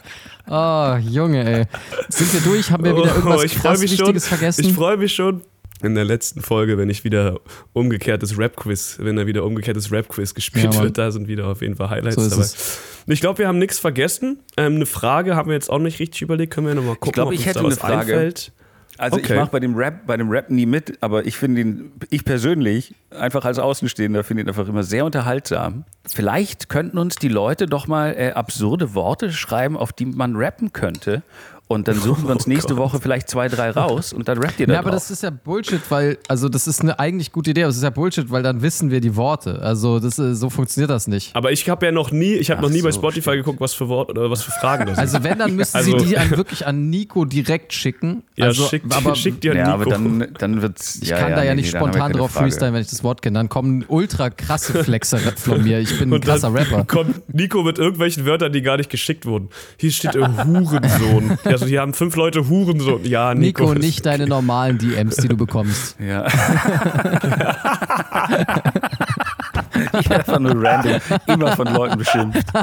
Oh, 0.47 0.95
Junge, 1.01 1.43
ey. 1.45 1.65
Sind 2.09 2.33
wir 2.33 2.41
durch? 2.41 2.71
Haben 2.71 2.85
wir 2.85 2.95
wieder 2.95 3.13
irgendwas 3.15 3.41
Oh, 3.41 3.43
ich 3.43 3.57
freu 3.57 3.69
krass 3.69 3.79
mich 3.81 3.91
schon. 3.91 3.99
Wichtiges 4.07 4.27
vergessen? 4.27 4.65
Ich 4.65 4.73
freue 4.73 4.97
mich 4.97 5.13
schon. 5.13 5.41
In 5.83 5.93
der 5.93 6.05
letzten 6.05 6.41
Folge, 6.41 6.77
wenn 6.79 6.89
ich 6.89 7.03
wieder 7.03 7.39
umgekehrtes 7.73 8.37
Rap-Quiz, 8.39 8.97
wenn 8.99 9.15
da 9.15 9.27
wieder 9.27 9.43
umgekehrtes 9.43 9.91
Rap-Quiz 9.91 10.33
gespielt 10.33 10.73
Ja, 10.73 10.81
wird, 10.81 10.97
da 10.97 11.11
sind 11.11 11.27
wieder 11.27 11.47
auf 11.47 11.61
jeden 11.61 11.75
Fall 11.75 11.89
Highlights 11.91 12.15
So 12.15 12.27
dabei. 12.29 12.41
es. 12.41 12.79
Ich 13.05 13.21
glaube, 13.21 13.39
wir 13.39 13.47
haben 13.47 13.59
nichts 13.59 13.77
vergessen. 13.77 14.39
Ähm, 14.57 14.75
eine 14.75 14.85
Frage 14.87 15.35
haben 15.35 15.49
wir 15.49 15.53
jetzt 15.53 15.69
auch 15.69 15.77
nicht 15.79 15.99
richtig 15.99 16.21
überlegt. 16.23 16.51
Können 16.53 16.65
wir 16.67 16.73
nochmal 16.75 16.95
gucken, 16.95 17.11
glaub, 17.11 17.27
ob 17.27 17.33
ich 17.33 17.39
uns 17.41 17.45
hätte 17.47 17.59
da 17.59 17.65
eine 17.65 17.69
was 17.71 17.77
Frage. 17.77 17.95
einfällt. 18.13 18.51
Also 18.97 19.17
Okay. 19.17 19.33
ich 19.33 19.39
mache 19.39 19.51
bei 19.51 19.59
dem 19.59 19.75
Rap, 19.75 20.05
bei 20.05 20.17
dem 20.17 20.29
Rap 20.29 20.49
nie 20.49 20.65
mit, 20.65 20.97
aber 21.01 21.25
ich 21.25 21.37
finde 21.37 21.61
ihn, 21.61 21.91
ich 22.09 22.25
persönlich, 22.25 22.95
einfach 23.11 23.45
als 23.45 23.59
Außenstehender, 23.59 24.23
finde 24.23 24.43
ihn 24.43 24.47
einfach 24.49 24.67
immer 24.67 24.83
sehr 24.83 25.05
unterhaltsam. 25.05 25.83
Vielleicht 26.07 26.69
könnten 26.69 26.97
uns 26.97 27.15
die 27.15 27.27
Leute 27.29 27.65
doch 27.67 27.87
mal 27.87 28.15
äh, 28.17 28.31
absurde 28.31 28.93
Worte 28.95 29.31
schreiben, 29.31 29.77
auf 29.77 29.93
die 29.93 30.05
man 30.05 30.35
rappen 30.35 30.73
könnte. 30.73 31.21
Und 31.69 31.87
dann 31.87 31.99
suchen 31.99 32.23
wir 32.27 32.31
uns 32.31 32.47
nächste 32.47 32.77
Woche 32.77 32.99
vielleicht 33.01 33.29
zwei, 33.29 33.47
drei 33.49 33.71
raus 33.71 34.13
und 34.13 34.27
dann 34.27 34.37
rappt 34.37 34.59
ihr 34.59 34.67
da 34.67 34.73
Ja, 34.73 34.79
aber 34.79 34.91
drauf. 34.91 35.01
das 35.01 35.11
ist 35.11 35.23
ja 35.23 35.29
Bullshit, 35.31 35.81
weil, 35.89 36.17
also 36.27 36.47
das 36.49 36.65
ist 36.67 36.81
eine 36.81 36.97
eigentlich 36.99 37.31
gute 37.31 37.51
Idee, 37.51 37.63
aber 37.63 37.71
es 37.71 37.77
ist 37.77 37.83
ja 37.83 37.89
Bullshit, 37.89 38.31
weil 38.31 38.41
dann 38.43 38.61
wissen 38.61 38.89
wir 38.91 39.01
die 39.01 39.15
Worte. 39.15 39.61
Also 39.61 39.99
das, 39.99 40.17
ist- 40.17 40.39
so 40.39 40.49
funktioniert 40.49 40.89
das 40.89 41.07
nicht. 41.07 41.35
Aber 41.35 41.51
ich 41.51 41.69
habe 41.69 41.85
ja 41.85 41.91
noch 41.91 42.11
nie, 42.11 42.33
ich 42.35 42.51
habe 42.51 42.61
noch 42.61 42.69
nie 42.69 42.81
bei 42.81 42.91
so, 42.91 42.99
Spotify 42.99 43.21
stimmt. 43.31 43.37
geguckt, 43.45 43.59
was 43.61 43.73
für 43.73 43.89
Wort 43.89 44.09
oder 44.09 44.29
was 44.31 44.43
für 44.43 44.51
Fragen 44.51 44.85
das 44.85 44.95
sind. 44.95 45.03
Also 45.05 45.23
wenn, 45.23 45.37
dann 45.39 45.55
müssten 45.55 45.77
Also- 45.77 45.99
sie 45.99 46.05
die 46.05 46.17
an, 46.17 46.31
wirklich 46.31 46.65
an 46.65 46.89
Nico 46.89 47.25
direkt 47.25 47.73
schicken. 47.73 48.23
ja, 48.35 48.45
also, 48.45 48.65
schick, 48.67 48.83
aber 48.95 49.15
schick 49.15 49.41
dir 49.41 49.53
ja, 49.55 49.63
Nico. 49.63 49.73
aber 49.73 49.85
dann, 49.85 50.27
dann 50.37 50.61
wird's. 50.61 50.99
ich 51.01 51.09
kann 51.09 51.31
da 51.33 51.43
ja 51.43 51.53
nicht 51.55 51.69
spontan 51.75 52.13
drauf 52.13 52.31
freestylen, 52.31 52.73
wenn 52.73 52.81
ich 52.81 52.87
das 52.89 53.03
Wort 53.03 53.21
kenne. 53.21 53.39
Dann 53.39 53.49
kommen 53.49 53.83
ultra 53.87 54.29
krasse 54.29 54.83
Flexer 54.83 55.17
von 55.19 55.63
mir. 55.63 55.79
Ich 55.79 55.99
bin 55.99 56.09
ein 56.09 56.13
Und 56.13 56.27
dann 56.27 56.39
krasser 56.39 56.53
Rapper. 56.53 56.85
kommt 56.85 57.33
Nico 57.33 57.61
mit 57.63 57.77
irgendwelchen 57.77 58.25
Wörtern, 58.25 58.53
die 58.53 58.61
gar 58.61 58.77
nicht 58.77 58.89
geschickt 58.89 59.25
wurden. 59.25 59.49
Hier 59.77 59.91
steht 59.91 60.15
äh, 60.15 60.19
Hurensohn. 60.25 61.37
Also 61.57 61.69
hier 61.69 61.81
haben 61.81 61.93
fünf 61.93 62.15
Leute 62.15 62.47
Hurensohn. 62.47 63.03
Ja, 63.03 63.33
Nico. 63.33 63.63
Nico, 63.63 63.73
nicht 63.73 64.05
deine 64.05 64.27
normalen 64.27 64.77
DMs, 64.77 65.15
die 65.15 65.27
du 65.27 65.35
bekommst. 65.35 65.95
Ja. 65.99 66.27
ich 69.99 70.09
werde 70.09 70.15
einfach 70.19 70.39
nur 70.39 70.63
random 70.63 70.99
immer 71.27 71.55
von 71.55 71.67
Leuten 71.67 71.97
beschimpft. 71.97 72.47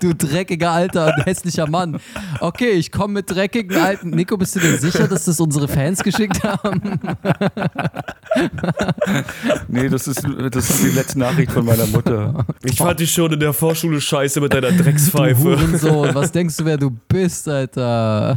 Du 0.00 0.14
dreckiger 0.14 0.70
alter 0.70 1.06
und 1.06 1.26
hässlicher 1.26 1.68
Mann. 1.68 1.98
Okay, 2.40 2.70
ich 2.70 2.92
komme 2.92 3.14
mit 3.14 3.30
dreckigen 3.30 3.76
alten. 3.76 4.10
Nico, 4.10 4.36
bist 4.36 4.54
du 4.54 4.60
dir 4.60 4.78
sicher, 4.78 5.08
dass 5.08 5.24
das 5.24 5.40
unsere 5.40 5.66
Fans 5.66 6.02
geschickt 6.02 6.42
haben? 6.44 7.00
Nee, 9.68 9.88
das 9.88 10.06
ist, 10.08 10.22
das 10.50 10.70
ist 10.70 10.84
die 10.84 10.90
letzte 10.90 11.18
Nachricht 11.18 11.50
von 11.50 11.64
meiner 11.64 11.86
Mutter. 11.86 12.44
Ich 12.62 12.76
fand 12.76 13.00
dich 13.00 13.10
schon 13.10 13.32
in 13.32 13.40
der 13.40 13.52
Vorschule 13.52 14.00
scheiße 14.00 14.40
mit 14.40 14.52
deiner 14.52 14.72
Du 14.72 14.82
Dreckspfeife. 14.82 15.42
Hurensohn, 15.42 16.14
was 16.14 16.32
denkst 16.32 16.56
du, 16.58 16.64
wer 16.64 16.76
du 16.76 16.90
bist, 16.90 17.48
Alter? 17.48 18.36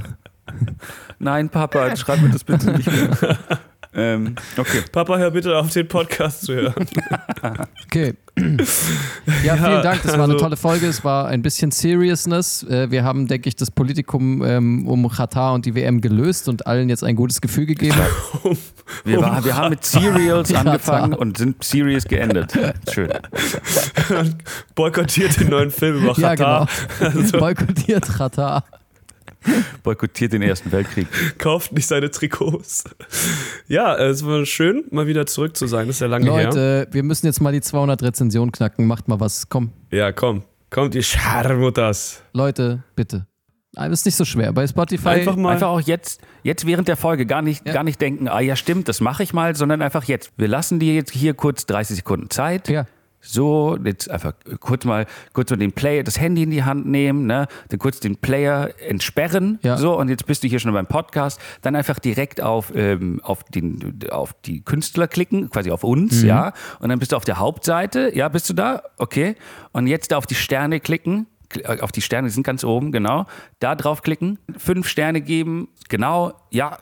Nein, 1.19 1.49
Papa, 1.49 1.95
schreib 1.95 2.21
mir 2.21 2.29
das 2.29 2.43
bitte 2.43 2.71
nicht 2.71 2.89
mehr. 2.89 3.37
ähm, 3.99 4.35
okay. 4.57 4.81
Papa, 4.91 5.17
hör 5.17 5.31
bitte 5.31 5.55
auf, 5.57 5.69
den 5.71 5.87
Podcast 5.87 6.41
zu 6.45 6.53
hören. 6.55 6.73
Okay. 7.85 8.13
Ja, 9.43 9.55
vielen 9.57 9.81
Dank. 9.83 10.01
Das 10.03 10.13
war 10.13 10.23
eine 10.23 10.33
also- 10.33 10.37
tolle 10.37 10.55
Folge. 10.57 10.87
Es 10.87 11.03
war 11.03 11.27
ein 11.27 11.41
bisschen 11.41 11.71
Seriousness. 11.71 12.63
Äh, 12.63 12.89
Wir 12.91 13.03
haben, 13.03 13.27
denke 13.27 13.49
ich, 13.49 13.55
das 13.55 13.69
Politikum 13.71 14.43
ähm, 14.45 14.87
um 14.87 15.09
Katar 15.09 15.53
und 15.53 15.65
die 15.65 15.75
WM 15.75 15.99
gelöst 16.01 16.47
und 16.47 16.65
allen 16.67 16.87
jetzt 16.89 17.03
ein 17.03 17.15
gutes 17.15 17.41
Gefühl 17.41 17.65
gegeben. 17.65 17.97
Wir, 19.05 19.21
war, 19.21 19.43
wir 19.45 19.55
haben 19.55 19.69
mit 19.69 19.85
Serials 19.85 20.49
Ja, 20.49 20.61
angefangen 20.61 21.09
klar. 21.11 21.19
und 21.19 21.37
sind 21.37 21.63
Serious 21.63 22.05
geendet. 22.05 22.53
Schön. 22.91 23.09
Boykottiert 24.75 25.39
den 25.39 25.49
neuen 25.49 25.69
Film 25.71 25.97
über 26.03 26.13
Ja, 26.19 26.35
Katar. 26.35 26.67
genau. 26.99 27.37
Boykottiert 27.39 28.07
Katar. 28.07 28.63
Boykottiert 29.83 30.33
den 30.33 30.41
Ersten 30.41 30.71
Weltkrieg. 30.71 31.07
Kauft 31.37 31.71
nicht 31.71 31.87
seine 31.87 32.11
Trikots. 32.11 32.83
Ja, 33.67 33.95
es 33.97 34.25
war 34.25 34.45
schön, 34.45 34.83
mal 34.91 35.07
wieder 35.07 35.25
zurück 35.25 35.55
zu 35.55 35.67
sein. 35.67 35.87
Das 35.87 35.97
ist 35.97 36.01
ja 36.01 36.07
lange 36.07 36.31
her. 36.33 36.45
Leute, 36.45 36.87
wir 36.91 37.03
müssen 37.03 37.25
jetzt 37.25 37.39
mal 37.41 37.51
die 37.53 37.61
200 37.61 38.01
Rezensionen 38.03 38.51
knacken. 38.51 38.85
Macht 38.87 39.07
mal 39.07 39.19
was. 39.19 39.49
Komm, 39.49 39.71
Ja, 39.91 40.11
komm. 40.11 40.43
Kommt, 40.69 40.93
ihr 40.93 41.03
Scharmutters. 41.03 42.21
Leute, 42.33 42.83
bitte. 42.95 43.25
Ah, 43.75 43.87
Das 43.87 43.99
ist 44.01 44.05
nicht 44.05 44.15
so 44.15 44.25
schwer. 44.25 44.51
Bei 44.51 44.67
Spotify. 44.67 45.09
Einfach 45.09 45.35
mal. 45.35 45.53
Einfach 45.53 45.69
auch 45.69 45.81
jetzt, 45.81 46.21
jetzt 46.43 46.65
während 46.65 46.87
der 46.87 46.97
Folge 46.97 47.25
gar 47.25 47.41
nicht, 47.41 47.65
Ja. 47.67 47.73
gar 47.73 47.83
nicht 47.83 48.01
denken, 48.01 48.27
ah 48.27 48.39
ja 48.39 48.55
stimmt, 48.55 48.87
das 48.87 48.99
mache 48.99 49.23
ich 49.23 49.33
mal, 49.33 49.55
sondern 49.55 49.81
einfach 49.81 50.03
jetzt. 50.05 50.31
Wir 50.37 50.47
lassen 50.47 50.79
dir 50.79 50.93
jetzt 50.95 51.11
hier 51.11 51.33
kurz 51.33 51.65
30 51.65 51.97
Sekunden 51.97 52.29
Zeit. 52.29 52.67
Ja. 52.69 52.85
So, 53.21 53.77
jetzt 53.83 54.09
einfach 54.09 54.33
kurz 54.59 54.85
mal, 54.85 55.05
kurz 55.33 55.49
mal 55.51 55.57
den 55.57 55.73
Player, 55.73 56.03
das 56.03 56.19
Handy 56.19 56.43
in 56.43 56.51
die 56.51 56.63
Hand 56.63 56.85
nehmen, 56.85 57.25
ne? 57.25 57.47
Dann 57.67 57.77
kurz 57.79 57.99
den 57.99 58.15
Player 58.15 58.69
entsperren. 58.87 59.59
Ja. 59.61 59.77
So, 59.77 59.97
und 59.99 60.07
jetzt 60.09 60.25
bist 60.25 60.43
du 60.43 60.47
hier 60.47 60.59
schon 60.59 60.71
beim 60.73 60.87
Podcast. 60.87 61.39
Dann 61.61 61.75
einfach 61.75 61.99
direkt 61.99 62.41
auf, 62.41 62.71
ähm, 62.73 63.19
auf, 63.23 63.43
den, 63.43 63.99
auf 64.09 64.33
die 64.45 64.61
Künstler 64.61 65.07
klicken, 65.07 65.49
quasi 65.49 65.69
auf 65.71 65.83
uns, 65.83 66.23
ja. 66.23 66.53
Und 66.79 66.89
dann 66.89 66.99
bist 66.99 67.11
du 67.11 67.17
auf 67.17 67.25
der 67.25 67.39
Hauptseite. 67.39 68.15
Ja, 68.15 68.29
bist 68.29 68.49
du 68.49 68.53
da? 68.53 68.83
Okay. 68.97 69.35
Und 69.73 69.87
jetzt 69.87 70.11
da 70.11 70.17
auf 70.17 70.25
die 70.25 70.35
Sterne 70.35 70.79
klicken. 70.79 71.27
Kl- 71.51 71.77
äh, 71.77 71.81
Auf 71.81 71.91
die 71.91 72.01
Sterne, 72.01 72.27
die 72.27 72.33
sind 72.33 72.43
ganz 72.43 72.63
oben, 72.63 72.91
genau. 72.91 73.25
Da 73.59 73.75
draufklicken, 73.75 74.37
fünf 74.57 74.87
Sterne 74.87 75.19
geben, 75.21 75.67
genau, 75.89 76.33
ja. 76.51 76.77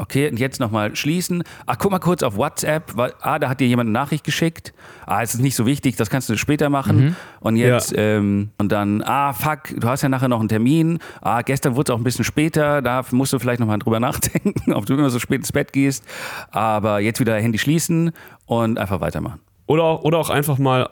Okay, 0.00 0.30
und 0.30 0.40
jetzt 0.40 0.60
nochmal 0.60 0.96
schließen. 0.96 1.42
Ach, 1.66 1.76
guck 1.78 1.90
mal 1.90 1.98
kurz 1.98 2.22
auf 2.22 2.34
WhatsApp. 2.34 2.96
Weil, 2.96 3.12
ah, 3.20 3.38
da 3.38 3.50
hat 3.50 3.60
dir 3.60 3.66
jemand 3.66 3.88
eine 3.88 3.92
Nachricht 3.92 4.24
geschickt. 4.24 4.72
Ah, 5.04 5.20
es 5.20 5.34
ist 5.34 5.40
nicht 5.40 5.54
so 5.54 5.66
wichtig, 5.66 5.96
das 5.96 6.08
kannst 6.08 6.30
du 6.30 6.38
später 6.38 6.70
machen. 6.70 7.14
Und 7.40 7.56
jetzt, 7.56 7.92
ähm, 7.94 8.48
und 8.56 8.72
dann, 8.72 9.02
ah, 9.02 9.34
fuck, 9.34 9.64
du 9.76 9.86
hast 9.86 10.00
ja 10.00 10.08
nachher 10.08 10.28
noch 10.28 10.40
einen 10.40 10.48
Termin. 10.48 11.00
Ah, 11.20 11.42
gestern 11.42 11.76
wurde 11.76 11.92
es 11.92 11.94
auch 11.94 12.00
ein 12.00 12.04
bisschen 12.04 12.24
später. 12.24 12.80
Da 12.80 13.04
musst 13.10 13.34
du 13.34 13.38
vielleicht 13.38 13.60
nochmal 13.60 13.78
drüber 13.78 14.00
nachdenken, 14.00 14.72
ob 14.72 14.86
du 14.86 14.94
immer 14.94 15.10
so 15.10 15.18
spät 15.18 15.40
ins 15.40 15.52
Bett 15.52 15.74
gehst. 15.74 16.02
Aber 16.50 17.00
jetzt 17.00 17.20
wieder 17.20 17.36
Handy 17.36 17.58
schließen 17.58 18.12
und 18.46 18.78
einfach 18.78 19.02
weitermachen. 19.02 19.40
Oder 19.66 19.82
auch, 19.84 20.02
oder 20.02 20.16
auch 20.16 20.30
einfach 20.30 20.56
mal 20.56 20.88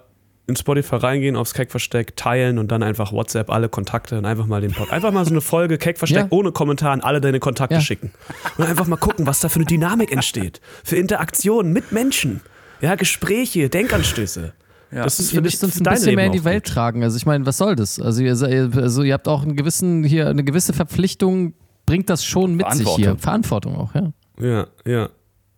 in 0.48 0.56
Spotify 0.56 0.96
reingehen, 0.96 1.36
aufs 1.36 1.54
Keck-Versteck, 1.54 2.16
teilen 2.16 2.58
und 2.58 2.72
dann 2.72 2.82
einfach 2.82 3.12
WhatsApp 3.12 3.50
alle 3.50 3.68
Kontakte 3.68 4.18
und 4.18 4.24
einfach 4.24 4.46
mal 4.46 4.60
den 4.60 4.72
Pod. 4.72 4.90
Einfach 4.90 5.12
mal 5.12 5.24
so 5.24 5.30
eine 5.30 5.40
Folge 5.42 5.78
Keck-Versteck 5.78 6.22
Ja. 6.22 6.26
ohne 6.30 6.52
Kommentar 6.52 6.92
an 6.92 7.00
alle 7.02 7.20
deine 7.20 7.38
Kontakte 7.38 7.74
Ja. 7.76 7.80
schicken. 7.80 8.10
Und 8.56 8.64
einfach 8.64 8.86
mal 8.86 8.96
gucken, 8.96 9.26
was 9.26 9.40
da 9.40 9.48
für 9.48 9.56
eine 9.56 9.66
Dynamik 9.66 10.10
entsteht. 10.10 10.60
Für 10.84 10.96
Interaktionen 10.96 11.72
mit 11.72 11.92
Menschen. 11.92 12.40
Ja, 12.80 12.94
Gespräche, 12.94 13.68
Denkanstöße. 13.68 14.54
Das 14.90 15.20
ist 15.20 15.32
Ihr 15.32 15.36
für 15.38 15.42
dich 15.42 15.52
müsst 15.52 15.64
uns 15.64 15.80
ein 15.80 15.84
bisschen 15.84 16.06
Leben 16.06 16.16
mehr 16.16 16.26
in 16.26 16.32
die 16.32 16.44
Welt 16.44 16.64
gut. 16.64 16.72
tragen. 16.72 17.02
Also 17.04 17.18
ich 17.18 17.26
meine, 17.26 17.44
was 17.44 17.58
soll 17.58 17.76
das? 17.76 18.00
Also 18.00 18.22
ihr, 18.22 18.30
also 18.30 19.02
ihr 19.02 19.12
habt 19.12 19.28
auch 19.28 19.42
einen 19.42 19.54
gewissen, 19.54 20.02
hier 20.02 20.28
eine 20.28 20.44
gewisse 20.44 20.72
Verpflichtung, 20.72 21.52
bringt 21.84 22.08
das 22.08 22.24
schon 22.24 22.54
mit 22.54 22.70
sich 22.72 22.88
hier. 22.88 23.16
Verantwortung. 23.18 23.74
Verantwortung 23.74 23.76
auch, 23.76 23.94
ja. 23.94 24.12
Ja, 24.40 24.66
ja. 24.90 25.08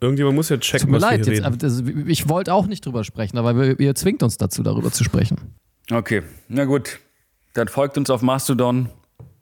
Irgendjemand 0.01 0.36
muss 0.36 0.48
ja 0.48 0.57
checken, 0.57 0.86
Tut 0.86 0.90
mir 0.90 0.96
was 0.96 1.03
leid, 1.03 1.26
wir 1.26 1.34
hier 1.34 1.42
jetzt, 1.42 1.62
das, 1.62 1.82
ich 2.07 2.28
wollte 2.28 2.55
auch 2.55 2.66
nicht 2.66 2.86
drüber 2.86 3.05
sprechen, 3.05 3.36
aber 3.36 3.53
ihr, 3.64 3.78
ihr 3.78 3.94
zwingt 3.94 4.22
uns 4.22 4.38
dazu, 4.38 4.62
darüber 4.62 4.90
zu 4.90 5.05
sprechen. 5.05 5.36
Okay, 5.90 6.22
na 6.48 6.64
gut. 6.64 7.01
Dann 7.53 7.68
folgt 7.68 7.98
uns 7.98 8.09
auf 8.11 8.22
Mastodon 8.22 8.88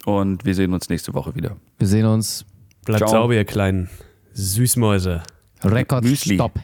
und 0.04 0.44
wir 0.44 0.54
sehen 0.54 0.72
uns 0.72 0.88
nächste 0.88 1.14
Woche 1.14 1.34
wieder. 1.34 1.56
Wir 1.78 1.86
sehen 1.86 2.06
uns. 2.06 2.44
Bleibt 2.84 3.00
Ciao. 3.00 3.10
sauber, 3.10 3.34
ihr 3.34 3.44
kleinen 3.44 3.88
Süßmäuse. 4.32 5.22
Rekord, 5.62 6.04
Müsli. 6.04 6.34
stopp. 6.34 6.58